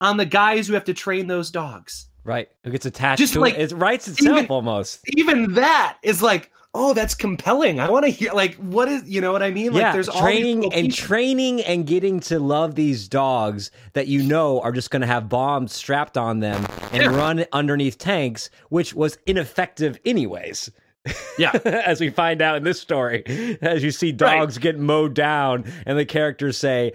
on 0.00 0.16
the 0.16 0.26
guys 0.26 0.66
who 0.66 0.74
have 0.74 0.84
to 0.84 0.94
train 0.94 1.26
those 1.26 1.50
dogs. 1.50 2.08
Right, 2.24 2.48
it 2.64 2.70
gets 2.70 2.86
attached 2.86 3.18
Just 3.18 3.34
to 3.34 3.40
like- 3.40 3.54
it. 3.54 3.72
It 3.72 3.74
writes 3.76 4.08
itself 4.08 4.38
even- 4.38 4.46
almost. 4.50 5.00
even 5.16 5.54
that 5.54 5.98
is 6.02 6.22
like, 6.22 6.50
oh, 6.76 6.92
that's 6.94 7.14
compelling. 7.14 7.78
I 7.78 7.88
want 7.90 8.04
to 8.06 8.10
hear 8.10 8.32
like 8.32 8.54
what 8.56 8.88
is 8.88 9.08
you 9.08 9.20
know 9.20 9.30
what 9.30 9.42
I 9.42 9.50
mean? 9.50 9.72
Like 9.72 9.82
yeah, 9.82 9.92
there's 9.92 10.08
all 10.08 10.22
training 10.22 10.72
and 10.72 10.92
training 10.92 11.60
and 11.62 11.86
getting 11.86 12.18
to 12.20 12.38
love 12.40 12.74
these 12.74 13.06
dogs 13.08 13.70
that 13.92 14.08
you 14.08 14.22
know 14.22 14.60
are 14.62 14.72
just 14.72 14.90
going 14.90 15.02
to 15.02 15.06
have 15.06 15.28
bombs 15.28 15.72
strapped 15.74 16.16
on 16.16 16.40
them 16.40 16.66
and 16.92 17.02
Yeah. 17.02 17.08
run 17.16 17.44
underneath 17.52 17.98
tanks, 17.98 18.50
which 18.70 18.92
was 18.94 19.18
ineffective 19.26 19.98
anyways. 20.04 20.70
Yeah. 21.38 21.52
as 21.64 22.00
we 22.00 22.08
find 22.10 22.40
out 22.40 22.56
in 22.56 22.64
this 22.64 22.80
story, 22.80 23.22
as 23.60 23.84
you 23.84 23.90
see 23.90 24.10
dogs 24.12 24.56
get 24.58 24.78
mowed 24.78 25.14
down, 25.14 25.64
and 25.86 25.98
the 25.98 26.06
characters 26.06 26.56
say. 26.56 26.92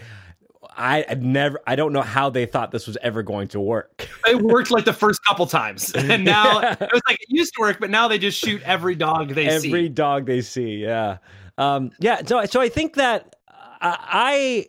I 0.75 1.05
never 1.19 1.59
I 1.67 1.75
don't 1.75 1.93
know 1.93 2.01
how 2.01 2.29
they 2.29 2.45
thought 2.45 2.71
this 2.71 2.87
was 2.87 2.97
ever 3.01 3.23
going 3.23 3.47
to 3.49 3.59
work. 3.59 4.07
it 4.27 4.41
worked 4.41 4.71
like 4.71 4.85
the 4.85 4.93
first 4.93 5.23
couple 5.25 5.45
times. 5.45 5.93
And 6.09 6.23
now 6.25 6.59
it 6.59 6.79
was 6.79 7.01
like 7.07 7.19
it 7.21 7.27
used 7.29 7.53
to 7.55 7.61
work, 7.61 7.79
but 7.79 7.89
now 7.89 8.07
they 8.07 8.17
just 8.17 8.39
shoot 8.39 8.61
every 8.63 8.95
dog 8.95 9.29
they 9.29 9.47
Every 9.47 9.59
see. 9.59 9.67
Every 9.67 9.89
dog 9.89 10.25
they 10.25 10.41
see, 10.41 10.77
yeah. 10.77 11.17
Um 11.57 11.91
yeah, 11.99 12.23
so 12.25 12.43
so 12.45 12.61
I 12.61 12.69
think 12.69 12.95
that 12.95 13.35
I 13.81 14.67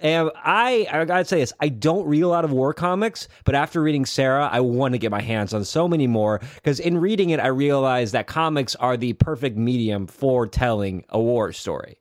I 0.00 0.06
am 0.06 0.30
I 0.34 0.88
I 0.90 1.04
gotta 1.04 1.24
say 1.24 1.40
this. 1.40 1.52
I 1.60 1.68
don't 1.68 2.06
read 2.06 2.22
a 2.22 2.28
lot 2.28 2.44
of 2.44 2.52
war 2.52 2.74
comics, 2.74 3.28
but 3.44 3.54
after 3.54 3.80
reading 3.80 4.04
Sarah, 4.04 4.48
I 4.50 4.60
want 4.60 4.92
to 4.92 4.98
get 4.98 5.10
my 5.10 5.22
hands 5.22 5.54
on 5.54 5.64
so 5.64 5.88
many 5.88 6.06
more 6.06 6.40
because 6.56 6.80
in 6.80 6.98
reading 6.98 7.30
it, 7.30 7.40
I 7.40 7.48
realized 7.48 8.12
that 8.14 8.26
comics 8.26 8.74
are 8.76 8.96
the 8.96 9.12
perfect 9.14 9.56
medium 9.56 10.06
for 10.06 10.46
telling 10.46 11.04
a 11.08 11.20
war 11.20 11.52
story. 11.52 11.98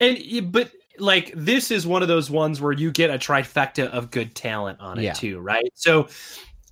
And 0.00 0.52
but 0.52 0.70
like 1.00 1.32
this 1.34 1.70
is 1.70 1.86
one 1.86 2.02
of 2.02 2.08
those 2.08 2.30
ones 2.30 2.60
where 2.60 2.72
you 2.72 2.90
get 2.90 3.10
a 3.10 3.18
trifecta 3.18 3.88
of 3.90 4.10
good 4.10 4.34
talent 4.34 4.80
on 4.80 4.98
it 4.98 5.02
Yeah. 5.04 5.12
too, 5.12 5.38
right? 5.40 5.70
So 5.74 6.08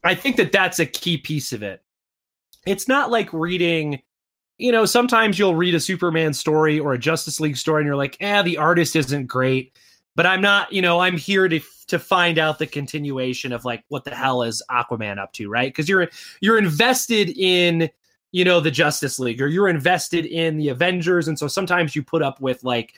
I 0.04 0.14
think 0.14 0.36
that 0.36 0.52
that's 0.52 0.78
a 0.78 0.86
key 0.86 1.16
piece 1.18 1.52
of 1.52 1.62
it. 1.62 1.82
It's 2.66 2.88
not 2.88 3.10
like 3.10 3.32
reading, 3.32 4.00
you 4.58 4.72
know, 4.72 4.84
sometimes 4.84 5.38
you'll 5.38 5.54
read 5.54 5.74
a 5.74 5.80
Superman 5.80 6.32
story 6.32 6.78
or 6.78 6.92
a 6.94 6.98
Justice 6.98 7.40
League 7.40 7.56
story 7.56 7.82
and 7.82 7.86
you're 7.86 7.96
like, 7.96 8.16
"Eh, 8.20 8.42
the 8.42 8.56
artist 8.58 8.96
isn't 8.96 9.26
great." 9.26 9.76
But 10.14 10.26
I'm 10.26 10.40
not, 10.40 10.72
you 10.72 10.80
know, 10.82 11.00
I'm 11.00 11.16
here 11.18 11.48
to 11.48 11.60
to 11.88 11.98
find 12.00 12.38
out 12.38 12.58
the 12.58 12.66
continuation 12.66 13.52
of 13.52 13.64
like 13.64 13.84
what 13.88 14.04
the 14.04 14.14
hell 14.14 14.42
is 14.42 14.62
Aquaman 14.70 15.18
up 15.18 15.32
to, 15.34 15.48
right? 15.48 15.72
Cuz 15.74 15.88
you're 15.88 16.08
you're 16.40 16.58
invested 16.58 17.30
in 17.36 17.90
you 18.32 18.44
know 18.44 18.58
the 18.60 18.70
Justice 18.72 19.18
League 19.20 19.40
or 19.40 19.46
you're 19.46 19.68
invested 19.68 20.26
in 20.26 20.56
the 20.56 20.68
Avengers 20.68 21.28
and 21.28 21.38
so 21.38 21.46
sometimes 21.46 21.94
you 21.94 22.02
put 22.02 22.22
up 22.22 22.40
with 22.40 22.64
like 22.64 22.94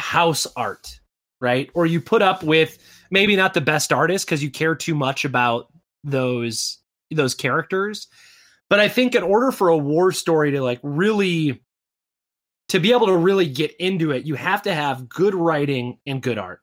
house 0.00 0.46
art, 0.56 1.00
right? 1.40 1.70
Or 1.74 1.86
you 1.86 2.00
put 2.00 2.22
up 2.22 2.42
with 2.42 2.78
maybe 3.10 3.36
not 3.36 3.54
the 3.54 3.60
best 3.60 3.92
artist 3.92 4.26
because 4.26 4.42
you 4.42 4.50
care 4.50 4.74
too 4.74 4.94
much 4.94 5.24
about 5.24 5.72
those 6.04 6.78
those 7.10 7.34
characters. 7.34 8.08
But 8.68 8.80
I 8.80 8.88
think 8.88 9.14
in 9.14 9.22
order 9.22 9.50
for 9.50 9.68
a 9.68 9.76
war 9.76 10.12
story 10.12 10.52
to 10.52 10.60
like 10.62 10.80
really 10.82 11.62
to 12.68 12.78
be 12.78 12.92
able 12.92 13.08
to 13.08 13.16
really 13.16 13.46
get 13.46 13.74
into 13.76 14.12
it, 14.12 14.24
you 14.24 14.36
have 14.36 14.62
to 14.62 14.72
have 14.72 15.08
good 15.08 15.34
writing 15.34 15.98
and 16.06 16.22
good 16.22 16.38
art. 16.38 16.60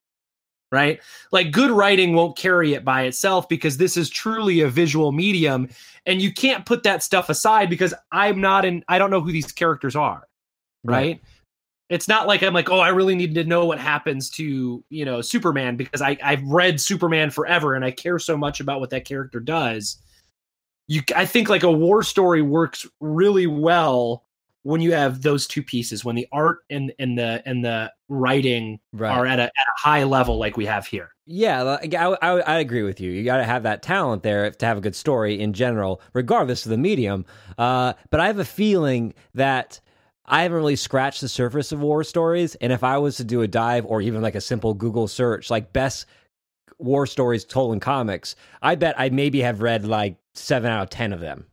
Right? 0.69 0.99
Like 1.31 1.51
good 1.51 1.71
writing 1.71 2.13
won't 2.13 2.37
carry 2.37 2.73
it 2.73 2.83
by 2.83 3.03
itself 3.03 3.47
because 3.47 3.77
this 3.77 3.95
is 3.95 4.09
truly 4.09 4.59
a 4.59 4.67
visual 4.67 5.13
medium 5.13 5.69
and 6.05 6.21
you 6.21 6.33
can't 6.33 6.65
put 6.65 6.83
that 6.83 7.03
stuff 7.03 7.29
aside 7.29 7.69
because 7.69 7.93
I'm 8.11 8.41
not 8.41 8.65
in 8.65 8.83
I 8.87 8.97
don't 8.99 9.11
know 9.11 9.21
who 9.21 9.31
these 9.31 9.51
characters 9.51 9.95
are. 9.95 10.27
right? 10.83 11.21
It's 11.89 12.07
not 12.07 12.27
like 12.27 12.43
I'm 12.43 12.53
like, 12.53 12.69
oh, 12.69 12.79
I 12.79 12.89
really 12.89 13.15
need 13.15 13.33
to 13.35 13.43
know 13.45 13.65
what 13.65 13.79
happens 13.79 14.29
to 14.31 14.83
you 14.89 15.05
know 15.05 15.21
Superman 15.21 15.77
because 15.77 16.01
I 16.01 16.17
I've 16.23 16.43
read 16.43 16.81
Superman 16.81 17.29
forever 17.31 17.75
and 17.75 17.85
I 17.85 17.91
care 17.91 18.19
so 18.19 18.35
much 18.37 18.59
about 18.59 18.79
what 18.79 18.89
that 18.89 19.05
character 19.05 19.39
does. 19.39 19.97
You, 20.87 21.01
I 21.15 21.25
think 21.25 21.49
like 21.49 21.63
a 21.63 21.71
war 21.71 22.01
story 22.03 22.41
works 22.41 22.85
really 23.01 23.47
well 23.47 24.23
when 24.63 24.81
you 24.81 24.91
have 24.93 25.21
those 25.21 25.47
two 25.47 25.63
pieces, 25.63 26.03
when 26.03 26.15
the 26.15 26.27
art 26.31 26.59
and 26.69 26.93
and 26.99 27.17
the 27.17 27.41
and 27.45 27.63
the 27.63 27.91
writing 28.09 28.79
Right. 28.93 29.11
are 29.11 29.25
at 29.25 29.39
a, 29.39 29.43
at 29.43 29.47
a 29.47 29.79
high 29.79 30.03
level 30.03 30.37
like 30.37 30.57
we 30.57 30.65
have 30.65 30.85
here. 30.87 31.11
Yeah, 31.25 31.77
I, 31.81 32.15
I, 32.21 32.29
I 32.41 32.59
agree 32.59 32.83
with 32.83 32.99
you. 33.01 33.11
You 33.11 33.23
got 33.25 33.37
to 33.37 33.43
have 33.43 33.63
that 33.63 33.81
talent 33.81 34.23
there 34.23 34.49
to 34.49 34.65
have 34.65 34.77
a 34.77 34.81
good 34.81 34.95
story 34.95 35.39
in 35.39 35.51
general, 35.53 36.01
regardless 36.13 36.65
of 36.65 36.69
the 36.69 36.77
medium. 36.77 37.25
Uh, 37.57 37.93
but 38.09 38.19
I 38.21 38.27
have 38.27 38.39
a 38.39 38.45
feeling 38.45 39.13
that 39.33 39.79
I 40.27 40.43
haven't 40.43 40.57
really 40.57 40.75
scratched 40.75 41.21
the 41.21 41.29
surface 41.29 41.71
of 41.71 41.79
war 41.81 42.03
stories. 42.03 42.55
And 42.55 42.73
if 42.73 42.83
I 42.83 42.97
was 42.97 43.17
to 43.17 43.23
do 43.23 43.41
a 43.41 43.47
dive 43.47 43.85
or 43.85 44.01
even 44.01 44.21
like 44.21 44.35
a 44.35 44.41
simple 44.41 44.73
Google 44.73 45.07
search, 45.07 45.49
like 45.49 45.71
best 45.73 46.05
war 46.79 47.07
stories 47.07 47.45
told 47.45 47.73
in 47.73 47.79
comics, 47.79 48.35
I 48.61 48.75
bet 48.75 48.95
I 48.99 49.09
maybe 49.09 49.41
have 49.41 49.61
read 49.61 49.85
like 49.85 50.17
seven 50.35 50.69
out 50.71 50.83
of 50.83 50.89
10 50.89 51.13
of 51.13 51.21
them. 51.21 51.45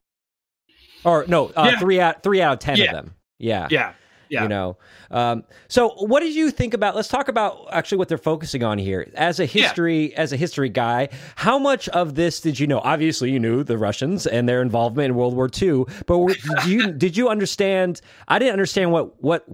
Or 1.04 1.24
no, 1.28 1.48
uh, 1.56 1.70
Yeah. 1.72 1.78
three 1.78 2.00
out 2.00 2.22
three 2.22 2.42
out 2.42 2.54
of 2.54 2.58
10 2.60 2.76
Yeah. 2.78 2.84
of 2.86 2.90
them. 2.92 3.14
Yeah 3.38 3.68
Yeah, 3.70 3.92
yeah. 4.28 4.42
you 4.42 4.48
know 4.48 4.76
um, 5.10 5.44
so 5.68 5.90
what 6.06 6.20
did 6.20 6.34
you 6.34 6.50
think 6.50 6.74
about 6.74 6.94
let's 6.94 7.08
talk 7.08 7.28
about 7.28 7.66
actually 7.72 7.98
what 7.98 8.08
they're 8.08 8.18
focusing 8.18 8.62
on 8.62 8.78
here 8.78 9.10
as 9.14 9.40
a 9.40 9.46
history 9.46 10.14
as 10.16 10.32
a 10.32 10.36
history 10.36 10.68
guy 10.68 11.08
how 11.36 11.58
much 11.58 11.88
of 11.90 12.14
this 12.14 12.40
did 12.40 12.58
you 12.58 12.66
know 12.66 12.80
obviously 12.80 13.30
you 13.30 13.38
knew 13.38 13.62
the 13.62 13.78
russians 13.78 14.26
and 14.26 14.48
their 14.48 14.62
involvement 14.62 15.06
in 15.06 15.14
world 15.14 15.34
war 15.34 15.50
ii 15.62 15.84
but 16.06 16.18
were, 16.18 16.34
did 16.62 16.66
you 16.66 16.92
did 16.92 17.16
you 17.16 17.28
understand 17.28 18.00
i 18.28 18.38
didn't 18.38 18.52
understand 18.52 18.92
what 18.92 19.22
what 19.22 19.46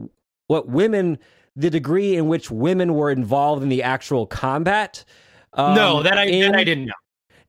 what 0.46 0.68
women 0.68 1.18
the 1.56 1.70
degree 1.70 2.16
in 2.16 2.28
which 2.28 2.50
women 2.50 2.94
were 2.94 3.10
involved 3.10 3.62
in 3.62 3.68
the 3.68 3.82
actual 3.82 4.26
combat 4.26 5.04
um, 5.54 5.74
no, 5.74 6.02
that 6.02 6.16
I 6.16 6.24
in- 6.26 6.52
that 6.52 6.60
I 6.60 6.64
didn't 6.64 6.86
know. 6.86 6.94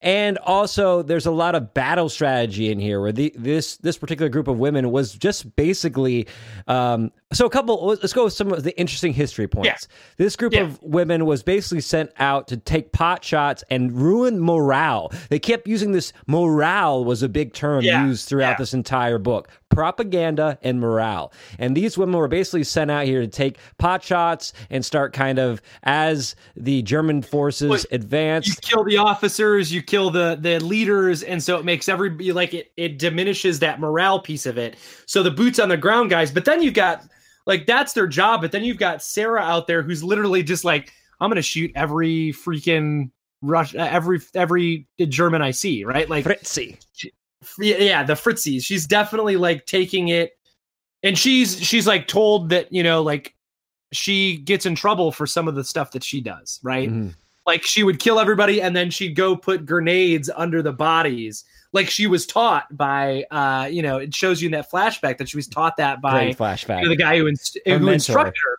And 0.02 0.38
also, 0.40 1.02
there's 1.02 1.26
a 1.26 1.32
lot 1.32 1.56
of 1.56 1.74
battle 1.74 2.10
strategy 2.10 2.72
in 2.72 2.80
here, 2.80 3.00
where 3.00 3.12
the, 3.12 3.34
this 3.38 3.78
this 3.78 3.98
particular 3.98 4.30
group 4.30 4.48
of 4.48 4.58
women 4.60 4.92
was 4.92 5.14
just 5.14 5.56
basically. 5.56 6.28
Um, 6.68 7.12
so, 7.34 7.46
a 7.46 7.50
couple. 7.50 7.86
Let's 7.86 8.14
go 8.14 8.26
with 8.26 8.34
some 8.34 8.52
of 8.52 8.64
the 8.64 8.78
interesting 8.80 9.14
history 9.14 9.48
points. 9.48 9.68
Yeah. 9.68 9.96
This 10.18 10.36
group 10.36 10.54
Yeah. 10.54 10.62
of 10.64 10.82
women 10.84 11.26
was 11.26 11.44
basically 11.44 11.82
sent 11.82 12.12
out 12.20 12.48
to 12.50 12.58
take 12.58 12.92
pot 12.92 13.24
shots 13.24 13.64
and 13.70 13.92
ruin 13.92 14.40
morale. 14.40 15.12
They 15.30 15.40
kept 15.40 15.68
using 15.68 15.92
this. 15.92 16.14
Morale 16.28 17.04
was 17.06 17.24
a 17.24 17.30
big 17.30 17.54
term 17.54 17.84
Yeah. 17.84 18.06
used 18.06 18.28
throughout 18.28 18.58
this 18.58 18.74
entire 18.74 19.18
book. 19.18 19.48
Propaganda 19.70 20.58
and 20.64 20.82
morale, 20.82 21.32
and 21.58 21.78
these 21.78 21.98
women 21.98 22.18
were 22.20 22.28
basically 22.28 22.66
sent 22.66 22.92
out 22.92 23.06
here 23.06 23.22
to 23.22 23.28
take 23.28 23.58
pot 23.78 24.04
shots 24.04 24.52
and 24.70 24.84
start 24.84 25.14
kind 25.14 25.40
of 25.40 25.62
as 25.84 26.36
the 26.58 26.82
German 26.82 27.22
forces 27.22 27.70
Look, 27.70 27.86
advanced. 27.90 28.50
you 28.50 28.56
kill 28.62 28.84
the 28.84 28.98
officers, 28.98 29.72
you 29.72 29.82
kill 29.82 30.10
the 30.10 30.38
the 30.40 30.60
leaders, 30.60 31.24
and 31.24 31.42
so 31.42 31.58
it 31.58 31.64
makes 31.64 31.88
everybody 31.88 32.34
like 32.34 32.54
it. 32.54 32.72
It 32.76 33.00
diminishes 33.00 33.60
that 33.60 33.80
morale 33.80 34.20
piece 34.20 34.46
of 34.46 34.58
it. 34.58 34.76
So 35.06 35.24
the 35.24 35.32
boots 35.32 35.58
on 35.58 35.70
the 35.70 35.78
ground 35.78 36.10
guys, 36.10 36.32
but 36.32 36.44
then 36.44 36.62
you've 36.62 36.74
got 36.74 37.04
like 37.46 37.66
that's 37.66 37.94
their 37.94 38.08
job. 38.08 38.42
But 38.42 38.52
then 38.52 38.64
you've 38.64 38.78
got 38.78 39.02
Sarah 39.02 39.42
out 39.42 39.68
there 39.68 39.82
who's 39.82 40.04
literally 40.04 40.44
just 40.44 40.64
like, 40.64 40.92
I'm 41.20 41.30
gonna 41.30 41.42
shoot 41.42 41.72
every 41.76 42.34
freaking 42.34 43.12
rush, 43.42 43.76
uh, 43.76 43.88
every 43.90 44.20
every 44.36 44.88
German 45.00 45.42
I 45.42 45.52
see, 45.52 45.84
right? 45.84 46.10
Like 46.10 46.26
Fritzy. 46.26 46.78
yeah, 47.60 47.78
yeah, 47.78 48.04
the 48.04 48.14
Fritzies. 48.14 48.64
She's 48.66 48.86
definitely 48.88 49.38
like 49.38 49.66
taking 49.66 50.10
it, 50.10 50.38
and 51.04 51.18
she's 51.18 51.62
she's 51.62 51.88
like 51.88 52.08
told 52.08 52.50
that 52.50 52.72
you 52.72 52.84
know 52.84 53.02
like 53.02 53.36
she 53.92 54.38
gets 54.38 54.66
in 54.66 54.76
trouble 54.76 55.12
for 55.12 55.28
some 55.28 55.48
of 55.48 55.56
the 55.56 55.64
stuff 55.64 55.92
that 55.92 56.04
she 56.04 56.22
does, 56.22 56.60
right? 56.64 56.90
Mhm. 56.90 57.14
Like 57.46 57.64
she 57.64 57.84
would 57.84 58.00
kill 58.00 58.20
everybody 58.20 58.62
and 58.62 58.76
then 58.76 58.90
she'd 58.92 59.16
go 59.16 59.36
put 59.36 59.66
grenades 59.66 60.30
under 60.36 60.62
the 60.62 60.72
bodies. 60.72 61.44
Like 61.74 61.90
she 61.90 62.08
was 62.08 62.26
taught 62.26 62.66
by, 62.76 63.24
uh, 63.32 63.68
you 63.72 63.82
know, 63.82 63.98
it 63.98 64.14
shows 64.14 64.42
you 64.42 64.48
in 64.48 64.52
that 64.52 64.70
flashback 64.70 65.18
that 65.18 65.30
she 65.30 65.38
was 65.38 65.48
taught 65.48 65.78
that 65.78 66.02
by 66.02 66.26
Great 66.26 66.38
flashback. 66.38 66.80
you 66.80 66.84
know, 66.84 66.90
the 66.90 66.98
guy 66.98 67.18
who, 67.18 67.28
inst- 67.28 67.58
Her 67.66 67.78
who 67.78 67.88
instructed 67.90 68.42
her, 68.44 68.58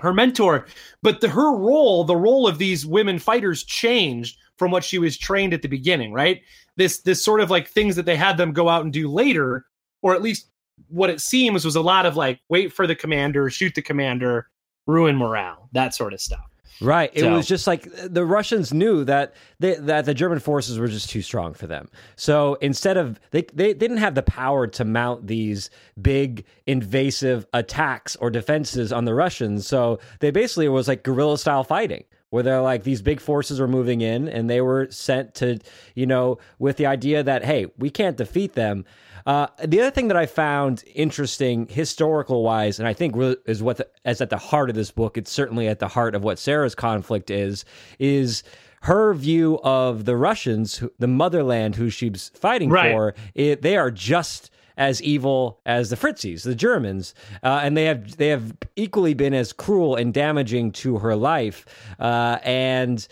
her 0.00 0.14
mentor. 0.14 0.66
But 1.02 1.20
the, 1.20 1.28
her 1.28 1.56
role, 1.56 2.04
the 2.04 2.16
role 2.16 2.46
of 2.46 2.58
these 2.58 2.86
women 2.86 3.18
fighters, 3.18 3.64
changed 3.64 4.38
from 4.56 4.70
what 4.70 4.84
she 4.84 4.98
was 4.98 5.16
trained 5.16 5.52
at 5.52 5.62
the 5.62 5.68
beginning. 5.68 6.12
Right? 6.12 6.42
This 6.76 7.00
this 7.00 7.24
sort 7.24 7.40
of 7.40 7.50
like 7.50 7.68
things 7.68 7.96
that 7.96 8.06
they 8.06 8.16
had 8.16 8.36
them 8.36 8.52
go 8.52 8.68
out 8.68 8.84
and 8.84 8.92
do 8.92 9.10
later, 9.10 9.66
or 10.02 10.14
at 10.14 10.22
least 10.22 10.46
what 10.88 11.10
it 11.10 11.20
seems 11.20 11.64
was 11.64 11.74
a 11.74 11.80
lot 11.80 12.06
of 12.06 12.16
like 12.16 12.40
wait 12.48 12.72
for 12.72 12.86
the 12.86 12.94
commander, 12.94 13.50
shoot 13.50 13.74
the 13.74 13.82
commander, 13.82 14.48
ruin 14.86 15.16
morale, 15.16 15.68
that 15.72 15.92
sort 15.94 16.12
of 16.12 16.20
stuff. 16.20 16.46
Right. 16.80 17.10
It 17.12 17.20
So- 17.20 17.34
was 17.34 17.46
just 17.46 17.66
like 17.66 17.88
the 17.94 18.24
Russians 18.24 18.72
knew 18.72 19.04
that 19.04 19.34
they, 19.58 19.74
that 19.74 20.04
the 20.04 20.14
German 20.14 20.38
forces 20.38 20.78
were 20.78 20.88
just 20.88 21.10
too 21.10 21.22
strong 21.22 21.54
for 21.54 21.66
them. 21.66 21.88
So 22.16 22.54
instead 22.60 22.96
of 22.96 23.18
they, 23.32 23.42
they 23.52 23.74
didn't 23.74 23.96
have 23.96 24.14
the 24.14 24.22
power 24.22 24.66
to 24.68 24.84
mount 24.84 25.26
these 25.26 25.70
big 26.00 26.44
invasive 26.66 27.46
attacks 27.52 28.14
or 28.16 28.30
defenses 28.30 28.92
on 28.92 29.04
the 29.04 29.14
Russians. 29.14 29.66
So 29.66 29.98
they 30.20 30.30
basically 30.30 30.66
it 30.66 30.70
was 30.70 30.86
like 30.88 31.02
guerrilla 31.02 31.38
style 31.38 31.64
fighting 31.64 32.04
where 32.30 32.42
they're 32.42 32.60
like 32.60 32.82
these 32.84 33.02
big 33.02 33.20
forces 33.20 33.60
are 33.60 33.68
moving 33.68 34.00
in 34.00 34.28
and 34.28 34.48
they 34.48 34.60
were 34.60 34.88
sent 34.90 35.34
to, 35.36 35.58
you 35.94 36.06
know, 36.06 36.38
with 36.58 36.76
the 36.76 36.86
idea 36.86 37.22
that 37.22 37.44
hey, 37.44 37.66
we 37.78 37.90
can't 37.90 38.16
defeat 38.16 38.54
them. 38.54 38.84
Uh, 39.26 39.46
the 39.66 39.80
other 39.80 39.90
thing 39.90 40.08
that 40.08 40.16
I 40.16 40.24
found 40.26 40.84
interesting, 40.94 41.66
historical 41.68 42.42
wise, 42.42 42.78
and 42.78 42.88
I 42.88 42.94
think 42.94 43.14
really 43.14 43.36
is 43.46 43.62
what 43.62 43.76
the, 43.76 43.86
is 44.06 44.20
at 44.20 44.30
the 44.30 44.38
heart 44.38 44.70
of 44.70 44.76
this 44.76 44.90
book. 44.90 45.18
It's 45.18 45.30
certainly 45.30 45.68
at 45.68 45.80
the 45.80 45.88
heart 45.88 46.14
of 46.14 46.24
what 46.24 46.38
Sarah's 46.38 46.74
conflict 46.74 47.30
is. 47.30 47.64
Is 47.98 48.42
her 48.82 49.12
view 49.12 49.58
of 49.62 50.04
the 50.06 50.16
Russians, 50.16 50.82
the 50.98 51.08
motherland, 51.08 51.76
who 51.76 51.90
she's 51.90 52.30
fighting 52.34 52.70
Right. 52.70 52.92
for? 52.92 53.14
It, 53.34 53.60
they 53.62 53.76
are 53.76 53.90
just 53.90 54.50
as 54.78 55.02
evil 55.02 55.60
as 55.66 55.90
the 55.90 55.96
Fritzies, 55.96 56.44
the 56.44 56.54
Germans, 56.54 57.12
uh, 57.42 57.60
and 57.62 57.76
they 57.76 57.84
have 57.84 58.16
they 58.16 58.28
have 58.28 58.56
equally 58.76 59.12
been 59.12 59.34
as 59.34 59.52
cruel 59.52 59.96
and 59.96 60.14
damaging 60.14 60.72
to 60.72 60.98
her 60.98 61.14
life. 61.16 61.66
Uh, 61.98 62.38
and 62.42 63.06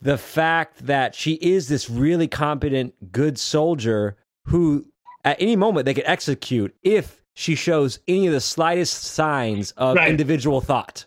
the 0.00 0.18
fact 0.18 0.84
that 0.86 1.14
she 1.14 1.34
is 1.34 1.68
this 1.68 1.88
really 1.88 2.28
competent, 2.28 2.92
good 3.12 3.38
soldier 3.38 4.16
who 4.46 4.84
at 5.24 5.40
any 5.40 5.56
moment 5.56 5.86
they 5.86 5.94
could 5.94 6.04
execute 6.06 6.74
if 6.82 7.22
she 7.34 7.54
shows 7.54 7.98
any 8.06 8.26
of 8.26 8.32
the 8.34 8.40
slightest 8.40 9.02
signs 9.04 9.70
of 9.72 9.96
Right. 9.96 10.10
individual 10.10 10.60
thought. 10.60 11.06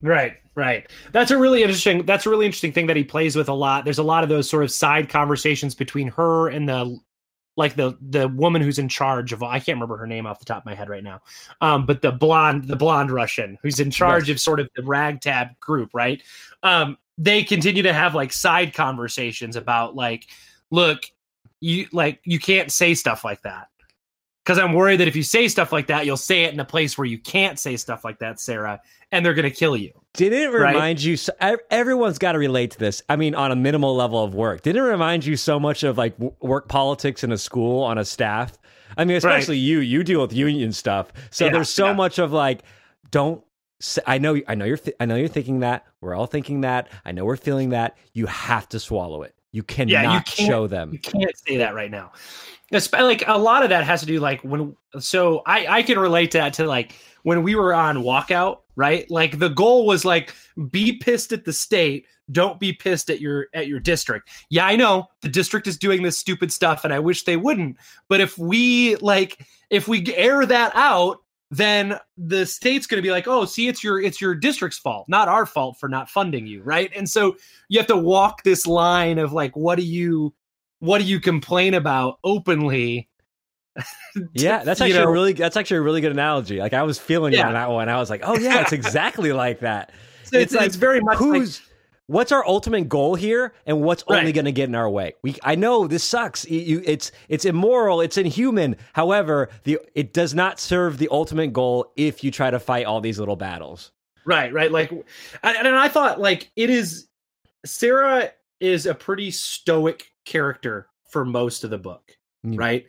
Right, 0.00 0.34
right. 0.54 0.88
That's 1.10 1.32
a 1.32 1.36
really 1.36 1.62
interesting. 1.62 2.04
That's 2.06 2.24
a 2.24 2.30
really 2.30 2.46
interesting 2.46 2.72
thing 2.72 2.86
that 2.86 2.96
he 2.96 3.02
plays 3.02 3.34
with 3.34 3.48
a 3.48 3.52
lot. 3.54 3.84
There's 3.84 3.98
a 3.98 4.04
lot 4.04 4.22
of 4.22 4.28
those 4.28 4.48
sort 4.48 4.62
of 4.62 4.70
side 4.70 5.08
conversations 5.08 5.74
between 5.74 6.08
her 6.08 6.48
and 6.48 6.68
the, 6.68 6.98
like 7.58 7.74
the 7.74 7.98
the 8.00 8.28
woman 8.28 8.62
who's 8.62 8.78
in 8.78 8.88
charge 8.88 9.32
of. 9.32 9.42
I 9.42 9.58
can't 9.58 9.76
remember 9.76 9.96
her 9.96 10.06
name 10.06 10.26
off 10.26 10.38
the 10.38 10.44
top 10.44 10.62
of 10.62 10.66
my 10.66 10.76
head 10.76 10.88
right 10.88 11.02
now. 11.02 11.20
Um, 11.60 11.84
but 11.84 12.00
the 12.00 12.12
blonde, 12.12 12.68
the 12.68 12.76
blonde 12.76 13.10
Russian 13.10 13.58
who's 13.62 13.80
in 13.80 13.90
charge 13.90 14.30
of 14.30 14.40
sort 14.40 14.60
of 14.60 14.70
the 14.76 14.84
ragtag 14.84 15.58
group, 15.58 15.90
right? 15.92 16.22
Um, 16.62 16.96
they 17.18 17.42
continue 17.42 17.82
to 17.82 17.92
have 17.92 18.14
like 18.14 18.32
side 18.32 18.74
conversations 18.74 19.56
about 19.56 19.96
like, 19.96 20.28
look, 20.70 21.02
you 21.60 21.88
like 21.92 22.20
you 22.24 22.38
can't 22.38 22.70
say 22.70 22.94
stuff 22.94 23.24
like 23.24 23.42
that 23.42 23.68
because 24.48 24.58
I'm 24.58 24.72
worried 24.72 24.96
that 25.00 25.08
if 25.08 25.14
you 25.14 25.22
say 25.22 25.46
stuff 25.46 25.72
like 25.72 25.88
that, 25.88 26.06
you'll 26.06 26.16
say 26.16 26.44
it 26.44 26.54
in 26.54 26.58
a 26.60 26.64
place 26.64 26.96
where 26.96 27.04
you 27.04 27.18
can't 27.18 27.58
say 27.58 27.76
stuff 27.76 28.02
like 28.02 28.18
that, 28.20 28.40
Sarah, 28.40 28.80
and 29.12 29.22
they're 29.22 29.34
gonna 29.34 29.50
kill 29.50 29.76
you. 29.76 29.92
Did 30.14 30.32
it 30.32 30.50
Right. 30.50 30.72
remind 30.72 31.02
you? 31.02 31.18
So, 31.18 31.34
everyone's 31.70 32.16
got 32.16 32.32
to 32.32 32.38
relate 32.38 32.70
to 32.70 32.78
this. 32.78 33.02
I 33.10 33.16
mean, 33.16 33.34
on 33.34 33.52
a 33.52 33.56
minimal 33.56 33.94
level 33.94 34.24
of 34.24 34.34
work. 34.34 34.62
Did 34.62 34.76
it 34.76 34.80
remind 34.80 35.26
you 35.26 35.36
so 35.36 35.60
much 35.60 35.82
of 35.82 35.98
like 35.98 36.18
work 36.40 36.66
politics 36.66 37.22
in 37.22 37.30
a 37.30 37.36
school 37.36 37.82
on 37.84 37.98
a 37.98 38.06
staff? 38.06 38.56
I 38.96 39.04
mean, 39.04 39.18
especially 39.18 39.58
you. 39.58 39.80
You 39.80 40.02
deal 40.02 40.22
with 40.22 40.32
union 40.32 40.72
stuff, 40.72 41.12
so 41.30 41.44
Yeah, 41.44 41.52
there's 41.52 41.68
so 41.68 41.88
yeah. 41.88 41.92
much 41.92 42.18
of 42.18 42.32
like, 42.32 42.62
don't. 43.10 43.44
I 44.06 44.16
know. 44.16 44.40
I 44.48 44.54
know 44.54 44.64
you're. 44.64 44.80
I 44.98 45.04
know 45.04 45.16
you're 45.16 45.28
thinking 45.28 45.60
that. 45.60 45.84
We're 46.00 46.14
all 46.14 46.26
thinking 46.26 46.62
that. 46.62 46.88
I 47.04 47.12
know 47.12 47.26
we're 47.26 47.36
feeling 47.36 47.68
that. 47.70 47.98
You 48.14 48.24
have 48.26 48.66
to 48.70 48.80
swallow 48.80 49.24
it. 49.24 49.34
You 49.52 49.62
cannot 49.62 49.90
Yeah, 49.90 50.02
you 50.14 50.20
can't- 50.20 50.28
show 50.48 50.66
them. 50.66 50.92
You 50.92 50.98
can't 50.98 51.36
say 51.46 51.56
that 51.58 51.74
right 51.74 51.90
now. 51.90 52.12
Like 52.70 53.24
a 53.26 53.38
lot 53.38 53.62
of 53.62 53.70
that 53.70 53.84
has 53.84 54.00
to 54.00 54.06
do 54.06 54.20
like 54.20 54.42
when. 54.42 54.76
So 54.98 55.42
I 55.46 55.66
I 55.78 55.82
can 55.82 55.98
relate 55.98 56.32
that 56.32 56.52
to 56.54 56.66
like 56.66 56.94
when 57.22 57.42
we 57.42 57.54
were 57.54 57.72
on 57.72 57.98
walkout, 57.98 58.58
right? 58.76 59.10
Like 59.10 59.38
the 59.38 59.48
goal 59.48 59.86
was 59.86 60.04
like 60.04 60.34
be 60.70 60.92
pissed 60.98 61.32
at 61.32 61.46
the 61.46 61.52
state, 61.54 62.04
don't 62.30 62.60
be 62.60 62.74
pissed 62.74 63.08
at 63.08 63.22
your 63.22 63.46
at 63.54 63.68
your 63.68 63.80
district. 63.80 64.28
Yeah, 64.50 64.66
I 64.66 64.76
know 64.76 65.06
the 65.22 65.30
district 65.30 65.66
is 65.66 65.78
doing 65.78 66.02
this 66.02 66.18
stupid 66.18 66.52
stuff, 66.52 66.84
and 66.84 66.92
I 66.92 66.98
wish 66.98 67.24
they 67.24 67.38
wouldn't. 67.38 67.78
But 68.08 68.20
if 68.20 68.36
we 68.36 68.96
like 68.96 69.46
if 69.70 69.88
we 69.88 70.14
air 70.14 70.44
that 70.44 70.72
out. 70.74 71.22
Then 71.50 71.98
the 72.18 72.44
state's 72.44 72.86
going 72.86 72.98
to 72.98 73.06
be 73.06 73.10
like, 73.10 73.26
"Oh, 73.26 73.44
see, 73.46 73.68
it's 73.68 73.82
your 73.82 74.00
it's 74.00 74.20
your 74.20 74.34
district's 74.34 74.78
fault, 74.78 75.06
not 75.08 75.28
our 75.28 75.46
fault 75.46 75.78
for 75.80 75.88
not 75.88 76.10
funding 76.10 76.46
you, 76.46 76.62
right?" 76.62 76.90
And 76.94 77.08
so 77.08 77.36
you 77.68 77.78
have 77.78 77.86
to 77.88 77.96
walk 77.96 78.42
this 78.42 78.66
line 78.66 79.18
of 79.18 79.32
like 79.32 79.56
what 79.56 79.76
do 79.76 79.82
you 79.84 80.34
what 80.80 80.98
do 80.98 81.04
you 81.04 81.20
complain 81.20 81.74
about 81.74 82.18
openly 82.22 83.08
Yeah, 84.34 84.62
that's 84.64 84.80
actually 84.80 84.98
know- 84.98 85.08
a 85.08 85.10
really. 85.10 85.32
That's 85.32 85.56
actually 85.56 85.78
a 85.78 85.82
really 85.82 86.00
good 86.00 86.12
analogy. 86.12 86.58
Like 86.58 86.72
I 86.74 86.82
was 86.82 86.98
feeling 86.98 87.32
Yeah. 87.32 87.46
on 87.48 87.54
that 87.54 87.70
one. 87.70 87.88
I 87.88 87.98
was 87.98 88.10
like, 88.10 88.22
oh 88.24 88.36
yeah, 88.36 88.60
it's 88.60 88.72
exactly 88.72 89.32
like 89.32 89.60
that. 89.60 89.90
it's, 90.24 90.32
it's, 90.32 90.54
like, 90.54 90.72
very 90.72 91.00
much 91.00 91.18
like, 91.20 91.38
who's 91.40 91.60
what's 92.08 92.32
our 92.32 92.44
ultimate 92.46 92.88
goal 92.88 93.14
here 93.14 93.52
and 93.66 93.80
what's 93.82 94.02
only 94.08 94.32
going 94.32 94.44
to 94.46 94.52
get 94.52 94.68
in 94.68 94.74
our 94.74 94.90
way 94.90 95.14
we 95.22 95.36
i 95.44 95.54
know 95.54 95.86
this 95.86 96.02
sucks 96.02 96.44
You- 96.50 96.60
you, 96.60 96.82
it's 96.84 97.12
it's 97.28 97.44
immoral 97.44 98.00
it's 98.00 98.16
inhuman 98.18 98.76
however 98.94 99.48
the 99.64 99.78
it 99.94 100.12
does 100.12 100.34
not 100.34 100.58
serve 100.58 100.98
the 100.98 101.08
ultimate 101.12 101.52
goal 101.52 101.92
if 101.96 102.24
you 102.24 102.30
try 102.30 102.50
to 102.50 102.58
fight 102.58 102.86
all 102.86 103.00
these 103.00 103.18
little 103.20 103.36
battles 103.36 103.92
Right, 104.24 104.52
right. 104.52 104.70
Like, 104.70 104.90
and, 104.90 105.56
and 105.56 105.68
I 105.74 105.88
thought, 105.88 106.20
like, 106.20 106.50
it 106.54 106.68
is 106.68 107.08
Sarah 107.64 108.30
is 108.60 108.84
a 108.84 108.94
pretty 108.94 109.30
stoic 109.30 110.12
character 110.26 110.88
for 111.10 111.24
most 111.24 111.64
of 111.64 111.70
the 111.70 111.78
book, 111.78 112.12
Mm. 112.44 112.58
right? 112.58 112.86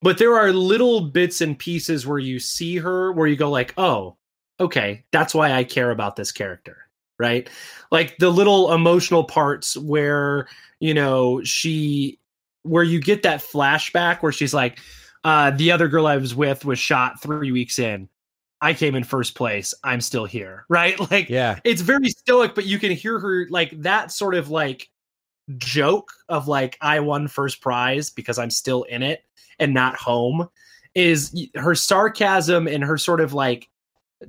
But 0.00 0.16
there 0.16 0.34
are 0.36 0.50
little 0.50 1.02
bits 1.02 1.42
and 1.42 1.58
pieces 1.58 2.06
where 2.06 2.18
you 2.18 2.38
see 2.38 2.76
her 2.78 3.12
where 3.12 3.26
you 3.26 3.36
go, 3.36 3.50
like, 3.50 3.74
oh, 3.76 4.16
okay, 4.60 5.04
that's 5.12 5.34
why 5.34 5.52
I 5.52 5.62
care 5.64 5.90
about 5.90 6.16
this 6.16 6.32
character, 6.32 6.87
right? 7.18 7.48
Like 7.90 8.16
the 8.18 8.30
little 8.30 8.72
emotional 8.72 9.24
parts 9.24 9.76
where 9.76 10.48
you 10.80 10.94
know 10.94 11.42
she, 11.44 12.18
where 12.62 12.84
you 12.84 13.00
get 13.00 13.22
that 13.22 13.40
flashback 13.40 14.22
where 14.22 14.32
she's 14.32 14.54
like, 14.54 14.78
uh, 15.24 15.50
the 15.50 15.72
other 15.72 15.88
girl 15.88 16.06
I 16.06 16.16
was 16.16 16.34
with 16.34 16.64
was 16.64 16.78
shot 16.78 17.20
three 17.20 17.52
weeks 17.52 17.78
in. 17.78 18.08
I 18.60 18.74
came 18.74 18.94
in 18.94 19.04
first 19.04 19.34
place. 19.34 19.72
I'm 19.84 20.00
still 20.00 20.24
here. 20.24 20.64
Right. 20.70 20.98
Like 21.10 21.28
yeah 21.28 21.58
it's 21.64 21.80
very 21.80 22.08
stoic, 22.08 22.54
but 22.54 22.66
you 22.66 22.78
can 22.78 22.92
hear 22.92 23.18
her 23.18 23.46
like 23.50 23.70
that 23.82 24.12
sort 24.12 24.34
of 24.34 24.50
like 24.50 24.88
joke 25.56 26.10
of 26.28 26.48
like, 26.48 26.76
I 26.80 27.00
won 27.00 27.28
first 27.28 27.60
prize 27.60 28.10
because 28.10 28.38
I'm 28.38 28.50
still 28.50 28.82
in 28.84 29.02
it 29.02 29.22
and 29.58 29.72
not 29.74 29.96
home 29.96 30.48
is 30.94 31.48
her 31.54 31.74
sarcasm 31.74 32.66
and 32.66 32.82
her 32.82 32.98
sort 32.98 33.20
of 33.20 33.32
like 33.32 33.68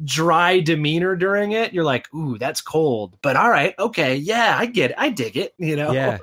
dry 0.03 0.59
demeanor 0.59 1.15
during 1.15 1.51
it. 1.53 1.73
You're 1.73 1.83
like, 1.83 2.13
ooh, 2.13 2.37
that's 2.37 2.61
cold. 2.61 3.17
But 3.21 3.35
all 3.35 3.49
right, 3.49 3.73
okay, 3.79 4.15
yeah, 4.15 4.55
I 4.57 4.65
get 4.65 4.91
it. 4.91 4.97
I 4.99 5.09
dig 5.09 5.37
it. 5.37 5.53
You 5.57 5.75
know? 5.75 5.91
yeah 5.91 6.19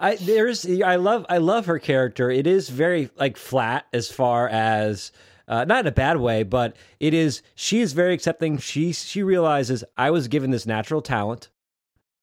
i 0.00 0.14
there's 0.14 0.64
i 0.82 0.94
love 0.94 1.26
i 1.28 1.38
love 1.38 1.66
her 1.66 1.80
character 1.80 2.30
it 2.30 2.46
is 2.46 2.68
very 2.68 3.10
like 3.16 3.36
flat 3.36 3.84
as 3.92 4.08
far 4.08 4.48
as 4.48 5.10
uh, 5.48 5.64
not 5.64 5.80
in 5.80 5.86
a 5.88 5.92
bad 5.92 6.18
way 6.18 6.44
but 6.44 6.76
it 7.00 7.12
is 7.12 7.42
she 7.56 7.80
is 7.80 7.92
very 7.94 8.14
accepting 8.14 8.58
she 8.58 8.92
she 8.92 9.24
realizes 9.24 9.82
i 9.96 10.08
was 10.10 10.28
given 10.28 10.52
this 10.52 10.66
natural 10.66 11.02
talent 11.02 11.48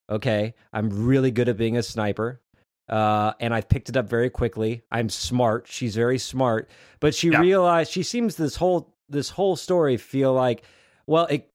okay 0.10 0.54
i'm 0.72 1.06
really 1.06 1.32
good 1.32 1.50
at 1.50 1.58
being 1.58 1.76
a 1.76 1.84
sniper 1.84 2.40
uh, 2.88 3.34
and 3.40 3.52
I've 3.54 3.68
picked 3.68 3.90
it 3.90 3.98
up 3.98 4.08
very 4.08 4.30
quickly. 4.30 4.84
I'm 4.92 5.10
smart. 5.10 5.66
She's 5.68 5.96
very 5.96 6.20
smart, 6.20 6.70
but 7.00 7.16
she 7.16 7.30
Yeah. 7.30 7.40
realized 7.40 7.92
she 7.92 8.04
seems 8.04 8.36
this 8.36 8.56
whole 8.56 8.94
this 9.10 9.30
whole 9.32 9.56
story 9.56 9.98
feel 9.98 10.34
like, 10.34 10.64
well, 11.08 11.26
it 11.26 11.50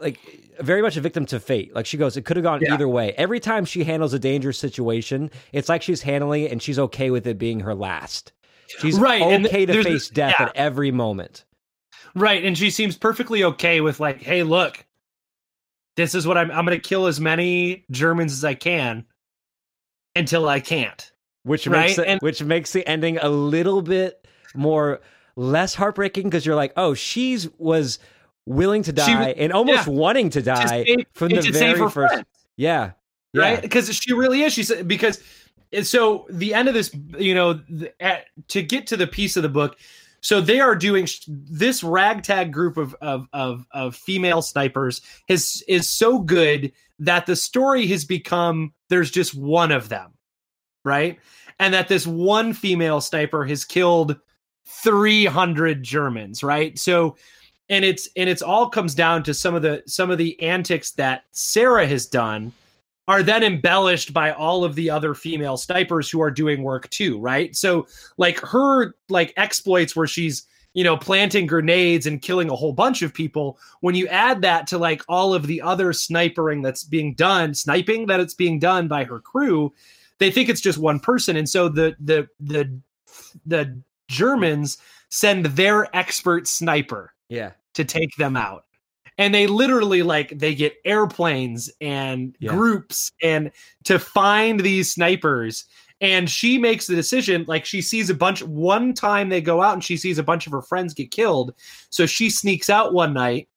like 0.00 0.18
very 0.60 0.82
much 0.82 0.96
a 0.96 1.00
victim 1.00 1.24
to 1.26 1.40
fate. 1.40 1.74
Like 1.74 1.86
she 1.86 1.96
goes, 1.96 2.16
it 2.16 2.24
could 2.24 2.36
have 2.36 2.44
gone 2.44 2.60
Yeah. 2.62 2.74
either 2.74 2.88
way. 2.88 3.12
Every 3.16 3.40
time 3.40 3.64
she 3.64 3.84
handles 3.84 4.12
a 4.14 4.18
dangerous 4.18 4.58
situation, 4.58 5.30
it's 5.52 5.68
like 5.68 5.82
she's 5.82 6.02
handling 6.02 6.42
it 6.44 6.52
and 6.52 6.62
she's 6.62 6.78
okay 6.78 7.10
with 7.10 7.26
it 7.26 7.38
being 7.38 7.60
her 7.60 7.74
last. 7.74 8.32
She's 8.80 8.98
Right, 8.98 9.22
and 9.22 9.46
okay 9.46 9.64
to 9.66 9.82
face 9.84 10.08
death 10.08 10.34
yeah. 10.38 10.46
at 10.46 10.56
every 10.56 10.90
moment. 10.90 11.44
Right. 12.14 12.44
And 12.44 12.56
she 12.58 12.70
seems 12.70 12.96
perfectly 12.96 13.44
okay 13.44 13.80
with 13.80 14.00
like, 14.00 14.20
hey, 14.22 14.42
look, 14.42 14.84
this 15.96 16.14
is 16.14 16.26
what 16.26 16.36
I'm 16.36 16.50
I'm 16.50 16.64
gonna 16.64 16.78
kill 16.78 17.06
as 17.06 17.20
many 17.20 17.84
Germans 17.90 18.32
as 18.32 18.44
I 18.44 18.54
can 18.54 19.04
until 20.14 20.48
I 20.48 20.60
can't. 20.60 21.10
which 21.44 21.66
Right, 21.68 21.86
makes 21.86 21.98
it, 21.98 22.06
and- 22.08 22.20
which 22.22 22.42
makes 22.42 22.72
the 22.72 22.86
ending 22.88 23.18
a 23.18 23.28
little 23.28 23.80
bit 23.82 24.26
more 24.54 25.00
less 25.36 25.74
heartbreaking 25.76 26.24
because 26.24 26.44
you're 26.44 26.56
like, 26.56 26.72
oh, 26.76 26.92
she's 26.94 27.48
was 27.58 27.98
willing 28.46 28.82
to 28.84 28.92
die 28.92 29.30
and 29.36 29.52
almost 29.52 29.86
yeah. 29.86 29.92
wanting 29.92 30.30
to 30.30 30.40
To 30.40 30.44
die 30.44 30.84
save- 30.84 31.06
from 31.12 31.28
the 31.28 31.42
to 31.42 31.52
very 31.52 31.78
first. 31.78 31.92
friends. 31.94 32.24
Yeah, 32.56 32.92
yeah. 33.32 33.42
right 33.42 33.60
because 33.62 33.92
she 33.94 34.12
really 34.14 34.42
is 34.42 34.52
she 34.52 34.62
said 34.62 34.88
because 34.88 35.22
and 35.72 35.86
so 35.86 36.26
the 36.30 36.54
end 36.54 36.68
of 36.68 36.74
this 36.74 36.90
you 37.18 37.34
know 37.34 37.54
the, 37.54 37.92
at, 38.00 38.26
to 38.48 38.62
get 38.62 38.86
to 38.86 38.96
the 38.96 39.06
piece 39.06 39.36
of 39.36 39.42
the 39.42 39.48
book 39.48 39.76
so 40.22 40.40
they 40.40 40.58
are 40.60 40.74
doing 40.74 41.04
sh- 41.06 41.24
this 41.28 41.82
ragtag 41.84 42.52
group 42.52 42.76
of 42.78 42.94
of 43.02 43.26
of, 43.34 43.66
of 43.72 43.94
female 43.96 44.40
snipers 44.42 45.02
is 45.28 45.62
is 45.68 45.88
so 45.88 46.18
good 46.20 46.72
that 46.98 47.26
the 47.26 47.36
story 47.36 47.86
has 47.88 48.04
become 48.06 48.72
there's 48.88 49.10
just 49.10 49.34
one 49.34 49.70
of 49.72 49.88
them 49.90 50.12
right 50.84 51.18
and 51.58 51.74
that 51.74 51.88
this 51.88 52.06
one 52.06 52.52
female 52.54 53.00
sniper 53.02 53.44
has 53.44 53.64
killed 53.64 54.16
300 54.66 55.82
germans 55.82 56.42
right 56.42 56.78
so 56.78 57.16
and 57.68 57.84
it's 57.84 58.08
and 58.16 58.28
it's 58.28 58.42
all 58.42 58.68
comes 58.68 58.94
down 58.94 59.22
to 59.22 59.34
some 59.34 59.54
of 59.54 59.62
the 59.62 59.82
some 59.86 60.10
of 60.10 60.18
the 60.18 60.40
antics 60.42 60.92
that 60.92 61.24
sarah 61.32 61.86
has 61.86 62.06
done 62.06 62.52
are 63.08 63.22
then 63.22 63.44
embellished 63.44 64.12
by 64.12 64.32
all 64.32 64.64
of 64.64 64.74
the 64.74 64.90
other 64.90 65.14
female 65.14 65.56
snipers 65.56 66.10
who 66.10 66.20
are 66.20 66.30
doing 66.30 66.62
work 66.62 66.90
too, 66.90 67.20
right? 67.20 67.54
So 67.54 67.86
like 68.16 68.38
her 68.40 68.94
like 69.08 69.32
exploits 69.36 69.94
where 69.94 70.08
she's 70.08 70.44
you 70.74 70.84
know 70.84 70.96
planting 70.96 71.46
grenades 71.46 72.06
and 72.06 72.20
killing 72.20 72.50
a 72.50 72.56
whole 72.56 72.72
bunch 72.72 73.02
of 73.02 73.14
people 73.14 73.58
when 73.80 73.94
you 73.94 74.06
add 74.08 74.42
that 74.42 74.66
to 74.66 74.78
like 74.78 75.02
all 75.08 75.32
of 75.32 75.46
the 75.46 75.62
other 75.62 75.92
snipering 75.92 76.62
that's 76.62 76.84
being 76.84 77.14
done 77.14 77.54
sniping 77.54 78.06
that 78.06 78.20
it's 78.20 78.34
being 78.34 78.58
done 78.58 78.86
by 78.86 79.02
her 79.02 79.18
crew 79.18 79.72
they 80.18 80.30
think 80.30 80.50
it's 80.50 80.60
just 80.60 80.76
one 80.76 81.00
person 81.00 81.34
and 81.34 81.48
so 81.48 81.70
the 81.70 81.96
the 81.98 82.28
the 82.40 82.70
the 83.46 83.80
germans 84.08 84.76
send 85.08 85.46
their 85.46 85.88
expert 85.96 86.46
sniper 86.46 87.14
yeah. 87.28 87.52
to 87.74 87.84
take 87.84 88.14
them 88.16 88.36
out. 88.36 88.64
And 89.18 89.34
they 89.34 89.46
literally 89.46 90.02
like 90.02 90.38
they 90.38 90.54
get 90.54 90.76
airplanes 90.84 91.70
and 91.80 92.36
Yeah. 92.38 92.50
groups 92.50 93.12
and 93.22 93.50
to 93.84 93.98
find 93.98 94.60
these 94.60 94.92
snipers. 94.92 95.64
And 96.02 96.28
she 96.28 96.58
makes 96.58 96.86
the 96.86 96.94
decision 96.94 97.46
like 97.48 97.64
she 97.64 97.80
sees 97.80 98.10
a 98.10 98.14
bunch 98.14 98.42
one 98.42 98.92
time 98.92 99.30
they 99.30 99.40
go 99.40 99.62
out 99.62 99.72
and 99.72 99.82
she 99.82 99.96
sees 99.96 100.18
a 100.18 100.22
bunch 100.22 100.46
of 100.46 100.52
her 100.52 100.60
friends 100.60 100.92
get 100.92 101.10
killed. 101.10 101.54
So 101.88 102.04
she 102.04 102.28
sneaks 102.28 102.68
out 102.68 102.92
one 102.92 103.14
night 103.14 103.48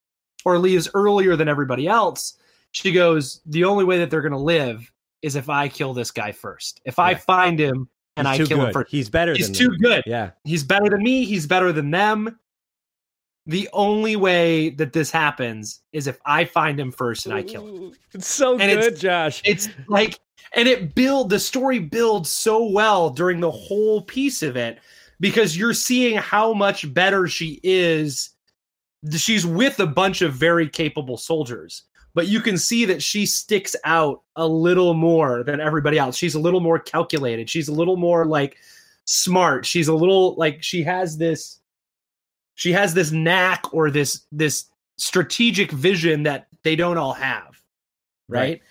or 0.46 0.58
leaves 0.58 0.88
earlier 0.94 1.36
than 1.36 1.48
everybody 1.48 1.86
else. 1.86 2.38
She 2.72 2.92
goes, 2.92 3.42
The 3.44 3.64
only 3.64 3.84
way 3.84 3.98
that 3.98 4.08
they're 4.10 4.22
gonna 4.22 4.38
live 4.38 4.90
is 5.20 5.36
if 5.36 5.50
I 5.50 5.68
kill 5.68 5.92
this 5.92 6.10
guy 6.10 6.32
first. 6.32 6.80
If 6.86 6.98
I 6.98 7.14
find 7.14 7.60
him 7.60 7.86
and 8.16 8.26
He's 8.26 8.40
I 8.40 8.44
kill 8.46 8.64
him 8.64 8.72
first. 8.72 8.90
He's 8.90 9.10
better 9.10 9.34
He's 9.34 9.48
than 9.48 9.54
too 9.56 9.68
them. 9.68 9.78
good 9.82 10.02
Yeah. 10.06 10.30
he's 10.44 10.64
better 10.64 10.88
than 10.88 11.02
me 11.02 11.26
he's 11.26 11.46
better 11.46 11.72
than 11.72 11.90
them 11.90 12.38
the 13.50 13.68
only 13.72 14.16
way 14.16 14.70
that 14.70 14.92
this 14.92 15.10
happens 15.10 15.80
is 15.92 16.06
if 16.06 16.18
i 16.24 16.44
find 16.44 16.78
him 16.78 16.90
first 16.92 17.26
and 17.26 17.34
i 17.34 17.42
kill 17.42 17.66
him. 17.66 17.92
It's 18.12 18.28
so 18.28 18.52
And 18.52 18.70
it's- 18.70 18.88
good, 18.90 18.98
Josh. 19.00 19.42
it's 19.44 19.68
like 19.88 20.18
and 20.54 20.66
it 20.68 20.94
build 20.94 21.30
the 21.30 21.38
story 21.38 21.78
builds 21.78 22.30
so 22.30 22.64
well 22.70 23.10
during 23.10 23.40
the 23.40 23.50
whole 23.50 24.02
piece 24.02 24.42
of 24.42 24.56
it 24.56 24.78
because 25.20 25.56
you're 25.56 25.74
seeing 25.74 26.16
how 26.16 26.52
much 26.52 26.92
better 26.94 27.28
she 27.28 27.60
is. 27.62 28.30
She's 29.16 29.46
with 29.46 29.78
a 29.80 29.86
bunch 29.86 30.22
of 30.22 30.32
very 30.34 30.68
capable 30.68 31.16
soldiers 31.16 31.84
but 32.14 32.26
you 32.26 32.40
can 32.40 32.58
see 32.58 32.84
that 32.86 33.02
she 33.02 33.24
sticks 33.26 33.76
out 33.84 34.22
a 34.36 34.46
little 34.46 34.94
more 34.94 35.44
than 35.44 35.60
everybody 35.60 35.96
else. 35.98 36.16
She's 36.16 36.34
a 36.34 36.40
little 36.40 36.58
more 36.60 36.78
calculated. 36.78 37.48
She's 37.48 37.68
a 37.68 37.72
little 37.72 37.96
more 37.96 38.24
like 38.24 38.56
smart. 39.04 39.64
She's 39.64 39.86
a 39.86 39.94
little 39.94 40.34
like 40.34 40.60
she 40.60 40.82
has 40.82 41.16
this 41.16 41.59
she 42.60 42.72
has 42.72 42.92
this 42.92 43.10
knack 43.10 43.64
or 43.72 43.90
this 43.90 44.26
this 44.30 44.66
strategic 44.98 45.72
vision 45.72 46.24
that 46.24 46.46
they 46.62 46.76
don't 46.76 46.98
all 46.98 47.14
have 47.14 47.58
right, 48.28 48.38
Right. 48.40 48.62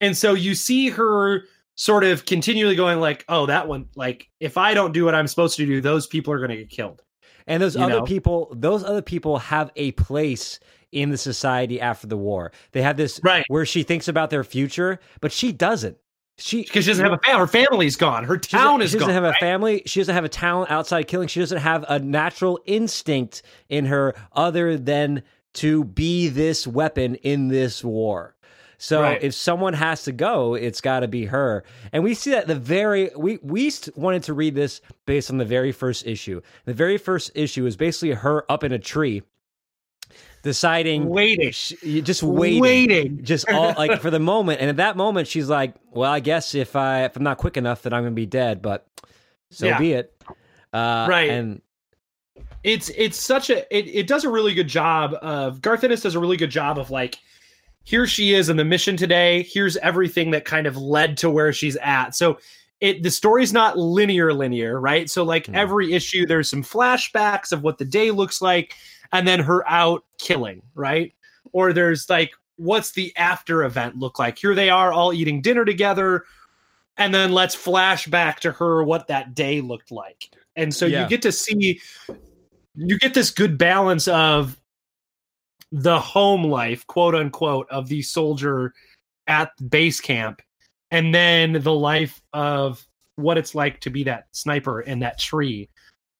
and 0.00 0.16
so 0.16 0.34
you 0.34 0.54
see 0.54 0.88
her 0.90 1.42
sort 1.74 2.04
of 2.04 2.24
continually 2.26 2.76
going 2.76 3.00
like 3.00 3.24
oh 3.28 3.46
that 3.46 3.66
one 3.66 3.86
like 3.96 4.30
if 4.38 4.56
i 4.56 4.72
don't 4.72 4.92
do 4.92 5.04
what 5.04 5.16
i'm 5.16 5.26
supposed 5.26 5.56
to 5.56 5.66
do 5.66 5.80
those 5.80 6.06
people 6.06 6.32
are 6.32 6.38
going 6.38 6.50
to 6.50 6.56
get 6.56 6.70
killed 6.70 7.02
And 7.48 7.60
those 7.60 7.74
you 7.76 7.82
other 7.82 7.94
know? 7.98 8.02
people, 8.04 8.54
those 8.56 8.84
other 8.84 9.02
people 9.02 9.38
have 9.38 9.70
a 9.74 9.90
place 9.92 10.60
in 10.92 11.10
the 11.10 11.18
society 11.18 11.80
after 11.80 12.06
the 12.06 12.16
war. 12.16 12.52
They 12.70 12.80
have 12.82 12.96
this 12.96 13.20
Right. 13.24 13.44
where 13.48 13.66
she 13.66 13.82
thinks 13.82 14.06
about 14.06 14.30
their 14.30 14.44
future, 14.44 15.00
but 15.20 15.32
she 15.32 15.50
doesn't. 15.52 15.98
She 16.36 16.62
because 16.62 16.84
she 16.84 16.90
doesn't 16.90 17.04
have 17.04 17.12
a 17.12 17.18
family 17.18 17.38
her 17.40 17.46
family's 17.46 17.96
gone 17.96 18.24
her 18.24 18.36
town 18.36 18.82
is 18.82 18.90
gone. 18.90 18.92
she 18.92 18.98
doesn't 18.98 19.06
gone 19.08 19.14
have 19.14 19.24
a 19.24 19.28
right? 19.30 19.40
family. 19.40 19.82
She 19.86 20.00
doesn't 20.00 20.14
have 20.14 20.24
a 20.24 20.28
talent 20.28 20.70
outside 20.70 21.04
killing. 21.04 21.28
She 21.28 21.38
doesn't 21.40 21.58
have 21.58 21.84
a 21.88 21.98
natural 22.00 22.58
instinct 22.66 23.42
in 23.68 23.84
her 23.86 24.14
other 24.32 24.76
than 24.76 25.22
to 25.54 25.84
be 25.84 26.28
this 26.28 26.66
weapon 26.66 27.14
in 27.16 27.46
this 27.48 27.84
war. 27.84 28.34
So 28.78 29.02
Right. 29.02 29.22
if 29.22 29.32
someone 29.34 29.72
has 29.74 30.02
to 30.04 30.12
go, 30.12 30.54
it's 30.54 30.80
got 30.80 31.00
to 31.00 31.08
be 31.08 31.26
her. 31.26 31.62
And 31.92 32.02
we 32.02 32.12
see 32.14 32.32
that 32.32 32.48
the 32.48 32.56
very 32.56 33.10
we 33.16 33.38
we 33.42 33.72
wanted 33.94 34.24
to 34.24 34.34
read 34.34 34.56
this 34.56 34.80
based 35.06 35.30
on 35.30 35.38
the 35.38 35.44
very 35.44 35.70
first 35.70 36.04
issue. 36.06 36.40
The 36.64 36.74
very 36.74 36.98
first 36.98 37.30
issue 37.36 37.64
is 37.66 37.76
basically 37.76 38.10
her 38.10 38.50
up 38.50 38.64
in 38.64 38.72
a 38.72 38.78
tree, 38.80 39.22
deciding 40.44 41.08
waiting 41.08 41.50
just 41.50 42.22
waiting, 42.22 42.60
waiting 42.60 43.24
just 43.24 43.46
all 43.52 43.74
like 43.76 44.00
for 44.00 44.10
the 44.10 44.20
moment. 44.20 44.60
And 44.60 44.70
at 44.70 44.76
that 44.76 44.96
moment, 44.96 45.26
she's 45.26 45.48
like, 45.48 45.74
"Well, 45.90 46.10
I 46.12 46.20
guess 46.20 46.54
if 46.54 46.76
I 46.76 47.04
if 47.06 47.16
I'm 47.16 47.24
not 47.24 47.38
quick 47.38 47.56
enough, 47.56 47.82
then 47.82 47.92
I'm 47.92 48.04
gonna 48.04 48.14
be 48.14 48.26
dead." 48.26 48.62
But 48.62 48.86
so 49.50 49.66
Yeah. 49.66 49.78
be 49.78 49.92
it. 49.94 50.14
Uh, 50.72 51.06
Right. 51.08 51.30
And 51.30 51.62
it's 52.62 52.90
it's 52.96 53.16
such 53.18 53.50
a 53.50 53.76
it, 53.76 53.88
it 53.88 54.06
does 54.06 54.24
a 54.24 54.28
really 54.30 54.54
good 54.54 54.68
job 54.68 55.14
of 55.22 55.60
Garth 55.60 55.82
Ennis 55.84 56.02
does 56.02 56.14
a 56.14 56.20
really 56.20 56.36
good 56.36 56.50
job 56.50 56.78
of 56.78 56.90
like 56.90 57.18
here 57.84 58.06
she 58.06 58.32
is 58.32 58.48
in 58.48 58.56
the 58.56 58.64
mission 58.64 58.96
today. 58.96 59.42
Here's 59.42 59.76
everything 59.78 60.30
that 60.30 60.44
kind 60.44 60.66
of 60.66 60.76
led 60.76 61.16
to 61.18 61.30
where 61.30 61.52
she's 61.52 61.76
at. 61.76 62.14
So 62.14 62.38
it 62.80 63.02
the 63.02 63.10
story's 63.10 63.52
not 63.52 63.78
linear 63.78 64.32
linear, 64.32 64.80
right? 64.80 65.08
So 65.08 65.22
like 65.24 65.46
Hmm. 65.46 65.54
every 65.54 65.92
issue 65.92 66.26
there's 66.26 66.50
some 66.50 66.62
flashbacks 66.62 67.52
of 67.52 67.62
what 67.62 67.78
the 67.78 67.84
day 67.84 68.10
looks 68.10 68.40
like 68.42 68.74
and 69.12 69.26
then 69.26 69.40
her 69.40 69.68
out 69.68 70.04
killing, 70.18 70.62
right? 70.74 71.12
Or 71.52 71.72
there's 71.72 72.08
like 72.08 72.32
what's 72.56 72.92
the 72.92 73.14
after 73.16 73.64
event 73.64 73.96
look 73.96 74.18
like? 74.18 74.38
Here 74.38 74.54
they 74.54 74.70
are 74.70 74.92
all 74.92 75.12
eating 75.12 75.42
dinner 75.42 75.64
together 75.64 76.24
and 76.96 77.12
then 77.12 77.32
let's 77.32 77.54
flash 77.54 78.06
back 78.06 78.38
to 78.40 78.52
her 78.52 78.84
what 78.84 79.08
that 79.08 79.34
day 79.34 79.60
looked 79.60 79.90
like. 79.90 80.30
And 80.56 80.72
so 80.72 80.86
Yeah. 80.86 81.02
you 81.02 81.08
get 81.08 81.22
to 81.22 81.32
see 81.32 81.80
you 82.76 82.98
get 82.98 83.14
this 83.14 83.30
good 83.30 83.56
balance 83.56 84.08
of 84.08 84.60
the 85.70 85.98
home 85.98 86.44
life, 86.44 86.86
quote 86.86 87.14
unquote, 87.14 87.68
of 87.70 87.88
the 87.88 88.02
soldier 88.02 88.72
at 89.26 89.50
base 89.70 90.00
camp, 90.00 90.42
and 90.90 91.14
then 91.14 91.54
the 91.62 91.72
life 91.72 92.20
of 92.32 92.86
what 93.16 93.38
it's 93.38 93.54
like 93.54 93.80
to 93.80 93.90
be 93.90 94.04
that 94.04 94.26
sniper 94.32 94.80
in 94.82 94.98
that 95.00 95.18
tree, 95.18 95.68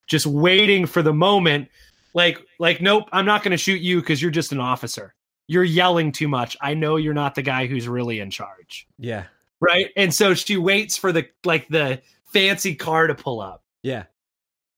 just 0.07 0.25
waiting 0.25 0.85
for 0.85 1.01
the 1.01 1.13
moment. 1.13 1.69
Like, 2.15 2.39
like, 2.59 2.81
nope, 2.81 3.03
I'm 3.11 3.25
not 3.25 3.43
going 3.43 3.51
to 3.51 3.57
shoot 3.57 3.81
you 3.81 3.99
because 3.99 4.19
you're 4.21 4.31
just 4.31 4.51
an 4.51 4.59
officer. 4.59 5.13
You're 5.47 5.63
yelling 5.65 6.11
too 6.11 6.27
much. 6.27 6.57
I 6.61 6.73
know 6.73 6.95
you're 6.95 7.13
not 7.13 7.35
the 7.35 7.43
guy 7.43 7.67
who's 7.67 7.87
really 7.87 8.19
in 8.21 8.31
charge, 8.31 8.87
Yeah. 8.97 9.25
right? 9.59 9.91
And 9.95 10.11
so 10.11 10.33
she 10.33 10.57
waits 10.57 10.97
for 10.97 11.11
the 11.11 11.27
like 11.43 11.67
the 11.67 12.01
fancy 12.33 12.73
car 12.73 13.05
to 13.07 13.13
pull 13.13 13.41
up. 13.41 13.63
Yeah. 13.83 14.05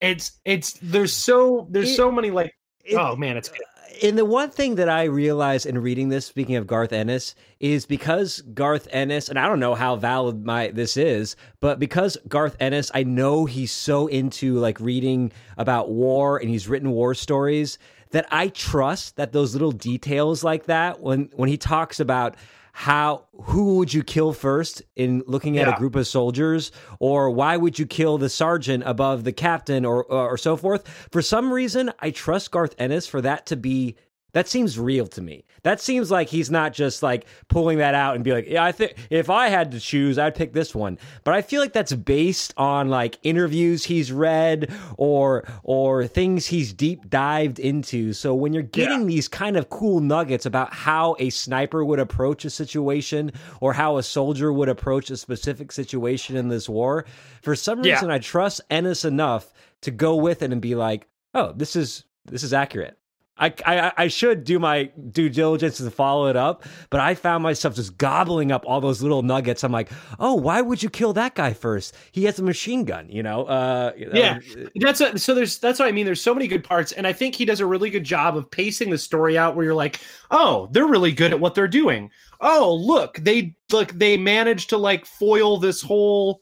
It's 0.02 0.34
it's 0.44 0.74
there's 0.82 1.14
so 1.14 1.68
there's 1.70 1.92
It- 1.92 1.96
so 1.96 2.12
many 2.12 2.32
like 2.32 2.54
It- 2.84 2.96
oh 2.98 3.16
man, 3.16 3.38
it's 3.38 3.48
good. 3.50 3.62
And 4.04 4.18
the 4.18 4.26
one 4.26 4.50
thing 4.50 4.76
that 4.76 4.90
I 4.90 5.06
realized 5.06 5.66
in 5.66 5.80
reading 5.80 6.10
this, 6.10 6.26
speaking 6.26 6.56
of 6.56 6.68
Garth 6.68 6.94
Ennis, 6.94 7.36
is 7.60 7.86
because 7.86 8.42
Garth 8.54 8.88
Ennis, 8.92 9.30
and 9.30 9.40
I 9.40 9.48
don't 9.48 9.60
know 9.60 9.76
how 9.76 9.96
valid 9.96 10.46
my 10.46 10.70
this 10.70 10.98
is, 10.98 11.36
but 11.60 11.80
because 11.80 12.18
Garth 12.28 12.56
Ennis, 12.60 12.92
I 12.94 13.04
know 13.04 13.46
he's 13.46 13.72
so 13.72 14.08
into 14.08 14.60
like 14.60 14.80
reading 14.80 15.32
about 15.58 15.90
war 15.90 16.38
and 16.38 16.50
he's 16.50 16.68
written 16.68 16.92
war 16.92 17.14
stories 17.14 17.78
that 18.12 18.28
I 18.32 18.50
trust 18.50 19.18
that 19.18 19.32
those 19.32 19.54
little 19.54 19.72
details 19.72 20.44
like 20.44 20.66
that 20.66 21.02
when 21.02 21.30
when 21.36 21.50
he 21.50 21.58
talks 21.58 22.00
about 22.00 22.36
how 22.80 23.24
who 23.46 23.78
would 23.78 23.92
you 23.92 24.04
kill 24.04 24.34
first 24.34 24.84
in 24.96 25.24
looking 25.26 25.58
at 25.58 25.66
Yeah. 25.68 25.74
a 25.76 25.80
group 25.80 25.96
of 25.96 26.06
soldiers 26.06 26.72
or 27.00 27.32
why 27.32 27.58
would 27.58 27.80
you 27.80 27.88
kill 27.88 28.20
the 28.20 28.30
sergeant 28.30 28.84
above 28.86 29.24
the 29.24 29.32
captain 29.34 29.84
or 29.84 30.04
or 30.04 30.38
so 30.38 30.56
forth 30.56 30.88
for 31.12 31.24
some 31.24 31.52
reason 31.52 31.92
i 32.02 32.12
trust 32.12 32.52
garth 32.52 32.76
ennis 32.78 33.08
for 33.08 33.20
that 33.20 33.48
to 33.48 33.56
be 33.56 33.96
that 34.34 34.48
seems 34.48 34.78
real 34.78 35.08
to 35.08 35.22
me 35.22 35.44
that 35.64 35.80
seems 35.82 36.12
like 36.12 36.28
he's 36.30 36.52
not 36.52 36.74
just 36.74 37.02
like 37.02 37.26
pulling 37.48 37.78
that 37.80 37.96
out 37.96 38.16
and 38.16 38.24
be 38.24 38.32
like 38.32 38.48
yeah 38.48 38.64
i 38.64 38.72
think 38.72 38.96
if 39.10 39.30
i 39.30 39.48
had 39.48 39.72
to 39.72 39.80
choose 39.80 40.18
i'd 40.20 40.36
pick 40.36 40.54
this 40.54 40.76
one 40.76 40.98
but 41.24 41.34
i 41.34 41.42
feel 41.42 41.62
like 41.62 41.74
that's 41.74 41.94
based 41.94 42.54
on 42.58 42.90
like 42.90 43.18
interviews 43.24 43.84
he's 43.86 44.12
read 44.12 44.72
or 44.98 45.44
or 45.64 46.06
things 46.08 46.46
he's 46.48 46.74
deep 46.74 47.10
dived 47.10 47.60
into 47.60 48.14
so 48.14 48.34
when 48.36 48.54
you're 48.54 48.64
getting 48.64 49.08
these 49.08 49.28
kind 49.28 49.58
of 49.58 49.70
cool 49.70 50.00
nuggets 50.00 50.46
about 50.46 50.74
how 50.74 51.16
a 51.20 51.30
sniper 51.30 51.84
would 51.84 52.00
approach 52.00 52.46
a 52.46 52.50
situation 52.50 53.32
or 53.62 53.74
how 53.74 53.98
a 53.98 54.04
soldier 54.04 54.52
would 54.54 54.70
approach 54.70 55.10
a 55.10 55.18
specific 55.18 55.72
situation 55.72 56.36
in 56.36 56.48
this 56.50 56.68
war. 56.70 57.06
For 57.42 57.56
some 57.56 57.84
Yeah. 57.84 57.94
reason, 57.94 58.12
I 58.12 58.20
trust 58.20 58.62
Ennis 58.70 59.06
enough 59.06 59.52
to 59.82 59.92
go 59.92 60.16
with 60.16 60.42
it 60.42 60.52
and 60.52 60.62
be 60.62 60.76
like, 60.76 61.08
"Oh, 61.34 61.54
this 61.56 61.76
is 61.76 62.04
this 62.26 62.44
is 62.44 62.54
accurate." 62.54 62.98
I, 63.40 63.92
I 63.98 64.08
should 64.08 64.44
do 64.44 64.58
my 64.60 64.86
due 65.12 65.30
diligence 65.30 65.78
to 65.78 65.92
follow 65.92 66.28
it 66.28 66.36
up, 66.36 66.64
but 66.90 67.00
I 67.00 67.14
found 67.16 67.44
myself 67.44 67.76
just 67.76 67.98
gobbling 67.98 68.52
up 68.52 68.64
all 68.66 68.82
those 68.82 69.02
little 69.02 69.22
nuggets. 69.22 69.64
I'm 69.64 69.72
like, 69.72 69.90
oh, 70.20 70.34
why 70.34 70.62
would 70.62 70.82
you 70.82 70.90
kill 70.90 71.14
that 71.14 71.36
guy 71.36 71.54
first? 71.54 71.96
He 72.12 72.26
has 72.26 72.40
a 72.40 72.44
machine 72.44 72.84
gun, 72.84 73.10
you 73.10 73.22
know. 73.24 73.46
Uh, 73.46 73.92
Yeah. 74.14 74.40
That's 74.76 75.02
a, 75.02 75.18
so 75.20 75.36
there's 75.36 75.60
that's 75.60 75.80
what 75.80 75.88
I 75.88 75.92
mean. 75.92 76.06
There's 76.06 76.22
so 76.22 76.34
many 76.34 76.48
good 76.48 76.64
parts, 76.64 76.92
and 76.92 77.06
I 77.06 77.14
think 77.14 77.36
he 77.36 77.46
does 77.46 77.60
a 77.60 77.66
really 77.66 77.90
good 77.90 78.04
job 78.04 78.36
of 78.38 78.50
pacing 78.50 78.90
the 78.90 78.98
story 78.98 79.38
out 79.38 79.56
where 79.56 79.66
you're 79.66 79.76
like, 79.76 80.00
oh, 80.32 80.68
they're 80.72 80.88
really 80.88 81.12
good 81.12 81.32
at 81.32 81.40
what 81.40 81.54
they're 81.56 81.68
doing. 81.68 82.10
Oh, 82.42 82.74
look, 82.74 83.18
they 83.18 83.56
look 83.72 83.92
they 83.94 84.18
managed 84.18 84.70
to 84.70 84.78
like 84.78 85.06
foil 85.06 85.58
this 85.58 85.82
whole 85.82 86.42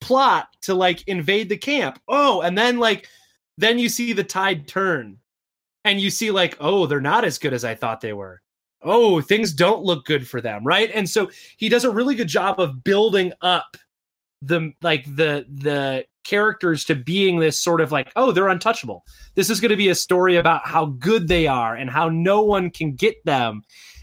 plot 0.00 0.48
to 0.62 0.74
like 0.74 1.06
invade 1.08 1.48
the 1.48 1.56
camp. 1.56 2.00
Oh, 2.08 2.40
and 2.42 2.56
then 2.58 2.78
like 2.78 3.08
then 3.56 3.78
you 3.78 3.88
see 3.88 4.12
the 4.12 4.24
tide 4.24 4.66
turn, 4.68 5.18
and 5.84 6.00
you 6.00 6.10
see 6.10 6.30
like, 6.30 6.56
oh, 6.60 6.86
they're 6.86 7.00
not 7.00 7.24
as 7.24 7.38
good 7.38 7.52
as 7.52 7.64
I 7.64 7.74
thought 7.74 8.00
they 8.00 8.12
were. 8.12 8.40
Oh, 8.82 9.20
things 9.20 9.52
don't 9.52 9.82
look 9.82 10.04
good 10.04 10.26
for 10.26 10.40
them, 10.40 10.64
right? 10.64 10.90
And 10.92 11.08
so 11.08 11.30
he 11.56 11.68
does 11.68 11.84
a 11.84 11.90
really 11.90 12.14
good 12.14 12.28
job 12.28 12.60
of 12.60 12.84
building 12.84 13.32
up 13.40 13.76
the 14.42 14.72
like 14.82 15.04
the 15.04 15.46
the 15.48 16.04
characters 16.22 16.84
to 16.84 16.94
being 16.94 17.38
this 17.38 17.58
sort 17.58 17.80
of 17.80 17.92
like 17.92 18.10
oh 18.16 18.30
they're 18.32 18.48
untouchable. 18.48 19.04
This 19.34 19.48
is 19.48 19.60
going 19.60 19.70
to 19.70 19.76
be 19.76 19.88
a 19.88 19.94
story 19.94 20.36
about 20.36 20.66
how 20.66 20.86
good 20.86 21.28
they 21.28 21.46
are 21.46 21.74
and 21.74 21.88
how 21.88 22.08
no 22.08 22.42
one 22.42 22.70
can 22.70 22.94
get 22.94 23.16
them. 23.24 23.62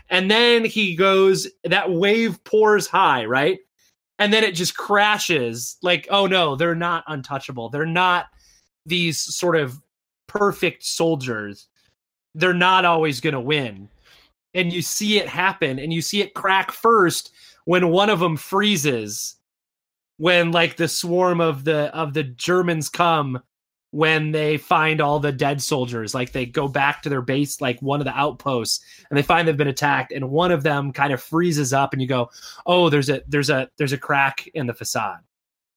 And 0.09 0.29
then 0.29 0.65
he 0.65 0.95
goes 0.95 1.47
that 1.63 1.91
wave 1.91 2.43
pours 2.43 2.87
high 2.87 3.25
right? 3.25 3.59
And 4.17 4.33
then 4.33 4.43
it 4.43 4.55
just 4.55 4.75
crashes 4.75 5.77
like 5.83 6.07
oh 6.09 6.25
no 6.25 6.55
they're 6.55 6.73
not 6.73 7.03
untouchable. 7.07 7.69
They're 7.69 7.85
not 7.85 8.25
these 8.85 9.19
sort 9.19 9.55
of 9.55 9.79
perfect 10.27 10.83
soldiers 10.83 11.67
they're 12.35 12.53
not 12.53 12.85
always 12.85 13.19
going 13.19 13.33
to 13.33 13.39
win 13.39 13.89
and 14.53 14.71
you 14.73 14.81
see 14.81 15.17
it 15.17 15.27
happen 15.27 15.79
and 15.79 15.93
you 15.93 16.01
see 16.01 16.21
it 16.21 16.33
crack 16.33 16.71
first 16.71 17.31
when 17.65 17.89
one 17.89 18.09
of 18.09 18.19
them 18.19 18.37
freezes 18.37 19.35
when 20.17 20.51
like 20.51 20.77
the 20.77 20.87
swarm 20.87 21.41
of 21.41 21.63
the 21.63 21.93
of 21.95 22.13
the 22.13 22.23
Germans 22.23 22.89
come 22.89 23.41
when 23.91 24.31
they 24.31 24.55
find 24.57 25.01
all 25.01 25.19
the 25.19 25.31
dead 25.31 25.61
soldiers 25.61 26.13
like 26.13 26.31
they 26.31 26.45
go 26.45 26.67
back 26.67 27.01
to 27.01 27.09
their 27.09 27.21
base 27.21 27.59
like 27.59 27.81
one 27.81 27.99
of 27.99 28.05
the 28.05 28.17
outposts 28.17 28.83
and 29.09 29.17
they 29.17 29.21
find 29.21 29.47
they've 29.47 29.57
been 29.57 29.67
attacked 29.67 30.13
and 30.13 30.29
one 30.29 30.51
of 30.51 30.63
them 30.63 30.93
kind 30.93 31.11
of 31.11 31.21
freezes 31.21 31.73
up 31.73 31.91
and 31.91 32.01
you 32.01 32.07
go 32.07 32.29
oh 32.65 32.89
there's 32.89 33.09
a 33.09 33.21
there's 33.27 33.49
a 33.49 33.69
there's 33.77 33.91
a 33.91 33.97
crack 33.97 34.47
in 34.53 34.65
the 34.65 34.73
facade 34.73 35.19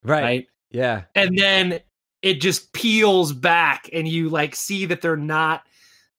right. 0.03 0.21
right 0.23 0.47
Yeah. 0.71 1.03
and 1.15 1.37
then 1.37 1.79
it 2.21 2.35
just 2.35 2.71
peels 2.71 3.33
back 3.33 3.89
and 3.91 4.07
you 4.07 4.29
like 4.29 4.55
see 4.55 4.85
that 4.85 5.01
they're 5.01 5.17
not 5.17 5.63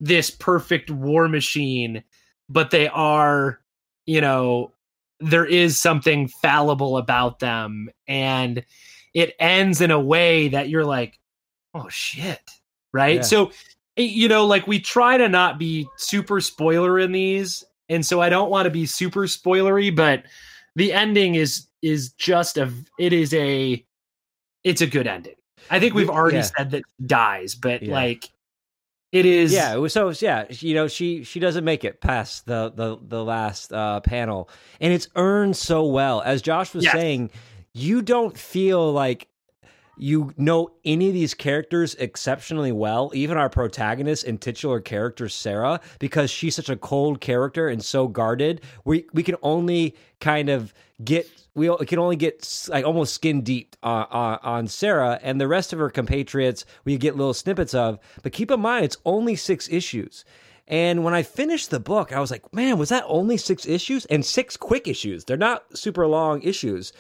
this 0.01 0.31
perfect 0.31 0.91
war 0.91 1.29
machine 1.29 2.03
but 2.49 2.71
they 2.71 2.89
are 2.89 3.61
you 4.05 4.21
know 4.21 4.71
there 5.21 5.47
is 5.47 5.81
something 5.81 6.29
fallible 6.29 6.99
about 6.99 7.39
them 7.39 7.89
and 8.07 8.65
it 9.15 9.35
ends 9.41 9.81
in 9.81 9.91
a 9.91 9.99
way 10.01 10.49
that 10.49 10.69
you're 10.69 10.85
like 10.85 11.19
oh 11.75 11.89
shit 11.89 12.41
right 12.93 13.17
Yeah. 13.17 13.23
so 13.23 13.51
you 13.97 14.29
know 14.29 14.45
like 14.47 14.67
we 14.67 14.79
try 14.79 15.17
to 15.17 15.29
not 15.29 15.59
be 15.59 15.89
super 15.97 16.41
spoiler 16.41 16.99
in 16.99 17.13
these 17.13 17.65
and 17.89 18.05
so 18.05 18.21
i 18.21 18.29
don't 18.29 18.51
want 18.51 18.67
to 18.67 18.71
be 18.71 18.85
super 18.85 19.23
spoilery 19.23 19.95
but 19.95 20.25
the 20.77 20.93
ending 20.93 21.37
is 21.37 21.67
is 21.81 22.11
just 22.13 22.59
a 22.59 22.71
it 22.99 23.15
is 23.15 23.33
a 23.33 23.83
it's 24.65 24.83
a 24.83 24.87
good 24.87 25.07
ending 25.07 25.35
i 25.71 25.81
think 25.81 25.95
we've 25.95 26.11
already 26.11 26.37
Yeah. 26.37 26.51
said 26.57 26.71
that 26.73 26.83
dies 27.07 27.55
but 27.55 27.83
Yeah. 27.83 27.95
like 27.95 28.29
it 29.13 29.25
is 29.27 29.53
Yeah, 29.53 29.75
it 29.75 29.79
was 29.79 29.93
so 29.93 30.11
yeah, 30.21 30.45
you 30.51 30.75
know, 30.75 30.89
she 30.89 31.25
she 31.25 31.41
doesn't 31.41 31.65
make 31.65 31.85
it 31.85 32.01
past 32.01 32.47
the 32.47 32.73
the 32.75 32.99
the 33.01 33.25
last 33.25 33.73
uh 33.73 34.01
panel 34.01 34.49
and 34.81 34.93
it's 34.93 35.09
earned 35.17 35.57
so 35.57 35.85
well. 35.85 36.23
As 36.23 36.43
Josh 36.43 36.75
was 36.75 36.85
Yes. 36.85 36.93
saying, 36.93 37.31
you 37.73 38.03
don't 38.03 38.37
feel 38.37 38.93
like 38.93 39.29
you 39.97 40.33
know 40.37 40.71
any 40.85 41.09
of 41.09 41.15
these 41.15 41.35
characters 41.35 41.95
exceptionally 41.97 42.73
well, 42.73 43.11
even 43.15 43.37
our 43.37 43.49
protagonist 43.49 44.25
and 44.25 44.41
titular 44.41 44.81
character 44.81 45.29
Sara, 45.29 45.81
because 45.99 46.31
she's 46.31 46.55
such 46.55 46.69
a 46.69 46.77
cold 46.77 47.21
character 47.21 47.69
and 47.69 47.85
so 47.85 48.09
guarded. 48.09 48.61
We 48.85 49.07
we 49.13 49.23
can 49.23 49.37
only 49.43 49.97
kind 50.21 50.49
of 50.49 50.75
get 51.03 51.29
we 51.55 51.75
can 51.87 51.99
only 51.99 52.17
get 52.17 52.67
like 52.69 52.85
almost 52.85 53.15
skin 53.15 53.41
deep 53.43 53.77
on, 53.83 54.07
on, 54.11 54.39
on 54.43 54.69
Sara 54.69 55.19
and 55.23 55.41
the 55.41 55.49
rest 55.49 55.73
of 55.73 55.79
her 55.79 55.89
compatriots. 55.89 56.67
We 56.85 56.99
get 56.99 57.17
little 57.17 57.35
snippets 57.35 57.75
of, 57.75 57.99
but 58.23 58.33
keep 58.33 58.51
in 58.51 58.61
mind 58.61 58.85
it's 58.85 58.99
only 59.05 59.37
six 59.37 59.69
issues. 59.69 60.25
And 60.69 61.05
when 61.05 61.15
I 61.15 61.23
finished 61.23 61.71
the 61.71 61.81
book, 61.81 62.13
I 62.13 62.21
was 62.21 62.31
like, 62.31 62.53
man, 62.53 62.77
was 62.77 62.89
that 62.89 63.05
only 63.07 63.37
six 63.37 63.67
issues 63.67 64.05
and 64.07 64.25
six 64.25 64.57
quick 64.57 64.89
issues? 64.89 65.25
They're 65.25 65.37
not 65.37 65.79
super 65.79 66.07
long 66.07 66.43
issues, 66.43 66.93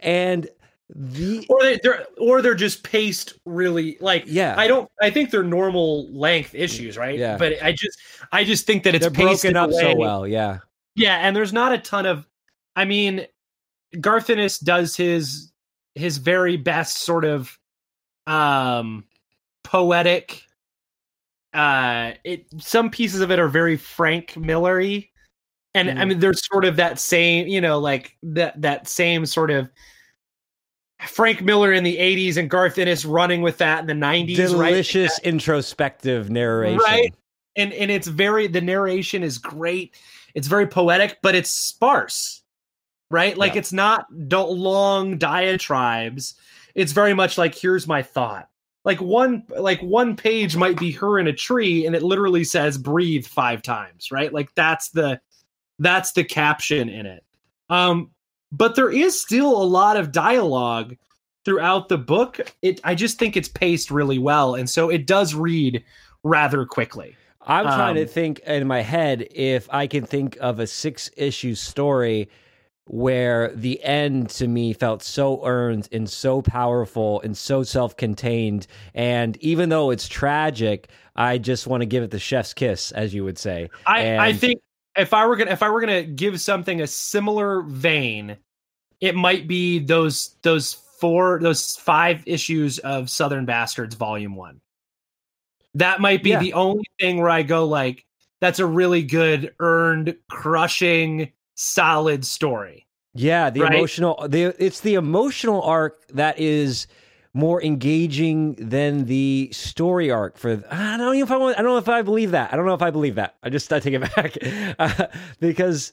and 0.00 0.48
the 0.94 1.46
or 1.48 1.62
they, 1.62 1.78
they're 1.82 2.04
or 2.18 2.42
they're 2.42 2.54
just 2.54 2.82
paced 2.82 3.34
really 3.46 3.96
like 4.00 4.24
Yeah. 4.26 4.54
I 4.58 4.66
don't 4.66 4.90
I 5.00 5.10
think 5.10 5.30
they're 5.30 5.42
normal 5.44 6.08
length 6.12 6.54
issues 6.54 6.96
right 6.98 7.18
Yeah. 7.18 7.36
but 7.36 7.62
I 7.62 7.72
just 7.72 7.98
I 8.32 8.42
just 8.44 8.66
think 8.66 8.82
that 8.84 8.94
it's 8.94 9.04
they're 9.04 9.10
paced 9.10 9.42
broken 9.42 9.56
up 9.56 9.72
so 9.72 9.94
well. 9.94 10.26
Yeah, 10.26 10.58
yeah 10.96 11.18
and 11.18 11.36
there's 11.36 11.52
not 11.52 11.72
a 11.72 11.78
ton 11.78 12.06
of 12.06 12.26
I 12.74 12.84
mean 12.86 13.26
Garth 14.00 14.30
Ennis 14.30 14.58
does 14.58 14.96
his 14.96 15.52
his 15.94 16.18
very 16.18 16.56
best 16.56 16.98
sort 16.98 17.24
of 17.24 17.56
um 18.26 19.04
poetic 19.64 20.42
uh 21.54 22.12
it 22.24 22.46
some 22.58 22.90
pieces 22.90 23.20
of 23.20 23.30
it 23.30 23.38
are 23.38 23.48
very 23.48 23.76
Frank 23.76 24.36
Millery 24.36 25.10
And 25.74 25.88
I 25.88 25.92
Mhm. 26.04 26.08
mean, 26.08 26.18
there's 26.18 26.44
sort 26.48 26.64
of 26.64 26.74
that 26.76 26.98
same, 26.98 27.46
you 27.46 27.60
know, 27.60 27.78
like 27.78 28.16
that 28.24 28.60
that 28.60 28.88
same 28.88 29.24
sort 29.24 29.52
of 29.52 29.70
Frank 31.08 31.42
Miller 31.42 31.72
in 31.72 31.84
the 31.84 31.96
'80s 31.96 32.36
and 32.36 32.48
Garth 32.50 32.78
Ennis 32.78 33.04
running 33.04 33.42
with 33.42 33.58
that 33.58 33.80
in 33.80 33.86
the 33.86 34.06
'90s, 34.06 34.56
right? 34.58 34.70
Delicious 34.70 35.18
introspective 35.20 36.30
narration. 36.30 36.78
Right. 36.78 37.14
and 37.56 37.72
and 37.72 37.90
it's 37.90 38.06
very 38.06 38.46
the 38.46 38.60
narration 38.60 39.22
is 39.22 39.36
great 39.38 39.94
it's 40.34 40.46
very 40.46 40.66
poetic 40.68 41.18
but 41.22 41.34
it's 41.34 41.50
sparse 41.50 42.42
right 43.10 43.36
like 43.36 43.54
Yeah. 43.54 43.58
it's 43.58 43.72
not 43.72 44.06
long 44.12 45.18
diatribes 45.18 46.36
it's 46.76 46.92
very 46.92 47.12
much 47.12 47.36
like 47.38 47.54
here's 47.56 47.88
my 47.88 48.02
thought 48.02 48.48
like 48.84 49.00
one 49.00 49.42
like 49.58 49.80
one 49.80 50.14
page 50.16 50.54
might 50.56 50.78
be 50.78 50.92
her 50.92 51.18
in 51.18 51.26
a 51.26 51.32
tree 51.32 51.86
and 51.86 51.96
it 51.96 52.02
literally 52.04 52.44
says 52.44 52.78
breathe 52.78 53.26
five 53.26 53.62
times 53.62 54.12
right 54.12 54.32
like 54.32 54.54
that's 54.54 54.90
the 54.90 55.20
that's 55.80 56.12
the 56.12 56.22
caption 56.22 56.88
in 56.88 57.06
it 57.06 57.24
um 57.68 58.10
but 58.52 58.74
there 58.74 58.90
is 58.90 59.20
still 59.20 59.60
a 59.60 59.64
lot 59.64 59.96
of 59.96 60.12
dialogue 60.12 60.96
throughout 61.44 61.88
the 61.88 61.98
book 61.98 62.52
it 62.62 62.80
i 62.84 62.94
just 62.94 63.18
think 63.18 63.36
it's 63.36 63.48
paced 63.48 63.90
really 63.90 64.18
well 64.18 64.54
and 64.54 64.68
so 64.68 64.88
it 64.88 65.06
does 65.06 65.34
read 65.34 65.82
rather 66.22 66.64
quickly 66.66 67.16
I'm 67.42 67.64
trying 67.64 67.94
to 67.94 68.02
Um, 68.02 68.08
think 68.08 68.40
in 68.40 68.66
my 68.66 68.82
head 68.82 69.26
if 69.30 69.66
I 69.72 69.86
can 69.86 70.04
think 70.04 70.36
of 70.40 70.60
a 70.60 70.66
six 70.66 71.10
issue 71.16 71.54
story 71.54 72.28
where 72.84 73.52
the 73.54 73.82
end 73.82 74.28
to 74.30 74.46
me 74.48 74.72
felt 74.72 75.02
so 75.02 75.44
earned 75.46 75.88
and 75.92 76.08
so 76.10 76.42
powerful 76.42 77.20
and 77.22 77.36
so 77.36 77.62
self 77.62 77.96
contained. 77.96 78.66
And 78.94 79.36
even 79.38 79.68
though 79.68 79.90
it's 79.90 80.08
tragic, 80.08 80.90
I 81.16 81.38
just 81.38 81.66
want 81.66 81.82
to 81.82 81.86
give 81.86 82.02
it 82.02 82.10
the 82.10 82.18
chef's 82.18 82.52
kiss, 82.52 82.92
as 82.92 83.14
you 83.14 83.24
would 83.24 83.38
say. 83.38 83.70
I, 83.86 84.18
I 84.18 84.32
think 84.32 84.60
if 84.96 85.14
I 85.14 85.26
were 85.26 85.36
gonna 85.36 85.50
if 85.52 85.62
I 85.62 85.70
were 85.70 85.80
gonna 85.80 86.02
give 86.02 86.40
something 86.40 86.80
a 86.80 86.86
similar 86.86 87.62
vein, 87.62 88.36
it 89.00 89.14
might 89.14 89.46
be 89.48 89.78
those 89.78 90.36
those 90.42 90.74
four 91.00 91.38
those 91.40 91.76
five 91.76 92.22
issues 92.26 92.78
of 92.80 93.08
Southern 93.10 93.44
Bastards 93.46 93.94
Volume 93.94 94.34
One. 94.36 94.60
That 95.74 96.00
might 96.00 96.22
be 96.22 96.30
Yeah. 96.30 96.40
the 96.40 96.52
only 96.54 96.84
thing 96.98 97.18
where 97.18 97.30
I 97.30 97.42
go 97.42 97.64
like, 97.64 98.04
that's 98.40 98.58
a 98.58 98.66
really 98.66 99.02
good, 99.02 99.54
earned, 99.60 100.16
crushing, 100.28 101.30
solid 101.54 102.24
story. 102.24 102.86
Yeah, 103.14 103.50
the 103.50 103.60
Right? 103.60 103.74
emotional 103.74 104.26
the 104.28 104.54
it's 104.58 104.80
the 104.80 104.94
emotional 104.94 105.62
arc 105.62 106.06
that 106.08 106.38
is 106.38 106.86
more 107.32 107.62
engaging 107.62 108.54
than 108.54 109.04
the 109.04 109.48
story 109.52 110.10
arc 110.10 110.36
for 110.36 110.62
I 110.70 110.96
don't 110.96 110.98
know 110.98 111.12
if 111.12 111.30
I 111.30 111.36
want 111.36 111.58
I 111.58 111.62
don't 111.62 111.70
know 111.72 111.78
if 111.78 111.88
I 111.88 112.02
believe 112.02 112.32
that. 112.32 112.52
I 112.52 112.56
don't 112.56 112.66
know 112.66 112.74
if 112.74 112.82
I 112.82 112.90
believe 112.90 113.14
that. 113.14 113.36
I 113.42 113.50
just 113.50 113.72
I 113.72 113.78
take 113.80 113.94
it 113.94 114.00
back 114.16 114.36
uh, 114.78 115.06
because 115.38 115.92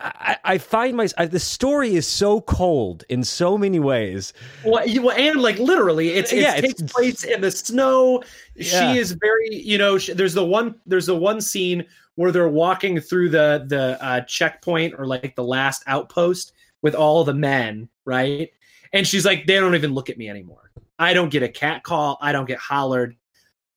I, 0.00 0.36
I 0.44 0.58
find 0.58 0.96
my 0.96 1.08
I, 1.16 1.26
the 1.26 1.38
story 1.38 1.94
is 1.94 2.06
so 2.08 2.40
cold 2.40 3.04
in 3.08 3.22
so 3.24 3.56
many 3.56 3.78
ways. 3.78 4.32
Well, 4.64 4.86
you- 4.86 5.02
well, 5.02 5.16
and 5.16 5.40
like 5.40 5.58
literally, 5.58 6.10
it's, 6.10 6.32
it 6.32 6.40
Yeah, 6.40 6.60
takes 6.60 6.82
place 6.82 7.22
in 7.24 7.40
the 7.40 7.50
snow. 7.50 8.22
Yeah. 8.56 8.92
She 8.92 8.98
is 8.98 9.12
very, 9.12 9.54
you 9.54 9.78
know. 9.78 9.98
She, 9.98 10.12
there's 10.12 10.34
the 10.34 10.44
one. 10.44 10.74
There's 10.86 11.06
the 11.06 11.14
one 11.16 11.40
scene 11.40 11.84
where 12.16 12.32
they're 12.32 12.48
walking 12.48 13.00
through 13.00 13.28
the 13.30 13.64
the 13.68 13.96
uh, 14.04 14.20
checkpoint 14.22 14.94
or 14.98 15.06
like 15.06 15.36
the 15.36 15.44
last 15.44 15.84
outpost 15.86 16.52
with 16.82 16.94
all 16.96 17.22
the 17.22 17.34
men, 17.34 17.88
right? 18.04 18.50
And 18.92 19.06
she's 19.06 19.24
like, 19.24 19.46
they 19.46 19.54
don't 19.54 19.74
even 19.74 19.94
look 19.94 20.10
at 20.10 20.18
me 20.18 20.28
anymore. 20.28 20.70
I 20.98 21.14
don't 21.14 21.30
get 21.30 21.42
a 21.42 21.48
cat 21.48 21.82
call. 21.82 22.18
I 22.20 22.32
don't 22.32 22.46
get 22.46 22.58
hollered. 22.58 23.16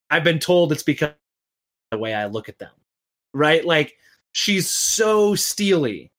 I've 0.09 0.23
been 0.23 0.39
told 0.39 0.71
it's 0.71 0.83
because 0.83 1.11
the 1.91 1.97
way 1.97 2.13
I 2.13 2.25
look 2.25 2.49
at 2.49 2.59
them, 2.59 2.71
right? 3.33 3.65
Like 3.65 3.95
she's 4.33 4.69
so 4.69 5.35
steely, 5.35 6.11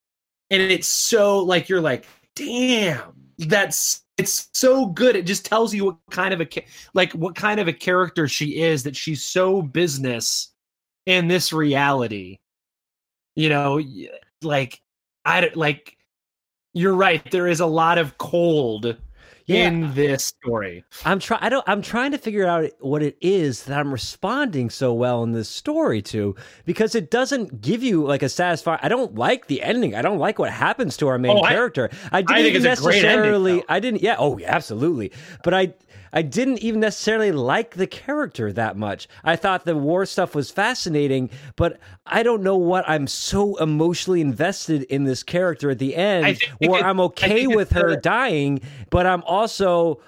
and 0.50 0.62
it's 0.62 0.88
so 0.88 1.38
like 1.40 1.68
you're 1.68 1.80
like, 1.80 2.06
damn, 2.34 3.14
that's 3.38 4.02
it's 4.18 4.48
so 4.54 4.86
good. 4.86 5.14
It 5.16 5.26
just 5.26 5.44
tells 5.44 5.74
you 5.74 5.84
what 5.84 5.98
kind 6.10 6.32
of 6.34 6.40
a 6.40 6.48
like 6.94 7.12
what 7.12 7.34
kind 7.34 7.60
of 7.60 7.68
a 7.68 7.72
character 7.72 8.26
she 8.28 8.60
is. 8.62 8.82
That 8.82 8.96
she's 8.96 9.22
so 9.22 9.62
business 9.62 10.52
in 11.04 11.28
this 11.28 11.52
reality. 11.52 12.38
You 13.34 13.50
know, 13.50 13.80
like 14.42 14.80
I 15.24 15.50
like 15.54 15.95
you're 16.76 16.94
right. 16.94 17.22
There 17.30 17.46
is 17.46 17.60
a 17.60 17.66
lot 17.66 17.96
of 17.96 18.18
cold 18.18 18.96
Yeah. 19.46 19.68
in 19.68 19.94
this 19.94 20.24
story. 20.24 20.84
I'm 21.04 21.18
trying. 21.20 21.40
I 21.42 21.48
don't. 21.48 21.64
I'm 21.68 21.80
trying 21.82 22.10
to 22.12 22.18
figure 22.18 22.46
out 22.46 22.68
what 22.80 23.02
it 23.02 23.16
is 23.20 23.64
that 23.64 23.78
I'm 23.78 23.92
responding 23.92 24.70
so 24.70 24.92
well 24.92 25.22
in 25.22 25.32
this 25.32 25.48
story 25.48 26.02
to, 26.02 26.34
because 26.64 26.94
it 26.94 27.10
doesn't 27.10 27.60
give 27.60 27.82
you 27.82 28.04
like 28.04 28.22
a 28.22 28.28
satisfying. 28.28 28.80
I 28.82 28.88
don't 28.88 29.14
like 29.14 29.46
the 29.46 29.62
ending. 29.62 29.94
I 29.94 30.02
don't 30.02 30.18
like 30.18 30.38
what 30.38 30.50
happens 30.50 30.96
to 30.98 31.08
our 31.08 31.18
main 31.18 31.36
Oh, 31.38 31.42
character. 31.42 31.90
I 32.12 32.22
didn't 32.22 32.46
even 32.46 32.66
it's 32.66 32.80
a 32.80 32.82
great 32.82 33.04
ending, 33.04 33.20
necessarily. 33.20 33.64
I 33.68 33.78
didn't. 33.80 34.02
Yeah. 34.02 34.16
Oh, 34.18 34.36
yeah. 34.38 34.54
Absolutely. 34.54 35.12
But 35.44 35.54
I. 35.54 35.74
I 36.12 36.22
didn't 36.22 36.60
even 36.60 36.80
necessarily 36.80 37.30
like 37.30 37.74
the 37.74 37.86
character 37.86 38.50
that 38.50 38.76
much. 38.76 39.06
I 39.22 39.36
thought 39.36 39.66
the 39.66 39.76
war 39.76 40.06
stuff 40.06 40.34
was 40.34 40.50
fascinating, 40.50 41.28
but 41.56 41.78
I 42.06 42.22
don't 42.22 42.42
know 42.42 42.56
what 42.56 42.88
I'm 42.88 43.06
so 43.06 43.56
emotionally 43.56 44.22
invested 44.22 44.84
in 44.84 45.04
this 45.04 45.22
character 45.22 45.68
at 45.68 45.78
the 45.78 45.94
end, 45.94 46.38
where 46.58 46.80
it- 46.80 46.84
I'm 46.84 47.00
okay 47.00 47.46
with 47.46 47.72
her 47.72 47.96
dying, 47.96 48.62
but 48.90 49.06
I'm 49.06 49.22
also 49.22 50.00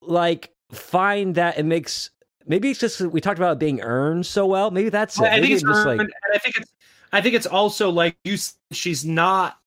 like 0.00 0.52
find 0.72 1.34
that 1.34 1.58
it 1.58 1.64
makes 1.64 2.10
maybe 2.46 2.70
it's 2.70 2.80
just 2.80 3.00
we 3.00 3.20
talked 3.20 3.38
about 3.38 3.52
it 3.52 3.58
being 3.58 3.80
earned 3.80 4.26
so 4.26 4.46
well. 4.46 4.70
Maybe 4.70 4.88
that's 4.88 5.18
it. 5.18 5.24
I 5.24 5.40
think 5.40 5.52
it's 5.52 5.64
earned, 5.64 5.98
like 5.98 6.00
and 6.00 6.34
I 6.34 6.38
think 6.38 6.56
it's 6.56 6.72
I 7.12 7.20
think 7.20 7.34
it's 7.34 7.46
also 7.46 7.90
like 7.90 8.16
you. 8.24 8.36
She's 8.72 9.04
not 9.04 9.58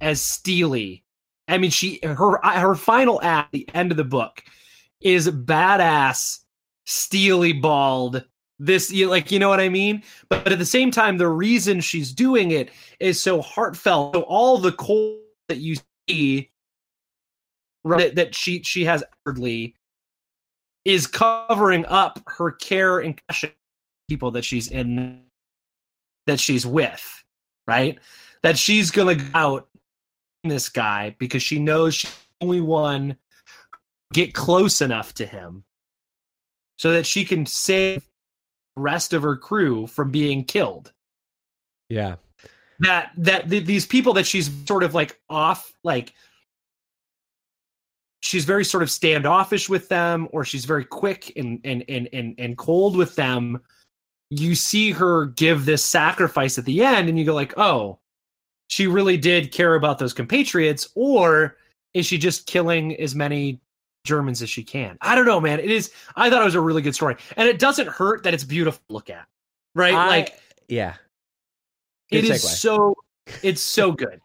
as 0.00 0.20
steely. 0.20 1.04
I 1.48 1.58
mean, 1.58 1.70
she 1.70 2.00
her 2.02 2.40
her 2.42 2.74
final 2.74 3.20
act, 3.22 3.52
the 3.52 3.68
end 3.74 3.90
of 3.90 3.96
the 3.96 4.04
book, 4.04 4.42
is 5.00 5.28
badass, 5.28 6.40
steely 6.84 7.52
bald. 7.52 8.24
This 8.58 8.92
you 8.92 9.08
like 9.08 9.32
you 9.32 9.38
know 9.38 9.48
what 9.48 9.60
I 9.60 9.68
mean? 9.68 10.02
But, 10.28 10.44
but 10.44 10.52
at 10.52 10.58
the 10.60 10.64
same 10.64 10.90
time, 10.90 11.18
the 11.18 11.28
reason 11.28 11.80
she's 11.80 12.12
doing 12.12 12.52
it 12.52 12.70
is 13.00 13.20
so 13.20 13.42
heartfelt. 13.42 14.14
So 14.14 14.22
all 14.22 14.58
the 14.58 14.72
cold 14.72 15.18
that 15.48 15.58
you 15.58 15.76
see, 16.08 16.51
right, 17.84 18.14
that 18.14 18.34
she 18.34 18.62
she 18.62 18.84
has 18.84 19.02
outwardly, 19.26 19.74
is 20.84 21.06
covering 21.06 21.84
up 21.86 22.20
her 22.26 22.50
care 22.50 22.98
and 22.98 23.16
compassion 23.16 23.50
people 24.08 24.32
that 24.32 24.44
she's 24.44 24.68
in 24.70 25.22
that 26.26 26.40
she's 26.40 26.66
with, 26.66 27.24
right? 27.66 27.98
That 28.42 28.58
she's 28.58 28.90
gonna 28.90 29.16
go 29.16 29.26
out 29.34 29.68
in 30.44 30.50
this 30.50 30.68
guy 30.68 31.16
because 31.18 31.42
she 31.42 31.58
knows 31.58 31.94
she's 31.94 32.10
the 32.10 32.46
only 32.46 32.60
one 32.60 33.16
get 34.12 34.34
close 34.34 34.80
enough 34.82 35.14
to 35.14 35.26
him 35.26 35.64
so 36.78 36.92
that 36.92 37.06
she 37.06 37.24
can 37.24 37.46
save 37.46 38.02
the 38.76 38.82
rest 38.82 39.12
of 39.12 39.22
her 39.22 39.36
crew 39.36 39.86
from 39.86 40.10
being 40.10 40.44
killed. 40.44 40.92
yeah. 41.88 42.16
That 42.80 43.12
that 43.18 43.48
th- 43.48 43.64
these 43.64 43.86
people 43.86 44.14
that 44.14 44.26
she's 44.26 44.50
sort 44.66 44.82
of 44.82 44.92
like 44.92 45.20
off, 45.30 45.72
like 45.84 46.12
she's 48.22 48.44
very 48.44 48.64
sort 48.64 48.82
of 48.82 48.90
standoffish 48.90 49.68
with 49.68 49.88
them, 49.88 50.28
or 50.32 50.44
she's 50.44 50.64
very 50.64 50.84
quick 50.84 51.32
and 51.36 51.60
and 51.64 51.84
and 51.88 52.08
and, 52.12 52.34
and 52.38 52.56
cold 52.56 52.96
with 52.96 53.14
them. 53.16 53.60
You 54.30 54.54
see 54.54 54.92
her 54.92 55.26
give 55.26 55.66
this 55.66 55.84
sacrifice 55.84 56.56
at 56.56 56.64
the 56.64 56.82
end, 56.82 57.10
and 57.10 57.18
you 57.18 57.24
go 57.26 57.34
like, 57.34 57.52
oh, 57.58 57.98
she 58.68 58.86
really 58.86 59.18
did 59.18 59.52
care 59.52 59.74
about 59.74 59.98
those 59.98 60.14
compatriots, 60.14 60.88
or 60.94 61.58
is 61.92 62.06
she 62.06 62.16
just 62.16 62.46
killing 62.46 62.96
as 62.98 63.14
many 63.14 63.60
Germans 64.04 64.40
as 64.40 64.48
she 64.48 64.64
can? 64.64 64.96
I 65.02 65.14
don't 65.14 65.26
know, 65.26 65.40
man. 65.40 65.60
It 65.60 65.70
is. 65.70 65.92
I 66.16 66.30
thought 66.30 66.40
it 66.40 66.46
was 66.46 66.54
a 66.54 66.60
really 66.60 66.80
good 66.80 66.94
story, 66.94 67.16
and 67.36 67.46
it 67.46 67.58
doesn't 67.58 67.88
hurt 67.88 68.22
that 68.22 68.32
it's 68.32 68.44
beautiful 68.44 68.80
to 68.88 68.94
look 68.94 69.10
at, 69.10 69.26
right? 69.74 69.92
I- 69.94 70.08
like 70.08 70.40
Yeah. 70.68 70.94
it 72.10 72.22
Good 72.22 72.30
is 72.30 72.42
so. 72.60 72.94
It's 73.42 73.62
so 73.62 73.92
good. 73.92 74.20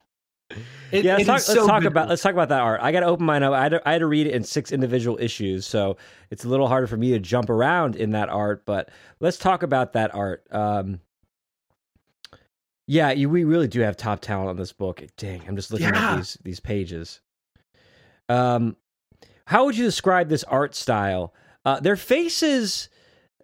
It- 0.92 1.04
yeah, 1.04 1.16
let's 1.18 1.26
talk, 1.28 1.40
is 1.40 1.50
let's 1.50 1.68
talk 1.68 1.84
about 1.84 2.08
let's 2.10 2.22
talk 2.22 2.32
about 2.34 2.50
that 2.50 2.62
art. 2.62 2.80
I 2.82 2.92
got 2.92 3.02
to 3.02 3.08
open 3.08 3.26
mine 3.26 3.44
up. 3.44 3.54
I 3.54 3.64
had, 3.64 3.70
to, 3.70 3.90
I 3.90 3.92
had 3.94 4.00
to 4.00 4.08
read 4.08 4.28
it 4.28 4.34
in 4.34 4.44
six 4.44 4.72
individual 4.72 5.18
issues, 5.20 5.68
so 5.68 5.98
it's 6.32 6.46
a 6.46 6.50
little 6.50 6.68
harder 6.68 6.88
for 6.88 6.96
me 6.98 7.12
to 7.12 7.20
jump 7.20 7.50
around 7.50 7.96
in 7.98 8.12
that 8.12 8.30
art. 8.30 8.66
But 8.66 8.90
let's 9.20 9.38
talk 9.38 9.64
about 9.64 9.94
that 9.94 10.16
art. 10.16 10.46
Um, 10.52 11.02
yeah, 12.88 13.12
you, 13.12 13.30
we 13.30 13.44
really 13.44 13.68
do 13.68 13.82
have 13.82 13.98
top 13.98 14.22
talent 14.22 14.50
on 14.50 14.56
this 14.56 14.72
book. 14.72 15.04
Dang, 15.18 15.42
I'm 15.48 15.58
just 15.58 15.72
looking 15.72 15.90
Yeah. 15.90 16.12
at 16.14 16.16
these 16.18 16.38
these 16.44 16.60
pages. 16.62 17.20
Um, 18.30 18.78
how 19.46 19.66
would 19.66 19.78
you 19.78 19.84
describe 19.84 20.30
this 20.30 20.44
art 20.46 20.76
style? 20.76 21.34
Uh, 21.66 21.80
their 21.82 21.98
faces, 21.98 22.88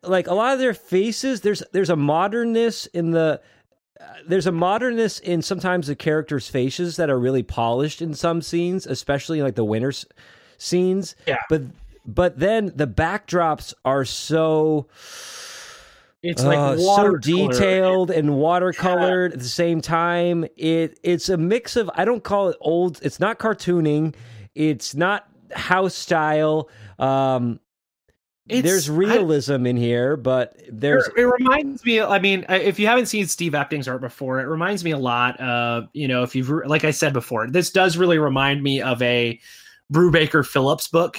like 0.02 0.28
a 0.28 0.34
lot 0.34 0.54
of 0.54 0.60
their 0.60 0.74
faces, 0.74 1.42
there's 1.42 1.62
there's 1.74 1.90
a 1.90 1.96
modernness 1.98 2.86
in 2.88 3.12
the 3.12 3.42
uh, 4.00 4.06
there's 4.28 4.48
a 4.48 4.52
modernness 4.52 5.20
in 5.20 5.42
sometimes 5.42 5.88
the 5.88 5.96
characters' 5.96 6.48
faces 6.48 6.96
that 6.98 7.10
are 7.10 7.20
really 7.20 7.44
polished 7.44 8.02
in 8.02 8.14
some 8.14 8.42
scenes, 8.42 8.86
especially 8.88 9.42
like 9.42 9.56
the 9.56 9.66
winter 9.66 9.90
s- 9.90 10.06
scenes. 10.58 11.16
Yeah. 11.28 11.38
But 11.50 11.62
but 12.06 12.40
then 12.40 12.72
the 12.76 12.88
backdrops 12.88 13.74
are 13.86 14.04
so 14.06 14.88
It's 16.22 16.44
like 16.44 16.58
Uh, 16.58 16.78
so 16.78 17.16
detailed 17.18 18.10
and 18.12 18.30
watercolored 18.30 19.34
at 19.34 19.40
the 19.40 19.46
same 19.46 19.82
time. 19.82 20.46
It 20.58 21.00
it's 21.04 21.30
a 21.30 21.38
mix 21.38 21.76
of 21.76 21.90
I 21.96 22.06
don't 22.06 22.24
call 22.24 22.50
it 22.50 22.58
old. 22.62 23.00
It's 23.04 23.20
not 23.20 23.40
cartooning. 23.40 24.16
It's 24.56 24.96
not 24.96 25.28
house 25.54 25.96
style. 25.96 26.70
Um, 27.00 27.60
It's- 28.50 28.64
there's 28.64 28.90
I- 28.90 28.94
realism 28.94 29.66
in 29.66 29.78
here, 29.78 30.18
but 30.18 30.56
there's 30.70 31.08
it 31.16 31.22
reminds 31.24 31.84
me 31.86 32.02
i 32.02 32.20
mean 32.20 32.46
if 32.50 32.78
you 32.78 32.88
haven't 32.88 33.06
seen 33.06 33.26
steve 33.28 33.54
epting's 33.54 33.88
art 33.88 34.02
before 34.02 34.40
it 34.42 34.46
reminds 34.46 34.84
me 34.84 34.92
a 34.92 34.98
lot 34.98 35.40
of 35.40 35.86
you 35.94 36.08
know 36.08 36.24
if 36.24 36.36
you've 36.36 36.50
like 36.66 36.84
i 36.84 36.92
said 36.92 37.14
before 37.14 37.50
this 37.50 37.70
does 37.70 37.96
really 37.96 38.18
remind 38.18 38.62
me 38.62 38.82
of 38.82 39.02
a 39.02 39.40
brubaker 39.92 40.46
phillips 40.46 40.88
book 40.88 41.18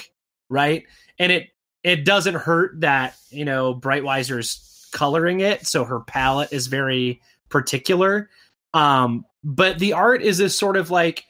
right? 0.50 0.84
And 1.18 1.32
it 1.32 1.48
it 1.82 2.04
doesn't 2.04 2.34
hurt 2.34 2.80
that 2.80 3.16
you 3.30 3.44
know 3.44 3.74
Breitweiser's 3.74 4.88
coloring 4.92 5.40
it 5.40 5.66
so 5.66 5.84
her 5.84 6.00
palette 6.00 6.52
is 6.52 6.66
very 6.66 7.20
particular. 7.48 8.28
Um 8.74 9.24
but 9.42 9.78
the 9.78 9.92
art 9.94 10.22
is 10.22 10.38
this 10.38 10.58
sort 10.58 10.76
of 10.76 10.90
like 10.90 11.24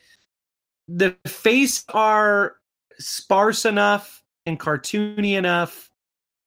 the 0.89 1.17
face 1.27 1.85
are 1.91 2.57
sparse 2.99 3.65
enough 3.65 4.23
and 4.47 4.59
cartoony 4.59 5.37
enough 5.37 5.91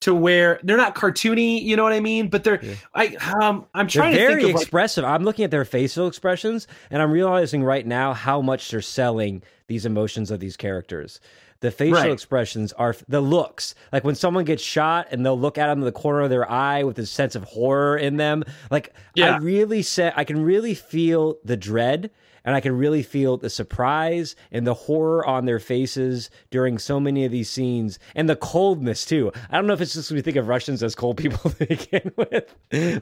to 0.01 0.13
where 0.13 0.59
they're 0.63 0.77
not 0.77 0.95
cartoony, 0.95 1.61
you 1.61 1.75
know 1.75 1.83
what 1.83 1.93
I 1.93 1.99
mean? 1.99 2.29
But 2.29 2.43
they're 2.43 2.63
Yeah. 2.63 2.75
I 2.93 3.15
um 3.41 3.65
I'm 3.73 3.87
they're 3.87 4.01
trying 4.01 4.13
to 4.13 4.19
very 4.19 4.35
think 4.43 4.49
of 4.49 4.55
like, 4.55 4.61
expressive. 4.63 5.03
I'm 5.03 5.23
looking 5.23 5.43
at 5.43 5.51
their 5.51 5.65
facial 5.65 6.07
expressions, 6.07 6.67
and 6.91 7.01
I'm 7.01 7.11
realizing 7.11 7.63
right 7.63 7.85
now 7.85 8.13
how 8.13 8.41
much 8.41 8.69
they're 8.69 8.81
selling 8.81 9.41
these 9.67 9.85
emotions 9.85 10.29
of 10.29 10.39
these 10.39 10.55
characters. 10.55 11.19
The 11.59 11.71
facial 11.71 11.97
Right. 11.97 12.11
expressions 12.11 12.71
are 12.73 12.95
the 13.07 13.21
looks. 13.21 13.73
Like 13.91 14.03
when 14.03 14.15
someone 14.15 14.45
gets 14.45 14.61
shot 14.63 15.07
and 15.11 15.25
they'll 15.25 15.39
look 15.39 15.57
at 15.57 15.67
them 15.67 15.79
in 15.79 15.85
the 15.85 15.91
corner 15.91 16.21
of 16.21 16.29
their 16.29 16.49
eye 16.49 16.83
with 16.83 16.99
a 16.99 17.05
sense 17.05 17.35
of 17.35 17.43
horror 17.45 17.97
in 17.97 18.17
them. 18.17 18.43
Like 18.69 18.93
Yeah. 19.15 19.35
I 19.35 19.37
really 19.39 19.81
said, 19.81 20.13
I 20.15 20.23
can 20.23 20.43
really 20.43 20.73
feel 20.75 21.37
the 21.43 21.57
dread 21.57 22.11
and 22.45 22.55
I 22.55 22.61
can 22.61 22.77
really 22.77 23.03
feel 23.03 23.35
the 23.37 23.49
surprise 23.49 24.35
and 24.51 24.65
the 24.65 24.73
horror 24.73 25.25
on 25.27 25.45
their 25.45 25.59
faces 25.59 26.29
during 26.49 26.77
so 26.77 26.97
many 26.99 27.25
of 27.25 27.31
these 27.31 27.49
scenes 27.49 27.99
and 28.15 28.29
the 28.29 28.35
coldness 28.37 29.03
too. 29.03 29.31
I 29.49 29.55
don't 29.57 29.67
know 29.67 29.73
if 29.73 29.81
it's 29.81 29.95
just 29.95 30.11
we 30.11 30.21
think 30.21 30.37
of 30.37 30.47
Russians 30.47 30.81
as 30.83 30.95
cold 30.95 31.17
people 31.17 31.49
to 31.51 31.65
begin 31.65 32.11
with, 32.15 32.53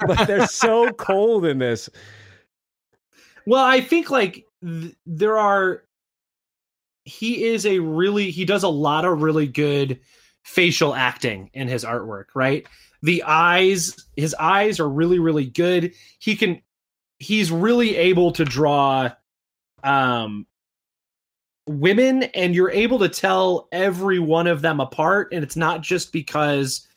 but 0.08 0.26
they're 0.28 0.48
so 0.48 0.92
cold 0.98 1.46
in 1.46 1.60
this. 1.60 1.90
well, 3.46 3.64
I 3.64 3.82
think 3.82 4.10
like 4.10 4.46
th- 4.64 4.96
there 5.06 5.38
are 5.38 5.84
he 7.06 7.46
is 7.46 7.66
a 7.66 7.80
really 7.80 8.32
he 8.32 8.46
does 8.46 8.64
a 8.64 8.68
lot 8.68 9.06
of 9.06 9.22
really 9.22 9.48
good 9.48 10.00
facial 10.44 10.94
acting 10.94 11.50
in 11.54 11.68
his 11.68 11.86
artwork, 11.86 12.26
right? 12.36 12.68
The 13.02 13.24
eyes, 13.24 13.96
his 14.16 14.36
eyes 14.40 14.80
are 14.80 14.90
really 14.90 15.20
really 15.20 15.46
good. 15.46 15.94
He 16.20 16.36
can 16.36 16.62
he's 17.20 17.52
really 17.52 17.96
able 17.96 18.32
to 18.34 18.44
draw 18.44 19.12
um 19.84 20.46
women 21.68 22.24
and 22.24 22.54
you're 22.54 22.72
able 22.72 23.00
to 23.00 23.10
tell 23.10 23.68
every 23.72 24.20
one 24.20 24.46
of 24.46 24.62
them 24.62 24.80
apart 24.80 25.30
and 25.32 25.44
it's 25.44 25.56
not 25.56 25.82
just 25.82 26.12
because 26.12 26.88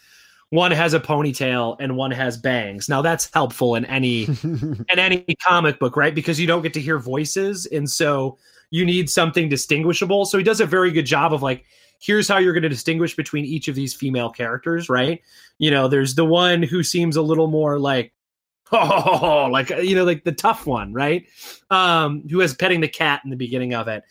one 0.50 0.70
has 0.70 0.94
a 0.94 1.00
ponytail 1.00 1.76
and 1.78 1.96
one 1.96 2.10
has 2.10 2.38
bangs. 2.38 2.88
Now 2.88 3.02
that's 3.02 3.30
helpful 3.32 3.74
in 3.74 3.84
any 3.84 4.24
in 4.42 4.98
any 4.98 5.24
comic 5.46 5.78
book, 5.78 5.96
right? 5.96 6.14
Because 6.14 6.40
you 6.40 6.46
don't 6.46 6.62
get 6.62 6.72
to 6.74 6.80
hear 6.80 6.98
voices, 6.98 7.66
and 7.66 7.88
so 7.88 8.38
you 8.70 8.84
need 8.84 9.08
something 9.10 9.48
distinguishable. 9.48 10.24
So 10.24 10.38
he 10.38 10.44
does 10.44 10.60
a 10.60 10.66
very 10.66 10.90
good 10.90 11.06
job 11.06 11.32
of 11.32 11.42
like, 11.42 11.64
here's 12.00 12.28
how 12.28 12.38
you're 12.38 12.52
going 12.52 12.62
to 12.62 12.68
distinguish 12.68 13.16
between 13.16 13.44
each 13.44 13.68
of 13.68 13.74
these 13.74 13.94
female 13.94 14.30
characters, 14.30 14.88
right? 14.88 15.20
You 15.58 15.70
know, 15.70 15.88
there's 15.88 16.14
the 16.14 16.24
one 16.24 16.62
who 16.62 16.82
seems 16.82 17.16
a 17.16 17.22
little 17.22 17.48
more 17.48 17.78
like, 17.78 18.12
oh, 18.72 19.48
like 19.50 19.70
you 19.70 19.94
know, 19.94 20.04
like 20.04 20.24
the 20.24 20.32
tough 20.32 20.66
one, 20.66 20.92
right? 20.92 21.26
Um, 21.70 22.22
who 22.28 22.40
has 22.40 22.54
petting 22.54 22.82
the 22.82 22.88
cat 22.88 23.22
in 23.24 23.30
the 23.30 23.36
beginning 23.36 23.72
of 23.72 23.88
it. 23.88 24.04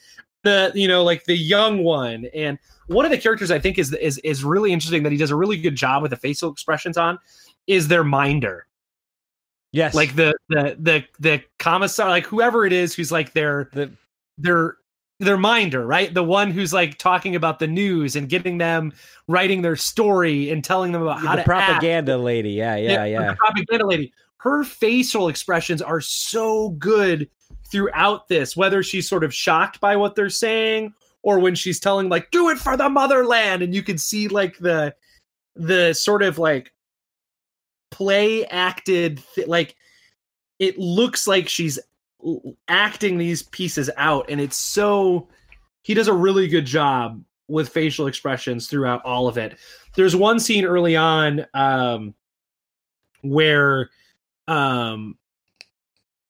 The 0.43 0.71
you 0.73 0.87
know, 0.87 1.03
like 1.03 1.25
the 1.25 1.37
young 1.37 1.83
one, 1.83 2.25
and 2.33 2.57
one 2.87 3.05
of 3.05 3.11
the 3.11 3.19
characters 3.19 3.51
I 3.51 3.59
think 3.59 3.77
is 3.77 3.93
is 3.93 4.17
is 4.19 4.43
really 4.43 4.73
interesting 4.73 5.03
that 5.03 5.11
he 5.11 5.17
does 5.17 5.29
a 5.29 5.35
really 5.35 5.57
good 5.57 5.75
job 5.75 6.01
with 6.01 6.09
the 6.09 6.17
facial 6.17 6.51
expressions 6.51 6.97
on 6.97 7.19
is 7.67 7.87
their 7.87 8.03
minder 8.03 8.65
yes, 9.71 9.93
like 9.93 10.15
the 10.15 10.33
the 10.49 10.75
the 10.79 11.03
the 11.19 11.43
commissar 11.59 12.09
like 12.09 12.25
whoever 12.25 12.65
it 12.65 12.73
is 12.73 12.95
who's 12.95 13.11
like 13.11 13.33
their 13.33 13.69
the 13.73 13.91
their 14.37 14.77
their 15.19 15.37
minder 15.37 15.85
right 15.85 16.13
the 16.13 16.23
one 16.23 16.51
who's 16.51 16.71
like 16.73 16.97
talking 16.99 17.35
about 17.35 17.57
the 17.57 17.65
news 17.67 18.15
and 18.15 18.29
getting 18.29 18.59
them 18.59 18.93
writing 19.27 19.63
their 19.63 19.75
story 19.75 20.51
and 20.51 20.63
telling 20.63 20.91
them 20.91 21.01
about 21.01 21.19
how 21.19 21.35
the 21.35 21.37
to 21.37 21.39
act. 21.39 21.47
propaganda 21.47 22.17
lady. 22.17 22.51
Yeah, 22.51 22.75
yeah, 22.75 23.03
the 23.03 23.09
yeah. 23.09 23.33
propaganda 23.33 23.85
lady 23.87 24.13
her 24.37 24.63
facial 24.63 25.27
expressions 25.27 25.81
are 25.81 26.01
so 26.01 26.69
good 26.71 27.29
throughout 27.69 28.27
this 28.27 28.55
whether 28.55 28.83
she's 28.83 29.09
sort 29.09 29.23
of 29.23 29.33
shocked 29.33 29.79
by 29.81 29.95
what 29.95 30.15
they're 30.15 30.29
saying 30.29 30.93
or 31.23 31.39
when 31.39 31.55
she's 31.55 31.79
telling 31.79 32.09
like 32.09 32.29
do 32.31 32.49
it 32.49 32.57
for 32.57 32.77
the 32.77 32.87
motherland 32.87 33.61
and 33.61 33.73
you 33.73 33.83
can 33.83 33.97
see 33.97 34.27
like 34.27 34.57
the 34.59 34.93
the 35.55 35.93
sort 35.93 36.21
of 36.21 36.37
like 36.37 36.71
play 37.91 38.45
acted 38.45 39.21
th- 39.35 39.47
like 39.47 39.75
it 40.59 40.77
looks 40.77 41.27
like 41.27 41.49
she's 41.49 41.79
acting 42.67 43.17
these 43.17 43.43
pieces 43.43 43.89
out 43.97 44.29
and 44.29 44.41
it's 44.41 44.57
so 44.57 45.27
he 45.83 45.93
does 45.93 46.07
a 46.07 46.13
really 46.13 46.47
good 46.47 46.65
job 46.65 47.23
with 47.47 47.69
facial 47.69 48.07
expressions 48.07 48.67
throughout 48.67 49.03
all 49.05 49.27
of 49.27 49.37
it. 49.37 49.57
There's 49.95 50.15
one 50.15 50.39
scene 50.39 50.65
early 50.65 50.95
on 50.95 51.45
um 51.53 52.13
where 53.21 53.89
um 54.47 55.17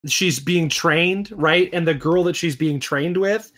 she's 0.06 0.40
being 0.40 0.70
trained 0.70 1.32
right? 1.32 1.70
And 1.74 1.88
the 1.88 1.94
girl 1.94 2.24
that 2.26 2.36
she's 2.36 2.56
being 2.56 2.80
trained 2.80 3.18
with 3.18 3.52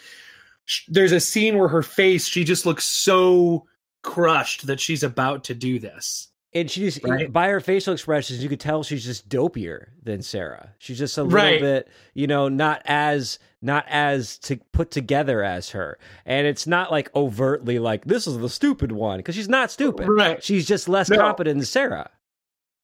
there's 0.87 1.11
a 1.11 1.19
scene 1.19 1.57
where 1.57 1.67
her 1.67 1.83
face 1.83 2.25
she 2.27 2.43
just 2.43 2.65
looks 2.65 2.85
so 2.85 3.65
crushed 4.01 4.67
that 4.67 4.79
she's 4.79 5.03
about 5.03 5.43
to 5.45 5.53
do 5.53 5.79
this 5.79 6.29
And 6.53 6.69
she 6.69 6.81
just 6.81 7.03
Right. 7.03 7.31
by 7.31 7.47
her 7.49 7.59
facial 7.59 7.93
expressions, 7.93 8.41
you 8.41 8.49
could 8.49 8.59
tell 8.59 8.81
she's 8.81 9.05
just 9.05 9.29
dopier 9.29 9.89
than 10.01 10.21
Sara. 10.23 10.73
She's 10.79 10.97
just 10.97 11.15
a 11.17 11.23
little 11.23 11.35
Right. 11.37 11.61
bit, 11.61 11.89
you 12.15 12.25
know, 12.27 12.49
not 12.49 12.81
as 12.85 13.37
not 13.61 13.85
as 13.89 14.37
to 14.39 14.55
put 14.71 14.89
together 14.89 15.43
as 15.43 15.69
her. 15.71 15.99
And 16.25 16.47
it's 16.47 16.65
not 16.65 16.91
like 16.91 17.13
overtly 17.13 17.77
like 17.77 18.05
this 18.05 18.25
is 18.25 18.37
the 18.39 18.49
stupid 18.49 18.91
one 18.93 19.17
because 19.19 19.35
she's 19.35 19.49
not 19.49 19.69
stupid. 19.69 20.07
Right. 20.07 20.41
She's 20.43 20.65
just 20.65 20.87
less 20.89 21.09
No. 21.09 21.17
competent 21.17 21.59
than 21.59 21.65
Sara. 21.65 22.09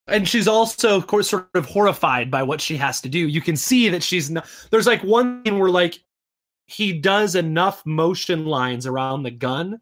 and 0.07 0.27
she's 0.29 0.47
also 0.47 0.95
of 0.95 1.07
course 1.07 1.29
sort 1.31 1.47
of 1.55 1.65
horrified 1.65 2.29
by 2.29 2.43
what 2.43 2.61
she 2.61 2.77
has 2.77 3.01
to 3.01 3.09
do 3.09 3.17
you 3.27 3.41
can 3.41 3.55
see 3.57 3.89
that 3.89 4.03
she's 4.03 4.29
not 4.29 4.45
there's 4.69 4.85
like 4.85 5.01
one 5.03 5.41
thing 5.41 5.57
where 5.57 5.71
like 5.71 5.97
he 6.67 6.93
does 6.93 7.33
enough 7.33 7.83
motion 7.87 8.45
lines 8.45 8.85
around 8.85 9.23
the 9.23 9.31
gun 9.31 9.81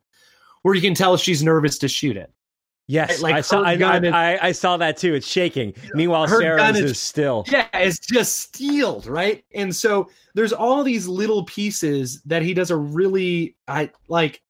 where 0.61 0.73
you 0.75 0.79
can 0.79 0.93
tell 0.93 1.17
she's 1.17 1.43
nervous 1.43 1.77
to 1.77 1.89
shoot 1.89 2.15
it 2.15 2.31
Yes, 2.87 3.21
Like, 3.21 3.35
I 3.35 3.41
saw. 3.41 3.61
I, 3.63 3.73
is- 3.73 3.81
I, 4.13 4.37
I 4.41 4.51
saw 4.51 4.75
that 4.77 4.97
too. 4.97 5.13
It's 5.13 5.25
shaking. 5.27 5.73
Meanwhile, 5.93 6.27
Sara's 6.27 6.77
is, 6.77 6.91
is- 6.91 6.99
still. 6.99 7.45
yeah 7.47 7.67
it's 7.73 7.99
just 7.99 8.37
steeled 8.37 9.07
right 9.07 9.43
and 9.55 9.73
so 9.75 10.09
there's 10.35 10.51
all 10.53 10.83
these 10.83 11.07
little 11.07 11.43
pieces 11.45 12.21
that 12.25 12.41
he 12.41 12.53
does 12.53 12.71
a 12.71 12.75
really 12.75 13.55
i 13.67 13.89
like 14.09 14.41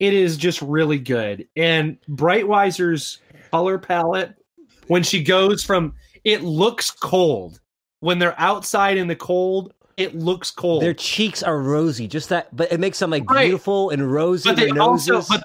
it 0.00 0.12
is 0.14 0.36
just 0.36 0.60
really 0.62 0.98
good 0.98 1.46
and 1.56 1.98
Breitweiser's 2.08 3.18
color 3.50 3.78
palette 3.78 4.34
when 4.88 5.02
she 5.02 5.22
goes 5.22 5.62
from 5.64 5.94
it 6.24 6.42
looks 6.42 6.90
cold 6.90 7.60
when 8.00 8.18
they're 8.18 8.38
outside 8.40 8.96
in 8.96 9.06
the 9.08 9.16
cold 9.16 9.72
it 9.96 10.14
looks 10.14 10.50
cold 10.50 10.82
Their 10.82 10.92
cheeks 10.92 11.42
are 11.42 11.58
rosy, 11.58 12.06
just 12.06 12.28
that, 12.28 12.54
but 12.54 12.70
it 12.70 12.78
makes 12.78 12.98
them 12.98 13.08
like 13.10 13.28
Right. 13.30 13.44
beautiful 13.46 13.88
and 13.88 14.12
rosy. 14.12 14.50
but 14.50 14.56
they 14.56 14.66
their 14.66 14.74
noses. 14.74 15.10
also 15.10 15.34
but 15.34 15.42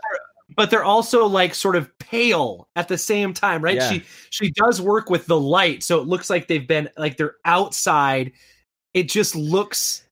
but 0.56 0.70
they're 0.70 0.84
also 0.84 1.26
like 1.26 1.56
sort 1.56 1.76
of 1.76 1.98
pale 2.00 2.68
at 2.76 2.88
the 2.88 2.98
same 2.98 3.34
time 3.34 3.62
right? 3.64 3.76
Yeah. 3.76 3.90
she 3.90 4.04
she 4.30 4.52
does 4.52 4.82
work 4.82 5.10
with 5.10 5.26
the 5.26 5.40
light 5.40 5.84
so 5.84 6.00
it 6.00 6.08
looks 6.08 6.30
like 6.30 6.48
they've 6.48 6.68
been 6.68 6.90
like 6.98 7.18
they're 7.18 7.36
outside. 7.46 8.34
It 8.94 9.10
just 9.10 9.36
looks 9.36 10.04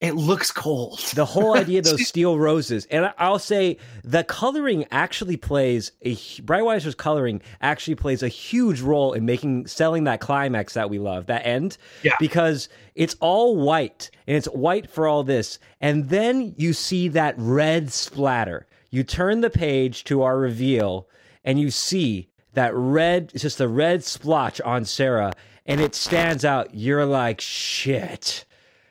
it 0.00 0.14
looks 0.14 0.52
cold. 0.52 1.00
The 1.14 1.24
whole 1.24 1.56
idea 1.56 1.80
of 1.80 1.86
those 1.86 2.06
steel 2.06 2.38
roses 2.38 2.86
and 2.86 3.12
i'll 3.18 3.40
say 3.40 3.78
the 4.04 4.22
coloring 4.22 4.86
actually 4.92 5.36
plays 5.36 5.90
a 6.02 6.14
Breitweiser's 6.14 6.94
coloring 6.94 7.42
actually 7.60 7.96
plays 7.96 8.22
a 8.22 8.28
huge 8.28 8.80
role 8.80 9.12
in 9.12 9.24
making 9.26 9.66
selling 9.66 10.04
that 10.04 10.20
climax 10.20 10.74
that 10.74 10.88
we 10.88 10.98
love 11.00 11.26
that 11.26 11.44
end. 11.44 11.78
Yeah. 12.02 12.14
because 12.20 12.68
it's 12.94 13.16
all 13.20 13.56
white 13.56 14.10
and 14.26 14.36
it's 14.36 14.46
white 14.48 14.88
for 14.88 15.08
all 15.08 15.24
this 15.24 15.58
and 15.80 16.08
then 16.08 16.54
you 16.56 16.72
see 16.72 17.08
that 17.08 17.34
red 17.36 17.92
splatter 17.92 18.67
you 18.90 19.02
turn 19.04 19.40
the 19.40 19.50
page 19.50 20.04
to 20.04 20.22
our 20.22 20.38
reveal 20.38 21.08
and 21.44 21.60
you 21.60 21.70
see 21.70 22.28
that 22.54 22.72
red 22.74 23.30
it's 23.34 23.42
just 23.42 23.60
a 23.60 23.68
red 23.68 24.02
splotch 24.02 24.60
on 24.62 24.84
sara 24.84 25.32
and 25.66 25.80
it 25.80 25.94
stands 25.94 26.44
out 26.44 26.74
you're 26.74 27.06
like 27.06 27.40
shit 27.40 28.44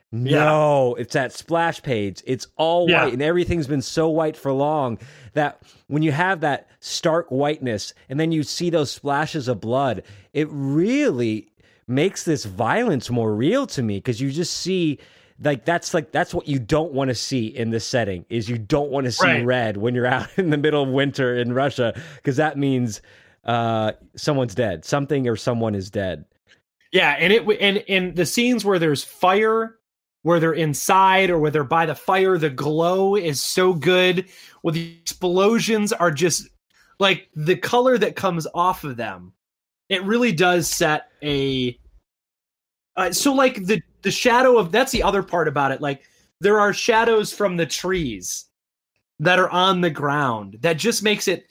No, 0.10 0.96
it's 0.96 1.14
that 1.16 1.34
splash 1.34 1.84
page. 1.84 2.24
It's 2.26 2.48
all 2.56 2.90
Yeah. 2.90 3.04
white, 3.04 3.14
and 3.14 3.22
everything's 3.22 3.68
been 3.68 3.82
so 3.82 4.08
white 4.08 4.38
for 4.38 4.54
long 4.54 5.00
that 5.34 5.62
when 5.88 6.02
you 6.02 6.14
have 6.14 6.40
that 6.42 6.70
stark 6.80 7.28
whiteness 7.28 7.94
and 8.08 8.18
then 8.18 8.32
you 8.32 8.44
see 8.44 8.70
those 8.70 8.90
splashes 8.90 9.50
of 9.50 9.60
blood, 9.60 10.04
it 10.32 10.48
really 10.50 11.52
makes 11.90 12.24
this 12.24 12.46
violence 12.46 13.10
more 13.10 13.36
real 13.36 13.68
to 13.68 13.84
me 13.84 13.98
because 13.98 14.22
you 14.22 14.32
just 14.32 14.54
see 14.56 14.98
like 15.44 15.66
that's 15.66 15.94
like 15.94 16.12
that's 16.12 16.34
what 16.34 16.48
you 16.48 16.60
don't 16.60 16.94
want 16.94 17.10
to 17.10 17.16
see 17.16 17.48
in 17.48 17.70
this 17.70 17.86
setting 17.86 18.26
is 18.30 18.50
you 18.50 18.58
don't 18.58 18.90
want 18.90 19.06
to 19.06 19.12
see 19.12 19.26
Right. 19.26 19.46
red 19.46 19.78
when 19.78 19.94
you're 19.96 20.08
out 20.18 20.28
in 20.38 20.50
the 20.50 20.58
middle 20.58 20.84
of 20.84 20.90
winter 20.90 21.36
in 21.36 21.54
Russia 21.54 21.94
because 22.16 22.38
that 22.38 22.58
means 22.58 23.02
uh 23.46 23.92
someone's 24.16 24.56
dead 24.56 24.84
something 24.86 25.28
or 25.28 25.36
someone 25.36 25.76
is 25.76 25.90
dead 25.90 26.26
Yeah, 26.92 27.12
and 27.20 27.32
it 27.34 27.48
and 27.62 27.84
and 27.90 28.16
the 28.16 28.26
scenes 28.26 28.64
where 28.66 28.80
there's 28.80 29.04
fire, 29.04 29.78
where 30.24 30.40
they're 30.40 30.54
inside 30.54 31.30
or 31.30 31.38
where 31.40 31.52
they're 31.52 31.64
by 31.64 31.86
the 31.86 31.96
fire, 31.96 32.38
the 32.38 32.50
glow 32.50 33.16
is 33.16 33.42
so 33.44 33.74
good. 33.74 34.26
Where 34.62 34.74
the 34.74 34.98
explosions 35.02 35.94
are 35.94 36.12
just 36.12 36.48
like 37.00 37.30
the 37.36 37.56
color 37.58 37.98
that 37.98 38.16
comes 38.16 38.48
off 38.54 38.84
of 38.84 38.98
them. 38.98 39.34
It 39.90 40.04
really 40.04 40.32
does 40.32 40.68
set 40.68 41.10
a. 41.24 41.78
Uh, 42.96 43.12
so 43.12 43.34
like 43.34 43.64
the 43.66 43.82
the 44.08 44.12
shadow 44.12 44.58
of 44.58 44.72
that's 44.72 44.94
the 44.94 45.04
other 45.04 45.22
part 45.22 45.50
about 45.50 45.74
it. 45.74 45.82
Like 45.82 46.04
there 46.40 46.60
are 46.62 46.72
shadows 46.72 47.34
from 47.34 47.58
the 47.58 47.66
trees 47.66 48.46
that 49.20 49.38
are 49.38 49.50
on 49.50 49.82
the 49.82 49.90
ground 49.90 50.58
that 50.62 50.78
just 50.78 51.04
makes 51.04 51.28
it 51.28 51.46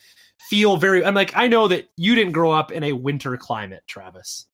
feel 0.49 0.79
very. 0.79 1.05
I'm 1.05 1.15
like 1.15 1.37
I 1.37 1.49
know 1.49 1.69
that 1.69 1.91
you 1.99 2.15
didn't 2.15 2.33
grow 2.33 2.51
up 2.51 2.73
in 2.73 2.83
a 2.83 2.93
winter 2.93 3.37
climate, 3.37 3.83
Travis. 3.87 4.47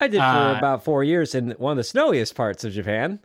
I 0.00 0.08
did 0.08 0.18
for 0.18 0.24
Uh, 0.24 0.58
about 0.58 0.84
four 0.84 1.02
years 1.02 1.34
in 1.34 1.52
one 1.52 1.72
of 1.72 1.76
the 1.78 1.84
snowiest 1.84 2.34
parts 2.34 2.62
of 2.64 2.72
Japan. 2.74 3.20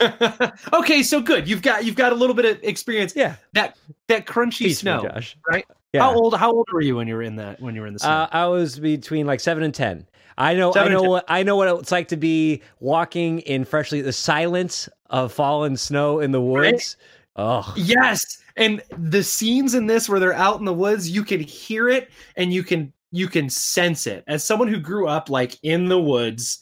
okay, 0.72 1.02
so 1.02 1.20
good. 1.20 1.46
You've 1.46 1.60
got 1.60 1.84
you've 1.84 1.94
got 1.96 2.12
a 2.12 2.16
little 2.16 2.34
bit 2.34 2.46
of 2.46 2.58
experience. 2.62 3.12
Yeah, 3.14 3.36
That 3.52 3.76
that 4.08 4.24
crunchy 4.24 4.58
teach 4.58 4.66
me, 4.68 4.72
snow. 4.72 5.02
Josh. 5.02 5.36
right? 5.46 5.66
Yeah. 5.92 6.00
How 6.02 6.14
old 6.14 6.34
how 6.36 6.50
old 6.52 6.66
were 6.72 6.80
you 6.80 6.96
when 6.96 7.06
you 7.08 7.14
were 7.16 7.22
in 7.22 7.36
that 7.36 7.60
when 7.60 7.74
you 7.74 7.82
were 7.82 7.86
in 7.86 7.92
the 7.92 7.98
snow? 7.98 8.10
Uh, 8.10 8.28
I 8.32 8.46
was 8.46 8.78
between 8.78 9.26
like 9.26 9.40
seven 9.40 9.62
and 9.62 9.74
ten. 9.74 10.06
I 10.38 10.54
know, 10.54 10.72
Seven 10.72 10.92
I 10.92 10.94
know 10.94 11.02
what 11.02 11.24
I 11.28 11.42
know 11.42 11.56
what 11.56 11.68
it's 11.80 11.90
like 11.90 12.08
to 12.08 12.16
be 12.16 12.62
walking 12.78 13.40
in 13.40 13.64
freshly 13.64 14.00
the 14.00 14.12
silence 14.12 14.88
of 15.10 15.32
fallen 15.32 15.76
snow 15.76 16.20
in 16.20 16.30
the 16.30 16.40
woods. 16.40 16.96
Oh, 17.34 17.72
yes. 17.76 18.38
And 18.56 18.80
the 18.96 19.22
scenes 19.22 19.74
in 19.74 19.86
this 19.86 20.08
where 20.08 20.20
they're 20.20 20.32
out 20.32 20.60
in 20.60 20.64
the 20.64 20.72
woods, 20.72 21.10
you 21.10 21.24
can 21.24 21.40
hear 21.40 21.88
it 21.88 22.10
and 22.36 22.52
you 22.52 22.62
can 22.62 22.92
you 23.10 23.26
can 23.26 23.50
sense 23.50 24.06
it. 24.06 24.22
As 24.28 24.44
someone 24.44 24.68
who 24.68 24.78
grew 24.78 25.08
up 25.08 25.28
like 25.28 25.58
in 25.62 25.86
the 25.86 26.00
woods 26.00 26.60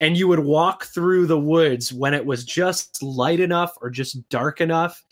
and 0.00 0.16
you 0.16 0.26
would 0.26 0.40
walk 0.40 0.84
through 0.86 1.26
the 1.26 1.38
woods 1.38 1.92
when 1.92 2.14
it 2.14 2.26
was 2.26 2.44
just 2.44 3.00
light 3.00 3.38
enough 3.38 3.76
or 3.80 3.90
just 3.90 4.28
dark 4.28 4.60
enough 4.60 5.04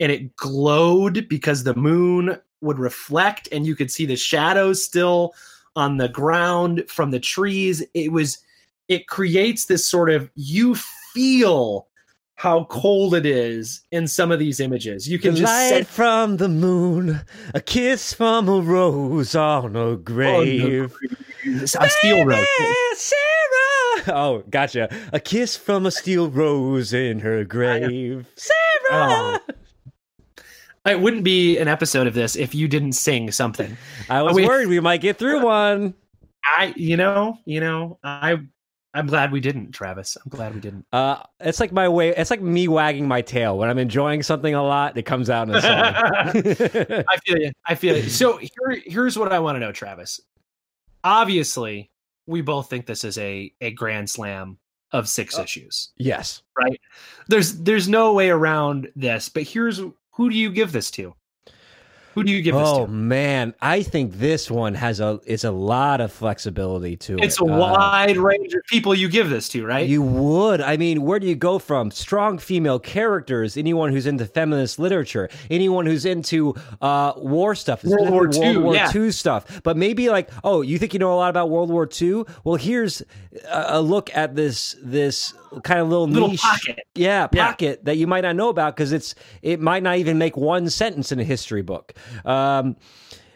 and 0.00 0.10
it 0.10 0.34
glowed 0.34 1.28
because 1.28 1.62
the 1.62 1.74
moon 1.76 2.36
would 2.60 2.80
reflect 2.80 3.48
and 3.52 3.64
you 3.64 3.76
could 3.76 3.92
see 3.92 4.06
the 4.06 4.16
shadows 4.16 4.84
still 4.84 5.34
on 5.76 5.96
the 5.96 6.08
ground 6.08 6.84
from 6.88 7.10
the 7.10 7.20
trees 7.20 7.82
it 7.94 8.12
was 8.12 8.38
it 8.88 9.06
creates 9.08 9.66
this 9.66 9.86
sort 9.86 10.10
of 10.10 10.30
you 10.34 10.74
feel 11.12 11.88
how 12.36 12.64
cold 12.64 13.14
it 13.14 13.24
is 13.24 13.82
in 13.92 14.06
some 14.06 14.30
of 14.32 14.38
these 14.38 14.60
images 14.60 15.08
you 15.08 15.18
the 15.18 15.22
can 15.28 15.36
just 15.36 15.52
light 15.52 15.68
sense 15.68 15.88
from 15.88 16.36
the 16.36 16.48
moon, 16.48 17.20
a 17.54 17.60
kiss 17.60 18.12
from 18.12 18.48
a 18.48 18.60
rose 18.60 19.34
on 19.34 19.76
a 19.76 19.96
grave. 19.96 20.94
a 21.46 21.66
steel 21.66 22.24
rose 22.24 22.46
Sara. 22.96 23.14
Oh, 24.08 24.44
gotcha. 24.50 24.94
A 25.12 25.20
kiss 25.20 25.56
from 25.56 25.86
a 25.86 25.90
steel 25.90 26.30
rose 26.30 26.92
in 26.92 27.20
her 27.20 27.44
grave. 27.44 28.26
Sara. 28.36 28.60
Oh. 28.90 29.38
It 30.86 31.00
wouldn't 31.00 31.24
be 31.24 31.56
an 31.58 31.68
episode 31.68 32.06
of 32.06 32.14
this 32.14 32.36
if 32.36 32.54
you 32.54 32.68
didn't 32.68 32.92
sing 32.92 33.30
something 33.32 33.76
I 34.10 34.22
was 34.22 34.34
we- 34.34 34.46
worried 34.46 34.68
we 34.68 34.80
might 34.80 35.00
get 35.00 35.18
through 35.18 35.42
one. 35.44 35.94
i 36.56 36.72
you 36.76 36.96
know 36.96 37.38
you 37.46 37.60
know 37.60 37.98
i 38.04 38.38
i'm 38.92 39.06
glad 39.06 39.32
we 39.32 39.40
didn't 39.40 39.72
travis 39.72 40.16
i'm 40.22 40.28
glad 40.28 40.54
we 40.54 40.60
didn't 40.60 40.84
Uh, 40.92 41.22
it's 41.40 41.58
like 41.58 41.72
my 41.72 41.88
way. 41.88 42.10
It's 42.10 42.30
like 42.30 42.40
me 42.42 42.68
wagging 42.68 43.08
my 43.08 43.22
tail 43.22 43.56
when 43.58 43.68
I'm 43.68 43.78
enjoying 43.78 44.22
something 44.22 44.54
a 44.54 44.62
lot. 44.62 44.96
It 44.96 45.02
comes 45.02 45.28
out 45.30 45.48
in 45.48 45.54
a 45.56 45.60
song. 45.62 45.72
I 47.08 47.16
feel 47.24 47.38
you. 47.38 47.52
I 47.66 47.74
feel 47.74 47.96
you. 47.96 48.08
So 48.08 48.36
here, 48.36 48.82
here's 48.86 49.18
what 49.18 49.32
I 49.32 49.40
want 49.40 49.56
to 49.56 49.60
know, 49.60 49.72
Travis. 49.72 50.20
Obviously, 51.02 51.90
we 52.26 52.40
both 52.40 52.70
think 52.70 52.86
this 52.86 53.04
is 53.04 53.18
a 53.18 53.52
a 53.60 53.72
grand 53.72 54.08
slam 54.08 54.58
of 54.92 55.08
six 55.08 55.36
issues. 55.38 55.90
yes. 55.96 56.42
Right. 56.56 56.80
There's 57.26 57.58
there's 57.62 57.88
no 57.88 58.12
way 58.14 58.30
around 58.30 58.88
this. 58.94 59.28
But 59.28 59.42
here's 59.42 59.80
who 60.14 60.30
do 60.30 60.36
you 60.36 60.50
give 60.50 60.72
this 60.72 60.90
to? 60.92 61.14
Who 62.14 62.22
do 62.22 62.30
you 62.30 62.42
give 62.42 62.54
this 62.54 62.62
to? 62.70 62.74
Oh 62.76 62.86
to? 62.86 62.92
man, 62.92 63.54
I 63.60 63.82
think 63.82 64.12
this 64.14 64.48
one 64.48 64.74
has 64.74 65.00
a 65.00 65.18
it's 65.26 65.42
a 65.42 65.50
lot 65.50 66.00
of 66.00 66.12
flexibility 66.12 66.96
to 66.98 67.14
it. 67.14 67.24
It's 67.24 67.40
a 67.40 67.44
Uh, 67.44 67.58
wide 67.58 68.16
range 68.16 68.54
of 68.54 68.62
people 68.70 68.94
you 68.94 69.08
give 69.08 69.30
this 69.30 69.48
to, 69.48 69.66
right? 69.66 69.88
You 69.88 70.00
would. 70.00 70.60
I 70.60 70.76
mean, 70.76 71.02
where 71.02 71.18
do 71.18 71.26
you 71.26 71.34
go 71.34 71.58
from? 71.58 71.90
Strong 71.90 72.38
female 72.38 72.78
characters, 72.78 73.56
anyone 73.56 73.90
who's 73.90 74.06
into 74.06 74.26
feminist 74.26 74.78
literature, 74.78 75.28
anyone 75.50 75.86
who's 75.86 76.04
into 76.04 76.54
uh, 76.80 77.14
war 77.16 77.56
stuff, 77.56 77.82
World 77.82 78.08
War 78.10 78.30
II, 78.32 78.40
World 78.58 78.64
War 78.64 78.74
yeah. 78.76 78.92
II 78.94 79.10
stuff. 79.10 79.62
But 79.64 79.76
maybe 79.76 80.08
like, 80.08 80.30
oh, 80.44 80.62
you 80.62 80.78
think 80.78 80.92
you 80.92 81.00
know 81.00 81.12
a 81.12 81.16
lot 81.16 81.30
about 81.30 81.50
World 81.50 81.68
War 81.70 81.88
II? 82.00 82.22
Well, 82.44 82.54
here's 82.54 83.02
a, 83.50 83.64
a 83.70 83.82
look 83.82 84.14
at 84.14 84.36
this 84.36 84.76
this 84.80 85.34
kind 85.62 85.80
of 85.80 85.88
little, 85.88 86.06
Little 86.08 86.28
niche, 86.28 86.40
pocket. 86.40 86.80
yeah, 86.94 87.28
Yeah. 87.32 87.46
pocket 87.46 87.84
that 87.84 87.96
you 87.96 88.06
might 88.06 88.22
not 88.22 88.36
know 88.36 88.48
about 88.48 88.74
because 88.76 88.92
it's 88.92 89.14
it 89.42 89.60
might 89.60 89.82
not 89.82 89.98
even 89.98 90.18
make 90.18 90.36
one 90.36 90.68
sentence 90.70 91.12
in 91.12 91.20
a 91.20 91.24
history 91.24 91.62
book. 91.62 91.94
Um, 92.24 92.76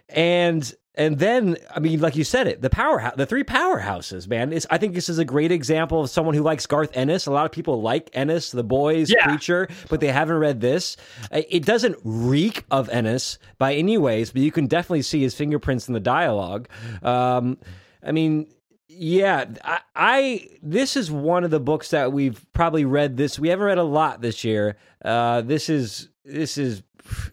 and 0.08 0.74
and 0.94 1.18
then 1.20 1.56
I 1.74 1.78
mean, 1.78 2.00
like 2.00 2.16
you 2.16 2.24
said 2.24 2.48
it, 2.48 2.60
the 2.60 2.70
powerhouse, 2.70 3.14
the 3.16 3.24
three 3.26 3.44
powerhouses, 3.44 4.26
man. 4.26 4.52
It's, 4.52 4.66
I 4.68 4.78
think 4.78 4.94
this 4.94 5.08
is 5.08 5.18
a 5.18 5.24
great 5.24 5.52
example 5.52 6.02
of 6.02 6.10
someone 6.10 6.34
who 6.34 6.42
likes 6.42 6.66
Garth 6.66 6.90
Ennis. 6.94 7.26
A 7.26 7.30
lot 7.30 7.46
of 7.46 7.52
people 7.52 7.80
like 7.80 8.10
Ennis, 8.14 8.50
The 8.50 8.64
Boys, 8.64 9.08
Yeah. 9.08 9.24
Preacher, 9.24 9.68
but 9.90 10.00
they 10.00 10.08
haven't 10.08 10.38
read 10.38 10.60
this. 10.60 10.96
It 11.30 11.64
doesn't 11.64 11.96
reek 12.02 12.64
of 12.72 12.88
Ennis 12.88 13.38
by 13.58 13.74
any 13.74 13.96
ways, 13.96 14.32
but 14.32 14.42
you 14.42 14.50
can 14.50 14.66
definitely 14.66 15.02
see 15.02 15.20
his 15.22 15.36
fingerprints 15.36 15.86
in 15.86 15.94
the 15.94 16.00
dialogue. 16.00 16.68
Um, 17.02 17.58
I 18.02 18.10
mean. 18.12 18.48
Yeah, 18.88 19.44
I, 19.64 19.80
I 19.94 20.48
this 20.62 20.96
is 20.96 21.10
one 21.10 21.44
of 21.44 21.50
the 21.50 21.60
books 21.60 21.90
that 21.90 22.12
we've 22.12 22.44
probably 22.52 22.84
read 22.84 23.16
this. 23.16 23.38
We 23.38 23.48
haven't 23.48 23.66
read 23.66 23.78
a 23.78 23.82
lot 23.84 24.20
this 24.22 24.44
year. 24.44 24.76
Uh, 25.04 25.42
this 25.42 25.68
is 25.68 26.08
this 26.24 26.56
is 26.56 26.82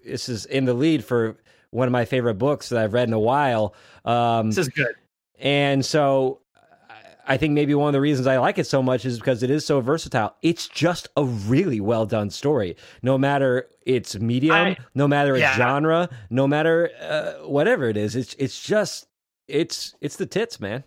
this 0.03 0.27
is 0.29 0.45
in 0.45 0.65
the 0.65 0.73
lead 0.73 1.03
for 1.05 1.37
one 1.71 1.87
of 1.87 1.91
my 1.91 2.05
favorite 2.05 2.35
books 2.35 2.69
that 2.69 2.81
I've 2.81 2.93
read 2.93 3.07
in 3.07 3.13
a 3.13 3.19
while. 3.19 3.73
Um, 4.03 4.47
This 4.49 4.57
is 4.59 4.69
good. 4.69 4.95
and 5.39 5.83
so 5.85 6.41
I- 7.27 7.37
think 7.37 7.53
maybe 7.53 7.73
one 7.73 7.87
of 7.87 7.93
the 7.93 7.99
reasons 8.01 8.27
I 8.27 8.37
like 8.37 8.57
it 8.57 8.67
so 8.67 8.81
much 8.83 9.03
is 9.05 9.17
because 9.17 9.41
it 9.43 9.49
is 9.49 9.65
so 9.65 9.81
versatile. 9.81 10.35
It's 10.41 10.67
just 10.67 11.07
a 11.17 11.25
really 11.25 11.79
well 11.81 12.05
done 12.05 12.29
story, 12.29 12.75
no 13.01 13.17
matter 13.17 13.67
its 13.85 14.17
medium, 14.19 14.55
I- 14.55 14.77
no 14.93 15.07
matter 15.07 15.35
its 15.35 15.41
yeah. 15.41 15.55
genre, 15.57 16.09
no 16.29 16.47
matter 16.47 16.91
uh, 17.01 17.47
whatever 17.47 17.89
it 17.89 17.97
is. 17.97 18.15
It's 18.15 18.35
it's 18.39 18.61
just 18.61 19.07
it's 19.47 19.95
it's 20.01 20.17
the 20.17 20.25
tits, 20.25 20.59
man. 20.59 20.83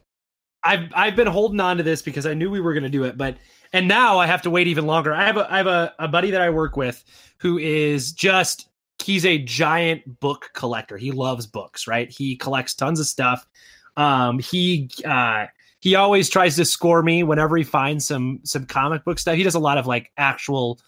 I've 0.64 0.90
I've 0.94 1.16
been 1.16 1.26
holding 1.26 1.60
on 1.60 1.76
to 1.76 1.82
this 1.82 2.02
because 2.02 2.26
I 2.26 2.34
knew 2.34 2.50
we 2.50 2.60
were 2.60 2.72
going 2.72 2.82
to 2.84 2.88
do 2.88 3.04
it, 3.04 3.16
but 3.16 3.36
and 3.72 3.86
now 3.86 4.18
I 4.18 4.26
have 4.26 4.42
to 4.42 4.50
wait 4.50 4.66
even 4.66 4.86
longer. 4.86 5.14
I 5.14 5.24
have 5.26 5.36
a 5.36 5.52
I 5.52 5.56
have 5.58 5.66
a, 5.66 5.94
a 5.98 6.08
buddy 6.08 6.30
that 6.30 6.40
I 6.40 6.50
work 6.50 6.76
with 6.76 7.04
who 7.38 7.58
is 7.58 8.12
just 8.12 8.68
he's 9.02 9.24
a 9.24 9.38
giant 9.38 10.20
book 10.20 10.50
collector. 10.54 10.96
He 10.96 11.12
loves 11.12 11.46
books, 11.46 11.86
right? 11.86 12.10
He 12.10 12.36
collects 12.36 12.74
tons 12.74 13.00
of 13.00 13.06
stuff. 13.06 13.46
Um, 13.96 14.38
he 14.38 14.90
uh, 15.04 15.46
he 15.80 15.94
always 15.94 16.28
tries 16.28 16.56
to 16.56 16.64
score 16.64 17.02
me 17.02 17.22
whenever 17.22 17.56
he 17.56 17.64
finds 17.64 18.06
some 18.06 18.40
some 18.44 18.66
comic 18.66 19.04
book 19.04 19.18
stuff. 19.18 19.36
He 19.36 19.42
does 19.42 19.54
a 19.54 19.60
lot 19.60 19.78
of 19.78 19.86
like 19.86 20.10
actual 20.16 20.80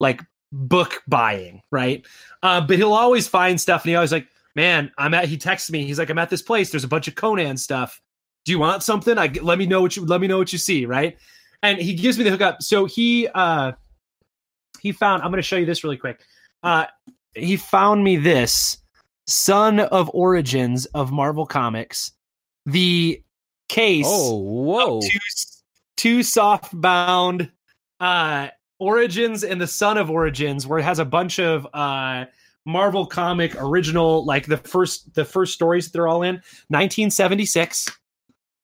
like 0.00 0.22
book 0.52 1.02
buying, 1.06 1.62
right? 1.70 2.06
Uh, 2.42 2.60
but 2.60 2.76
he'll 2.76 2.92
always 2.92 3.28
find 3.28 3.60
stuff, 3.60 3.84
and 3.84 3.90
he 3.90 3.96
always 3.96 4.12
like, 4.12 4.28
man, 4.54 4.90
I'm 4.96 5.14
at. 5.14 5.26
He 5.26 5.36
texts 5.36 5.70
me. 5.70 5.84
He's 5.84 5.98
like, 5.98 6.10
I'm 6.10 6.18
at 6.18 6.30
this 6.30 6.42
place. 6.42 6.70
There's 6.70 6.84
a 6.84 6.88
bunch 6.88 7.08
of 7.08 7.14
Conan 7.14 7.56
stuff 7.56 8.00
do 8.46 8.52
you 8.52 8.58
want 8.60 8.82
something? 8.84 9.18
I 9.18 9.26
let 9.42 9.58
me 9.58 9.66
know 9.66 9.82
what 9.82 9.96
you 9.96 10.06
let 10.06 10.20
me 10.20 10.28
know 10.28 10.38
what 10.38 10.52
you 10.52 10.58
see, 10.58 10.86
right? 10.86 11.18
And 11.62 11.78
he 11.78 11.94
gives 11.94 12.16
me 12.16 12.24
the 12.24 12.30
hookup. 12.30 12.62
So 12.62 12.86
he 12.86 13.28
uh 13.34 13.72
he 14.80 14.92
found 14.92 15.22
I'm 15.22 15.30
going 15.30 15.42
to 15.42 15.42
show 15.42 15.56
you 15.56 15.66
this 15.66 15.82
really 15.84 15.96
quick. 15.96 16.20
Uh 16.62 16.86
he 17.34 17.56
found 17.56 18.04
me 18.04 18.16
this 18.16 18.78
Son 19.26 19.80
of 19.80 20.10
Origins 20.14 20.86
of 20.86 21.10
Marvel 21.10 21.44
Comics. 21.44 22.12
The 22.66 23.20
case 23.68 24.06
Oh, 24.08 24.36
whoa! 24.36 25.00
two, 25.00 25.18
two 25.96 26.22
soft 26.22 26.80
bound 26.80 27.50
uh 27.98 28.48
origins 28.78 29.42
and 29.42 29.60
the 29.60 29.66
son 29.66 29.98
of 29.98 30.08
origins 30.08 30.66
where 30.66 30.78
it 30.78 30.84
has 30.84 30.98
a 30.98 31.04
bunch 31.04 31.40
of 31.40 31.66
uh 31.72 32.26
marvel 32.66 33.06
comic 33.06 33.56
original 33.60 34.24
like 34.26 34.46
the 34.46 34.58
first 34.58 35.12
the 35.14 35.24
first 35.24 35.54
stories 35.54 35.86
that 35.86 35.92
they're 35.94 36.06
all 36.06 36.22
in 36.22 36.34
1976 36.68 37.90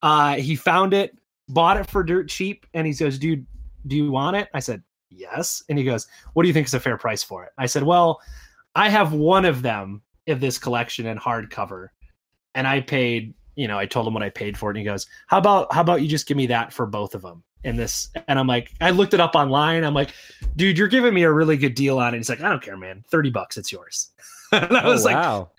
uh 0.02 0.34
he 0.36 0.56
found 0.56 0.92
it 0.94 1.16
bought 1.48 1.76
it 1.76 1.88
for 1.88 2.02
dirt 2.02 2.28
cheap 2.28 2.66
and 2.74 2.86
he 2.86 2.92
says 2.92 3.18
dude 3.18 3.46
do 3.86 3.96
you 3.96 4.10
want 4.10 4.36
it 4.36 4.48
i 4.54 4.60
said 4.60 4.82
yes. 5.14 5.62
And 5.68 5.78
he 5.78 5.84
goes, 5.84 6.06
what 6.32 6.42
do 6.42 6.48
you 6.48 6.54
think 6.54 6.66
is 6.66 6.74
a 6.74 6.80
fair 6.80 6.96
price 6.96 7.22
for 7.22 7.44
it? 7.44 7.52
I 7.58 7.66
said, 7.66 7.82
well, 7.82 8.20
I 8.74 8.88
have 8.88 9.12
one 9.12 9.44
of 9.44 9.60
them 9.62 10.00
in 10.26 10.40
this 10.40 10.58
collection 10.58 11.04
in 11.06 11.18
hardcover, 11.18 11.88
and 12.54 12.66
I 12.66 12.80
paid. 12.80 13.34
You 13.54 13.68
know, 13.68 13.78
I 13.78 13.84
told 13.84 14.06
him 14.06 14.14
what 14.14 14.22
I 14.22 14.30
paid 14.30 14.56
for 14.56 14.70
it, 14.70 14.72
and 14.72 14.78
he 14.78 14.84
goes, 14.84 15.06
"How 15.26 15.36
about 15.36 15.70
how 15.72 15.82
about 15.82 16.00
you 16.00 16.08
just 16.08 16.26
give 16.26 16.38
me 16.38 16.46
that 16.46 16.72
for 16.72 16.86
both 16.86 17.14
of 17.14 17.20
them?" 17.20 17.42
In 17.64 17.76
this, 17.76 18.08
and 18.26 18.38
I'm 18.38 18.46
like, 18.46 18.72
I 18.80 18.88
looked 18.90 19.12
it 19.12 19.20
up 19.20 19.34
online. 19.34 19.84
I'm 19.84 19.92
like, 19.92 20.12
dude, 20.56 20.78
you're 20.78 20.88
giving 20.88 21.12
me 21.12 21.24
a 21.24 21.30
really 21.30 21.58
good 21.58 21.74
deal 21.74 21.98
on 21.98 22.14
it. 22.14 22.16
He's 22.16 22.30
like, 22.30 22.40
I 22.40 22.48
don't 22.48 22.62
care, 22.62 22.78
man. 22.78 23.04
Thirty 23.10 23.28
bucks, 23.28 23.58
it's 23.58 23.70
yours. 23.70 24.10
and 24.52 24.74
I 24.74 24.84
Oh, 24.84 24.90
was 24.90 25.04
like, 25.04 25.16
wow. 25.16 25.50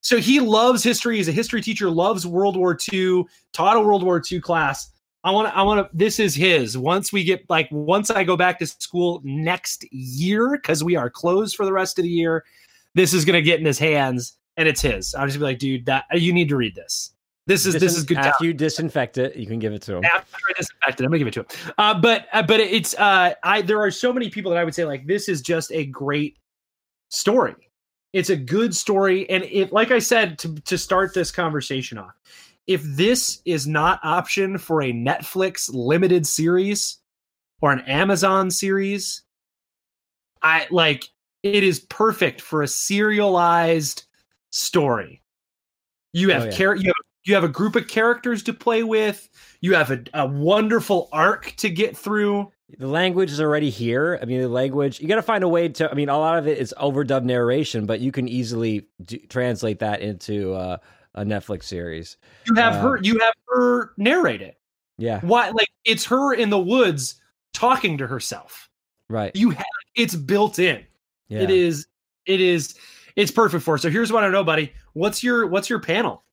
So 0.00 0.18
he 0.18 0.40
loves 0.40 0.82
history. 0.82 1.16
He's 1.16 1.28
a 1.28 1.32
history 1.32 1.60
teacher. 1.60 1.90
Loves 1.90 2.26
World 2.26 2.56
War 2.56 2.78
II. 2.92 3.24
Taught 3.52 3.76
a 3.76 3.80
World 3.80 4.02
War 4.02 4.22
II 4.30 4.40
class. 4.40 4.90
I 5.24 5.30
want 5.32 5.48
to. 5.48 5.56
I 5.56 5.62
want 5.62 5.90
to. 5.90 5.96
This 5.96 6.20
is 6.20 6.34
his. 6.34 6.78
Once 6.78 7.12
we 7.12 7.24
get 7.24 7.44
like, 7.48 7.68
once 7.70 8.10
I 8.10 8.24
go 8.24 8.36
back 8.36 8.58
to 8.60 8.66
school 8.66 9.20
next 9.24 9.84
year, 9.92 10.56
because 10.56 10.84
we 10.84 10.96
are 10.96 11.10
closed 11.10 11.56
for 11.56 11.66
the 11.66 11.72
rest 11.72 11.98
of 11.98 12.04
the 12.04 12.08
year, 12.08 12.44
this 12.94 13.12
is 13.12 13.24
gonna 13.24 13.42
get 13.42 13.58
in 13.58 13.66
his 13.66 13.78
hands, 13.78 14.34
and 14.56 14.68
it's 14.68 14.80
his. 14.80 15.14
I'm 15.14 15.26
just 15.26 15.38
be 15.38 15.44
like, 15.44 15.58
dude, 15.58 15.86
that 15.86 16.04
you 16.12 16.32
need 16.32 16.48
to 16.50 16.56
read 16.56 16.74
this. 16.74 17.12
This 17.46 17.66
is 17.66 17.74
this 17.74 17.96
is 17.96 18.04
good. 18.04 18.18
After 18.18 18.30
stuff. 18.30 18.40
you 18.42 18.52
disinfect 18.52 19.18
it, 19.18 19.34
you 19.34 19.46
can 19.46 19.58
give 19.58 19.72
it 19.72 19.82
to 19.82 19.96
him. 19.96 20.04
After 20.04 20.36
I 20.50 20.52
disinfect 20.56 21.00
it, 21.00 21.04
I'm 21.04 21.10
gonna 21.10 21.18
give 21.18 21.28
it 21.28 21.34
to 21.34 21.40
him. 21.40 21.46
Uh, 21.78 21.98
but 21.98 22.26
uh, 22.32 22.42
but 22.42 22.60
it's 22.60 22.94
uh, 22.94 23.34
I 23.42 23.62
there 23.62 23.80
are 23.80 23.90
so 23.90 24.12
many 24.12 24.30
people 24.30 24.52
that 24.52 24.58
I 24.58 24.64
would 24.64 24.74
say 24.74 24.84
like 24.84 25.06
this 25.06 25.28
is 25.28 25.40
just 25.40 25.72
a 25.72 25.86
great 25.86 26.38
story. 27.08 27.67
It's 28.12 28.30
a 28.30 28.36
good 28.36 28.74
story, 28.74 29.28
and 29.28 29.44
it 29.44 29.72
like 29.72 29.90
I 29.90 29.98
said 29.98 30.38
to 30.40 30.54
to 30.54 30.78
start 30.78 31.14
this 31.14 31.30
conversation 31.30 31.98
off, 31.98 32.14
if 32.66 32.82
this 32.82 33.40
is 33.44 33.66
not 33.66 34.00
option 34.02 34.58
for 34.58 34.82
a 34.82 34.92
Netflix 34.92 35.70
limited 35.72 36.26
series 36.26 36.98
or 37.60 37.72
an 37.72 37.80
Amazon 37.80 38.50
series, 38.50 39.22
I 40.42 40.66
like 40.70 41.08
it 41.42 41.64
is 41.64 41.80
perfect 41.80 42.40
for 42.40 42.62
a 42.62 42.68
serialized 42.68 44.04
story. 44.50 45.22
You 46.12 46.30
have 46.30 46.42
Oh, 46.42 46.46
yeah. 46.46 46.50
char- 46.50 46.76
you 46.76 46.86
have 46.86 46.94
you 47.24 47.34
have 47.34 47.44
a 47.44 47.48
group 47.48 47.76
of 47.76 47.88
characters 47.88 48.42
to 48.44 48.54
play 48.54 48.82
with. 48.82 49.28
You 49.60 49.74
have 49.74 49.90
a, 49.90 50.02
a 50.14 50.26
wonderful 50.26 51.10
arc 51.12 51.54
to 51.56 51.68
get 51.68 51.96
through. 51.96 52.50
The 52.76 52.86
language 52.86 53.30
is 53.30 53.40
already 53.40 53.70
here. 53.70 54.18
I 54.20 54.26
mean, 54.26 54.42
the 54.42 54.48
language, 54.48 55.00
you 55.00 55.08
got 55.08 55.16
to 55.16 55.22
find 55.22 55.42
a 55.42 55.48
way 55.48 55.68
to, 55.68 55.90
I 55.90 55.94
mean, 55.94 56.10
a 56.10 56.18
lot 56.18 56.38
of 56.38 56.46
it 56.46 56.58
is 56.58 56.74
overdub 56.78 57.24
narration, 57.24 57.86
but 57.86 58.00
you 58.00 58.12
can 58.12 58.28
easily 58.28 58.86
do, 59.02 59.16
translate 59.28 59.78
that 59.78 60.02
into 60.02 60.52
uh, 60.52 60.76
a 61.14 61.24
Netflix 61.24 61.64
series. 61.64 62.18
You 62.46 62.54
have 62.56 62.74
her. 62.74 62.98
You 63.02 63.18
have 63.20 63.34
her 63.48 63.92
narrate 63.96 64.42
it. 64.42 64.58
Yeah, 64.98 65.20
Why? 65.22 65.50
Like 65.50 65.68
it's 65.84 66.04
her 66.06 66.34
in 66.34 66.50
the 66.50 66.58
woods 66.58 67.20
talking 67.54 67.98
to 67.98 68.06
herself. 68.06 68.68
right. 69.08 69.34
You 69.34 69.50
have 69.50 69.66
it's 69.94 70.14
built 70.14 70.58
in. 70.58 70.84
Yeah. 71.28 71.40
It 71.40 71.50
is. 71.50 71.86
It 72.26 72.40
is. 72.40 72.74
It's 73.16 73.30
perfect 73.30 73.64
for. 73.64 73.78
So 73.78 73.90
here's 73.90 74.12
what 74.12 74.24
I 74.24 74.28
know, 74.28 74.44
buddy. 74.44 74.72
What's 74.92 75.22
your 75.22 75.46
What's 75.46 75.70
your 75.70 75.80
panel? 75.80 76.24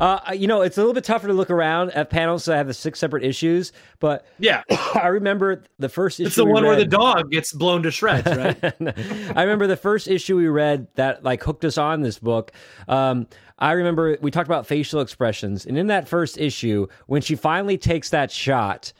Uh, 0.00 0.32
you 0.34 0.46
know, 0.46 0.62
it's 0.62 0.76
a 0.76 0.80
little 0.80 0.92
bit 0.94 1.04
tougher 1.04 1.26
to 1.28 1.32
look 1.32 1.50
around 1.50 1.90
at 1.92 2.10
panels. 2.10 2.44
So 2.44 2.52
I 2.52 2.56
have 2.56 2.66
the 2.66 2.74
six 2.74 2.98
separate 2.98 3.24
issues, 3.24 3.72
but 4.00 4.26
Yeah, 4.38 4.62
I 4.94 5.06
remember 5.08 5.62
the 5.78 5.88
first 5.88 6.20
issue. 6.20 6.26
it's 6.26 6.36
the 6.36 6.44
one 6.44 6.64
where 6.64 6.76
the 6.76 6.84
dog 6.84 7.30
gets 7.30 7.52
blown 7.52 7.82
to 7.84 7.90
shreds, 7.90 8.26
right? 8.26 8.58
I 9.36 9.42
remember 9.42 9.66
the 9.66 9.76
first 9.76 10.08
issue 10.08 10.36
we 10.36 10.48
read 10.48 10.88
that 10.96 11.22
like 11.24 11.42
hooked 11.42 11.64
us 11.64 11.78
on 11.78 12.00
this 12.02 12.18
book. 12.18 12.52
Um, 12.88 13.26
I 13.58 13.72
remember 13.72 14.18
we 14.20 14.30
talked 14.30 14.48
about 14.48 14.66
facial 14.66 15.00
expressions, 15.00 15.64
and 15.66 15.78
in 15.78 15.86
that 15.86 16.08
first 16.08 16.36
issue, 16.38 16.86
when 17.06 17.22
she 17.22 17.36
finally 17.36 17.78
takes 17.78 18.10
that 18.10 18.30
shot, 18.30 18.92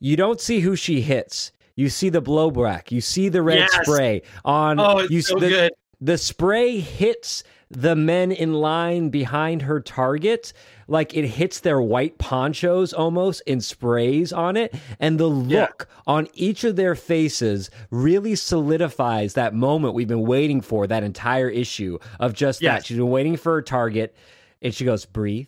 you 0.00 0.16
don't 0.16 0.40
see 0.40 0.60
who 0.60 0.74
she 0.74 1.00
hits. 1.00 1.52
You 1.76 1.88
see 1.88 2.08
the 2.08 2.20
blowback. 2.22 2.90
You 2.90 3.00
see 3.00 3.28
the 3.28 3.40
red 3.42 3.58
Yes. 3.60 3.78
spray 3.86 4.22
on. 4.44 4.80
oh, 4.80 4.98
it's 4.98 5.10
you, 5.10 5.22
so 5.22 5.38
the, 5.38 5.48
good. 5.48 5.72
the 6.00 6.18
spray 6.18 6.78
hits 6.80 7.44
the 7.70 7.94
men 7.94 8.32
in 8.32 8.52
line 8.54 9.10
behind 9.10 9.62
her 9.62 9.80
target 9.80 10.52
like 10.88 11.14
it 11.16 11.24
hits 11.24 11.60
their 11.60 11.80
white 11.80 12.18
ponchos 12.18 12.92
almost 12.92 13.40
and 13.46 13.62
sprays 13.62 14.32
on 14.32 14.56
it 14.56 14.74
and 14.98 15.20
the 15.20 15.30
Yeah. 15.30 15.60
look 15.62 15.88
on 16.06 16.26
each 16.34 16.64
of 16.64 16.74
their 16.74 16.96
faces 16.96 17.70
really 17.90 18.34
solidifies 18.34 19.34
that 19.34 19.54
moment 19.54 19.94
we've 19.94 20.08
been 20.08 20.26
waiting 20.26 20.60
for 20.60 20.88
that 20.88 21.04
entire 21.04 21.48
issue 21.48 21.98
of 22.18 22.34
just 22.34 22.60
Yes. 22.60 22.80
that 22.82 22.86
she's 22.86 22.96
been 22.96 23.08
waiting 23.10 23.36
for 23.36 23.52
her 23.54 23.62
target 23.62 24.16
and 24.60 24.74
she 24.74 24.84
goes 24.84 25.04
breathe 25.06 25.46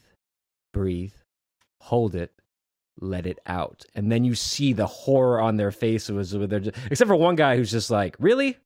breathe 0.73 1.13
hold 1.81 2.15
it 2.15 2.33
let 3.01 3.27
it 3.27 3.41
out 3.47 3.85
and 3.97 4.13
then 4.13 4.23
you 4.23 4.37
see 4.37 4.73
the 4.73 4.87
horror 4.87 5.41
on 5.41 5.57
their 5.57 5.73
faces 5.73 6.33
except 6.89 7.09
for 7.09 7.17
one 7.17 7.35
guy 7.35 7.57
who's 7.57 7.73
just 7.73 7.91
like 7.91 8.15
really 8.21 8.57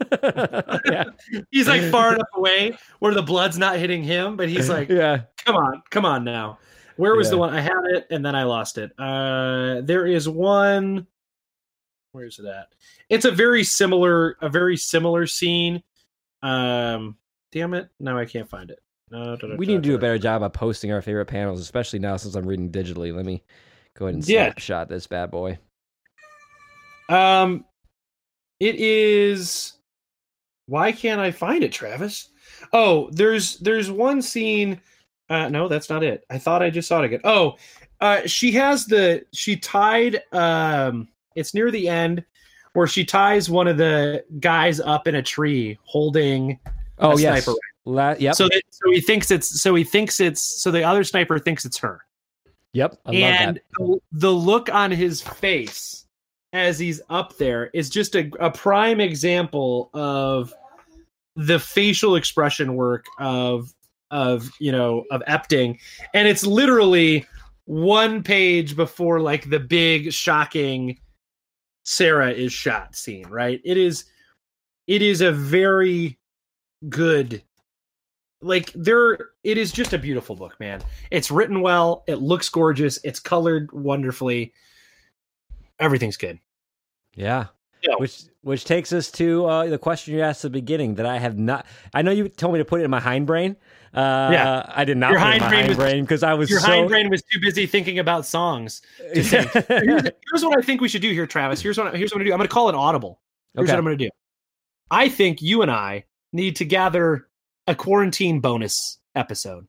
yeah 0.84 1.04
He's 1.50 1.68
like 1.68 1.82
far 1.90 2.14
enough 2.14 2.28
away 2.34 2.76
where 3.00 3.14
the 3.14 3.22
blood's 3.22 3.58
not 3.58 3.76
hitting 3.78 4.02
him, 4.02 4.36
but 4.36 4.48
he's 4.48 4.68
like, 4.68 4.88
yeah 4.90 5.22
come 5.44 5.56
on, 5.56 5.82
come 5.90 6.04
on 6.04 6.24
now. 6.24 6.58
Where 6.96 7.16
was 7.16 7.30
the 7.30 7.38
one? 7.38 7.54
I 7.54 7.60
had 7.60 7.84
it 7.86 8.06
and 8.10 8.24
then 8.24 8.34
I 8.34 8.44
lost 8.44 8.78
it. 8.78 8.92
Uh, 8.98 9.80
there 9.82 10.06
is 10.06 10.28
one. 10.28 11.06
Where's 12.12 12.38
it 12.38 12.44
at? 12.44 12.68
It's 13.08 13.24
a 13.24 13.30
very 13.30 13.64
similar, 13.64 14.36
a 14.42 14.48
very 14.48 14.76
similar 14.76 15.26
scene. 15.26 15.82
Um, 16.42 17.16
damn 17.50 17.72
it! 17.74 17.88
Now 17.98 18.18
I 18.18 18.26
can't 18.26 18.48
find 18.48 18.70
it. 18.70 18.80
No, 19.10 19.36
we 19.56 19.66
need 19.66 19.76
to 19.76 19.80
do 19.80 19.94
a 19.94 19.98
better 19.98 20.18
job 20.18 20.42
of 20.42 20.52
posting 20.52 20.92
our 20.92 21.02
favorite 21.02 21.26
panels, 21.26 21.60
especially 21.60 21.98
now 21.98 22.16
since 22.16 22.34
I'm 22.34 22.46
reading 22.46 22.70
digitally. 22.70 23.14
Let 23.14 23.24
me 23.26 23.42
go 23.94 24.06
ahead 24.06 24.14
and 24.14 24.28
Yeah. 24.28 24.44
snapshot 24.46 24.88
this 24.88 25.06
bad 25.06 25.30
boy. 25.30 25.58
Um, 27.08 27.64
it 28.62 28.76
is. 28.76 29.72
Why 30.66 30.92
can't 30.92 31.20
I 31.20 31.32
find 31.32 31.64
it, 31.64 31.72
Travis? 31.72 32.28
Oh, 32.72 33.10
there's 33.10 33.58
there's 33.58 33.90
one 33.90 34.22
scene. 34.22 34.80
Uh, 35.28 35.48
no, 35.48 35.66
that's 35.66 35.90
not 35.90 36.04
it. 36.04 36.24
I 36.30 36.38
thought 36.38 36.62
I 36.62 36.70
just 36.70 36.86
saw 36.88 37.00
it 37.02 37.06
again. 37.06 37.20
Oh, 37.24 37.56
uh, 38.00 38.26
she 38.26 38.52
has 38.52 38.86
the 38.86 39.24
she 39.32 39.56
tied. 39.56 40.22
Um, 40.32 41.08
it's 41.34 41.54
near 41.54 41.70
the 41.70 41.88
end 41.88 42.24
where 42.74 42.86
she 42.86 43.04
ties 43.04 43.50
one 43.50 43.66
of 43.66 43.76
the 43.76 44.24
guys 44.40 44.78
up 44.80 45.08
in 45.08 45.16
a 45.16 45.22
tree 45.22 45.78
holding. 45.84 46.58
Oh 46.98 47.12
A 47.16 47.20
yes, 47.20 47.44
sniper 47.44 47.58
La- 47.84 48.14
yep, 48.18 48.36
So 48.36 48.44
that, 48.48 48.62
so 48.70 48.92
he 48.92 49.00
thinks 49.00 49.32
it's 49.32 49.60
so 49.60 49.74
he 49.74 49.82
thinks 49.82 50.20
it's 50.20 50.40
so 50.62 50.70
the 50.70 50.84
other 50.84 51.02
sniper 51.02 51.38
thinks 51.40 51.64
it's 51.64 51.78
her. 51.78 52.00
yep. 52.72 52.96
I 53.06 53.12
and 53.12 53.60
the 54.12 54.30
look 54.30 54.72
on 54.72 54.92
his 54.92 55.20
face 55.20 56.01
as 56.52 56.78
he's 56.78 57.00
up 57.08 57.36
there 57.38 57.70
is 57.72 57.88
just 57.88 58.14
a, 58.14 58.30
a 58.40 58.50
prime 58.50 59.00
example 59.00 59.90
of 59.94 60.52
the 61.36 61.58
facial 61.58 62.16
expression 62.16 62.74
work 62.74 63.06
of 63.18 63.72
of 64.10 64.50
you 64.58 64.70
know 64.70 65.04
of 65.10 65.22
Epting, 65.28 65.78
and 66.14 66.28
it's 66.28 66.44
literally 66.44 67.26
one 67.64 68.22
page 68.22 68.76
before 68.76 69.20
like 69.20 69.48
the 69.48 69.60
big 69.60 70.12
shocking 70.12 70.98
Sara 71.84 72.30
is 72.30 72.52
shot 72.52 72.94
scene. 72.94 73.26
Right? 73.28 73.60
It 73.64 73.78
is 73.78 74.04
it 74.86 75.00
is 75.02 75.20
a 75.20 75.32
very 75.32 76.18
good 76.88 77.42
like 78.42 78.72
there 78.74 79.30
it 79.44 79.56
is 79.56 79.70
just 79.70 79.92
a 79.92 79.98
beautiful 79.98 80.34
book 80.34 80.58
man 80.58 80.82
it's 81.12 81.30
written 81.30 81.60
well 81.60 82.02
it 82.08 82.16
looks 82.16 82.48
gorgeous 82.48 82.98
it's 83.04 83.20
colored 83.20 83.70
wonderfully 83.72 84.52
everything's 85.78 86.16
good. 86.16 86.38
Yeah. 87.14 87.46
Yeah. 87.82 87.96
Which 87.96 88.22
which 88.42 88.64
takes 88.64 88.92
us 88.92 89.10
to 89.12 89.44
uh, 89.46 89.66
the 89.66 89.78
question 89.78 90.14
you 90.14 90.20
asked 90.22 90.44
at 90.44 90.52
the 90.52 90.58
beginning 90.60 90.94
that 90.96 91.06
I 91.06 91.18
have 91.18 91.36
not. 91.38 91.66
I 91.92 92.02
know 92.02 92.10
you 92.12 92.28
told 92.28 92.52
me 92.54 92.58
to 92.60 92.64
put 92.64 92.80
it 92.80 92.84
in 92.84 92.90
my 92.90 93.00
hindbrain. 93.00 93.56
Uh, 93.94 94.30
Yeah. 94.32 94.62
I 94.68 94.84
did 94.84 94.96
not 94.96 95.10
Your 95.12 95.20
put 95.20 95.34
it 95.36 95.42
hindbrain 95.42 96.00
because 96.02 96.22
I 96.22 96.34
was 96.34 96.48
your 96.48 96.60
so. 96.60 96.68
hindbrain 96.68 97.10
was 97.10 97.22
too 97.22 97.40
busy 97.40 97.66
thinking 97.66 97.98
about 97.98 98.24
songs 98.24 98.80
here's, 99.12 99.28
here's 99.30 100.42
what 100.42 100.56
i 100.58 100.62
think 100.62 100.80
we 100.80 100.88
should 100.88 101.02
do 101.02 101.10
here 101.10 101.26
travis 101.26 101.60
here's 101.60 101.76
what 101.76 101.94
here's 101.94 102.10
what 102.10 102.16
i'm 102.16 102.20
gonna 102.20 102.30
do 102.30 102.32
i'm 102.32 102.38
gonna 102.38 102.48
call 102.48 102.70
it 102.70 102.74
audible 102.74 103.20
here's 103.54 103.64
Okay. 103.68 103.72
what 103.74 103.78
i'm 103.80 103.84
gonna 103.84 103.96
do 103.98 104.08
i 104.90 105.10
think 105.10 105.42
you 105.42 105.60
and 105.60 105.70
i 105.70 106.04
need 106.32 106.56
to 106.56 106.64
gather 106.64 107.28
a 107.66 107.74
quarantine 107.74 108.40
bonus 108.40 108.98
episode 109.14 109.66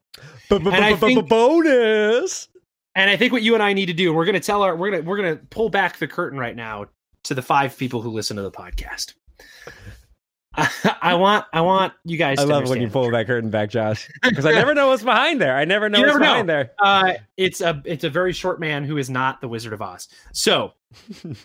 And 0.49 0.67
I 0.69 0.95
think- 0.95 1.27
bonus. 1.27 2.47
And 2.95 3.09
I 3.09 3.17
think 3.17 3.33
what 3.33 3.41
you 3.41 3.53
and 3.55 3.63
I 3.63 3.73
need 3.73 3.87
to 3.87 3.93
do, 3.93 4.13
we're 4.13 4.25
going 4.25 4.33
to 4.33 4.39
tell 4.39 4.61
our, 4.61 4.75
we're 4.75 4.91
going 4.91 5.03
to, 5.03 5.09
we're 5.09 5.17
going 5.17 5.37
to 5.37 5.43
pull 5.45 5.69
back 5.69 5.97
the 5.97 6.07
curtain 6.07 6.37
right 6.39 6.55
now 6.55 6.85
to 7.23 7.33
the 7.33 7.41
five 7.41 7.77
people 7.77 8.01
who 8.01 8.09
listen 8.11 8.37
to 8.37 8.43
the 8.43 8.51
podcast. 8.51 9.13
I, 11.01 11.15
want, 11.15 11.45
I 11.51 11.61
want 11.61 11.93
you 12.05 12.17
guys. 12.17 12.37
I 12.37 12.43
love 12.43 12.69
when 12.69 12.79
you 12.79 12.87
pull 12.87 13.09
that 13.09 13.25
curtain 13.25 13.49
back, 13.49 13.71
Josh, 13.71 14.07
because 14.21 14.45
I 14.45 14.51
never 14.51 14.75
know 14.75 14.89
what's 14.89 15.01
behind 15.01 15.41
there. 15.41 15.57
I 15.57 15.65
never 15.65 15.89
know 15.89 15.97
You 15.97 16.05
what's 16.05 16.19
never 16.19 16.23
know. 16.23 16.31
behind 16.43 16.49
there. 16.49 16.71
Uh, 16.79 17.13
it's 17.37 17.61
a, 17.61 17.81
it's 17.85 18.03
a 18.03 18.09
very 18.09 18.33
short 18.33 18.59
man 18.59 18.83
who 18.83 18.97
is 18.97 19.09
not 19.09 19.41
the 19.41 19.47
Wizard 19.47 19.73
of 19.73 19.81
Oz. 19.81 20.07
So 20.31 20.73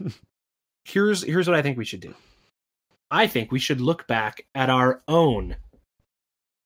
here's, 0.85 1.23
here's 1.23 1.49
what 1.49 1.57
I 1.57 1.63
think 1.63 1.79
we 1.79 1.87
should 1.87 2.01
do. 2.01 2.15
I 3.11 3.27
think 3.27 3.51
we 3.51 3.59
should 3.59 3.81
look 3.81 4.07
back 4.07 4.45
at 4.55 4.69
our 4.69 5.01
own, 5.09 5.57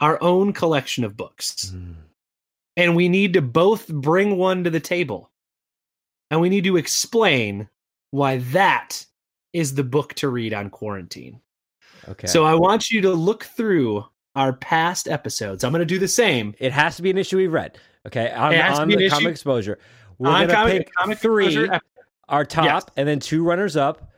our 0.01 0.20
own 0.20 0.53
collection 0.53 1.05
of 1.05 1.16
books. 1.16 1.72
And 2.77 2.97
we 2.97 3.09
need 3.09 3.33
to 3.35 3.43
both 3.43 3.87
bring 3.89 4.37
one 4.39 4.64
to 4.64 4.70
the 4.70 4.81
table 4.81 5.31
and 6.31 6.41
we 6.41 6.49
need 6.49 6.64
to 6.64 6.77
explain 6.77 7.68
why 8.11 8.39
that 8.39 9.05
is 9.53 9.75
the 9.75 9.85
book 9.85 10.14
to 10.14 10.29
read 10.29 10.55
on 10.55 10.70
quarantine. 10.70 11.41
Okay. 12.09 12.27
So 12.27 12.45
I 12.45 12.55
want 12.55 12.91
you 12.91 13.01
to 13.03 13.11
look 13.11 13.45
through 13.45 14.05
our 14.35 14.53
past 14.55 15.09
episodes. 15.09 15.62
I'm 15.62 15.73
going 15.73 15.81
to 15.81 15.87
do 15.87 15.99
the 15.99 16.09
same. 16.09 16.55
it 16.59 16.73
has 16.73 16.97
to 16.97 17.03
be 17.03 17.11
an 17.11 17.18
issue 17.18 17.37
we've 17.37 17.53
read. 17.53 17.79
Okay. 18.07 18.31
On, 18.33 18.53
It 18.53 18.61
has 18.61 18.77
to 18.79 18.83
on 18.83 18.89
be 18.89 18.97
the 18.97 19.05
an 19.05 19.11
comic 19.11 19.23
issue- 19.25 19.31
exposure. 19.31 19.79
We're 20.18 20.31
gonna 20.31 20.53
comic, 20.55 20.73
pick 20.87 20.95
comic 20.95 21.18
three, 21.18 21.47
exposure 21.47 21.81
our 22.29 22.45
top, 22.45 22.64
Yes. 22.64 22.85
and 22.97 23.09
then 23.09 23.18
two 23.20 23.45
runners 23.45 23.77
up. 23.77 24.11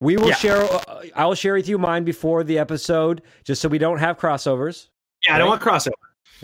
We 0.00 0.16
will 0.16 0.28
Yeah. 0.28 0.34
share. 0.34 0.62
uh, 0.62 1.02
I 1.14 1.24
will 1.26 1.34
share 1.34 1.54
with 1.54 1.68
you 1.68 1.78
mine 1.78 2.04
before 2.04 2.42
the 2.44 2.58
episode, 2.58 3.22
just 3.44 3.60
so 3.62 3.68
we 3.68 3.78
don't 3.78 3.98
have 3.98 4.18
crossovers. 4.18 4.88
Yeah, 5.26 5.34
I 5.36 5.38
don't 5.38 5.48
want 5.48 5.62
crossover. 5.62 5.92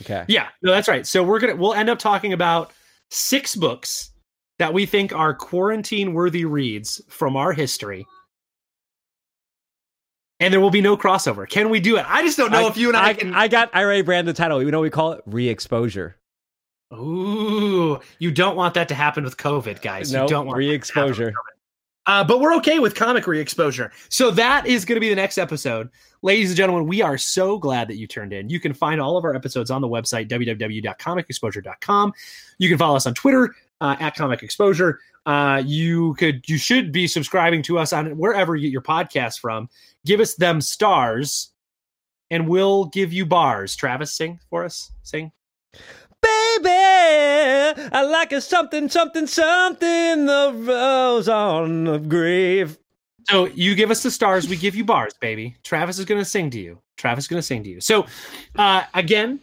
Okay. 0.01 0.25
Yeah, 0.29 0.49
no, 0.63 0.73
that's 0.73 0.89
right. 0.89 1.07
So 1.07 1.23
we're 1.23 1.39
gonna 1.39 1.57
we'll 1.57 1.75
end 1.75 1.89
up 1.89 1.99
talking 1.99 2.33
about 2.33 2.73
six 3.11 3.55
books 3.55 4.11
that 4.59 4.73
we 4.73 4.87
think 4.87 5.13
are 5.13 5.35
quarantine 5.35 6.15
worthy 6.15 6.45
reads 6.45 7.01
from 7.09 7.37
our 7.37 7.53
history. 7.53 8.07
And 10.41 10.53
there 10.53 10.61
will 10.61 10.71
be 10.71 10.81
no 10.81 10.97
crossover. 10.97 11.49
Can 11.49 11.71
we 11.71 11.81
do 11.81 11.97
it? 11.97 12.05
I 12.09 12.23
just 12.23 12.37
don't 12.37 12.51
know 12.51 12.67
if 12.67 12.77
you 12.77 12.89
and 12.89 12.97
I, 12.97 13.09
I, 13.09 13.15
can. 13.15 13.35
I 13.35 13.49
got. 13.49 13.71
I 13.73 13.83
already 13.83 14.03
branded 14.03 14.35
the 14.35 14.37
title. 14.37 14.63
You 14.63 14.71
know 14.71 14.81
what 14.81 14.85
we 14.85 14.91
call 14.91 15.13
it? 15.13 15.23
Re-exposure. 15.27 16.17
Ooh, 16.93 18.01
you 18.19 18.31
don't 18.31 18.57
want 18.57 18.75
that 18.75 18.89
to 18.89 18.95
happen 18.95 19.25
with 19.25 19.37
COVID, 19.37 19.81
guys. 19.81 20.13
no, 20.13 20.23
you 20.23 20.29
don't 20.29 20.47
want 20.47 20.59
re-exposure. 20.59 21.33
Uh, 22.07 22.23
but 22.23 22.41
we're 22.41 22.55
okay 22.55 22.79
with 22.79 22.95
comic 22.95 23.27
re-exposure. 23.27 23.91
So 24.09 24.31
that 24.33 24.67
is 24.67 24.85
going 24.85 24.97
to 24.97 25.01
be 25.01 25.09
the 25.09 25.15
next 25.15 25.39
episode. 25.39 25.89
Ladies 26.23 26.51
and 26.51 26.57
gentlemen, 26.57 26.87
we 26.87 27.03
are 27.03 27.19
so 27.19 27.59
glad 27.59 27.89
that 27.89 27.97
you 27.97 28.07
turned 28.07 28.33
in. 28.33 28.49
You 28.49 28.61
can 28.61 28.75
find 28.75 29.01
all 29.01 29.17
of 29.17 29.25
our 29.25 29.35
episodes 29.35 29.71
on 29.71 29.81
the 29.81 29.89
website, 29.89 30.29
www.comicexposure.com. 30.29 32.13
You 32.59 32.69
can 32.69 32.79
follow 32.79 32.97
us 32.97 33.07
on 33.07 33.15
Twitter 33.15 33.55
uh, 33.81 33.97
at 34.01 34.17
Comic 34.17 34.43
Exposure. 34.43 35.01
Uh, 35.27 35.63
you 35.65 36.15
could, 36.15 36.47
you 36.49 36.59
should 36.59 36.93
be 36.93 37.07
subscribing 37.07 37.63
to 37.63 37.79
us 37.79 37.93
on 37.93 38.17
wherever 38.19 38.55
you 38.57 38.69
get 38.69 38.73
your 38.73 38.83
podcast 38.83 39.41
from. 39.41 39.69
Give 40.05 40.21
us 40.21 40.35
them 40.35 40.61
stars, 40.61 41.53
and 42.31 42.49
we'll 42.49 42.87
give 42.87 43.13
you 43.13 43.25
bars. 43.25 43.75
Travis, 43.75 44.13
sing 44.15 44.41
for 44.51 44.65
us. 44.65 44.93
Sing. 45.03 45.33
Baby, 46.63 47.89
I 47.93 48.03
like 48.03 48.33
a 48.33 48.41
something, 48.41 48.89
something, 48.89 49.27
something. 49.27 50.27
The 50.27 50.53
rose 50.55 51.29
on 51.29 51.85
the 51.85 51.99
grave. 51.99 52.79
So 53.29 53.47
you 53.47 53.75
give 53.75 53.91
us 53.91 54.03
the 54.03 54.11
stars, 54.11 54.49
we 54.49 54.57
give 54.57 54.75
you 54.75 54.85
bars, 54.85 55.15
baby. 55.21 55.57
Travis 55.63 55.99
is 55.99 56.05
going 56.05 56.21
to 56.21 56.25
sing 56.25 56.51
to 56.51 56.61
you. 56.61 56.79
Travis 56.97 57.25
is 57.25 57.29
going 57.29 57.39
to 57.39 57.43
sing 57.43 57.63
to 57.65 57.71
you. 57.71 57.81
So, 57.81 58.07
uh, 58.57 58.85
again, 58.93 59.41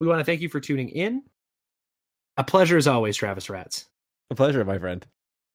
we 0.00 0.06
want 0.08 0.18
to 0.20 0.24
thank 0.24 0.40
you 0.40 0.48
for 0.48 0.60
tuning 0.60 0.88
in. 0.88 1.22
A 2.36 2.44
pleasure 2.44 2.76
as 2.76 2.88
always, 2.88 3.16
Travis 3.16 3.48
Rats. 3.48 3.86
A 4.30 4.34
pleasure, 4.34 4.64
my 4.64 4.78
friend. 4.78 5.06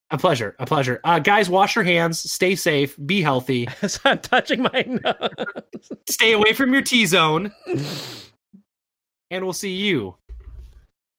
A 0.09 0.17
pleasure. 0.17 0.55
A 0.59 0.65
pleasure. 0.65 1.01
Uh, 1.03 1.19
guys, 1.19 1.49
wash 1.49 1.75
your 1.75 1.83
hands, 1.83 2.19
stay 2.31 2.55
safe, 2.55 2.95
be 3.05 3.21
healthy, 3.21 3.67
As 3.81 3.99
I'm 4.05 4.19
touching 4.19 4.61
my 4.61 4.85
nose. 4.87 5.91
stay 6.09 6.31
away 6.31 6.53
from 6.53 6.71
your 6.71 6.81
T 6.81 7.05
zone, 7.05 7.51
and 9.31 9.43
we'll 9.43 9.53
see 9.53 9.75
you 9.75 10.15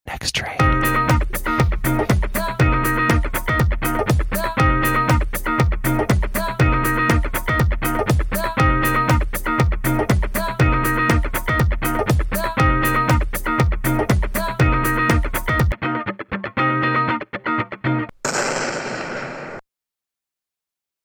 next 0.08 0.34
trade. 0.34 0.97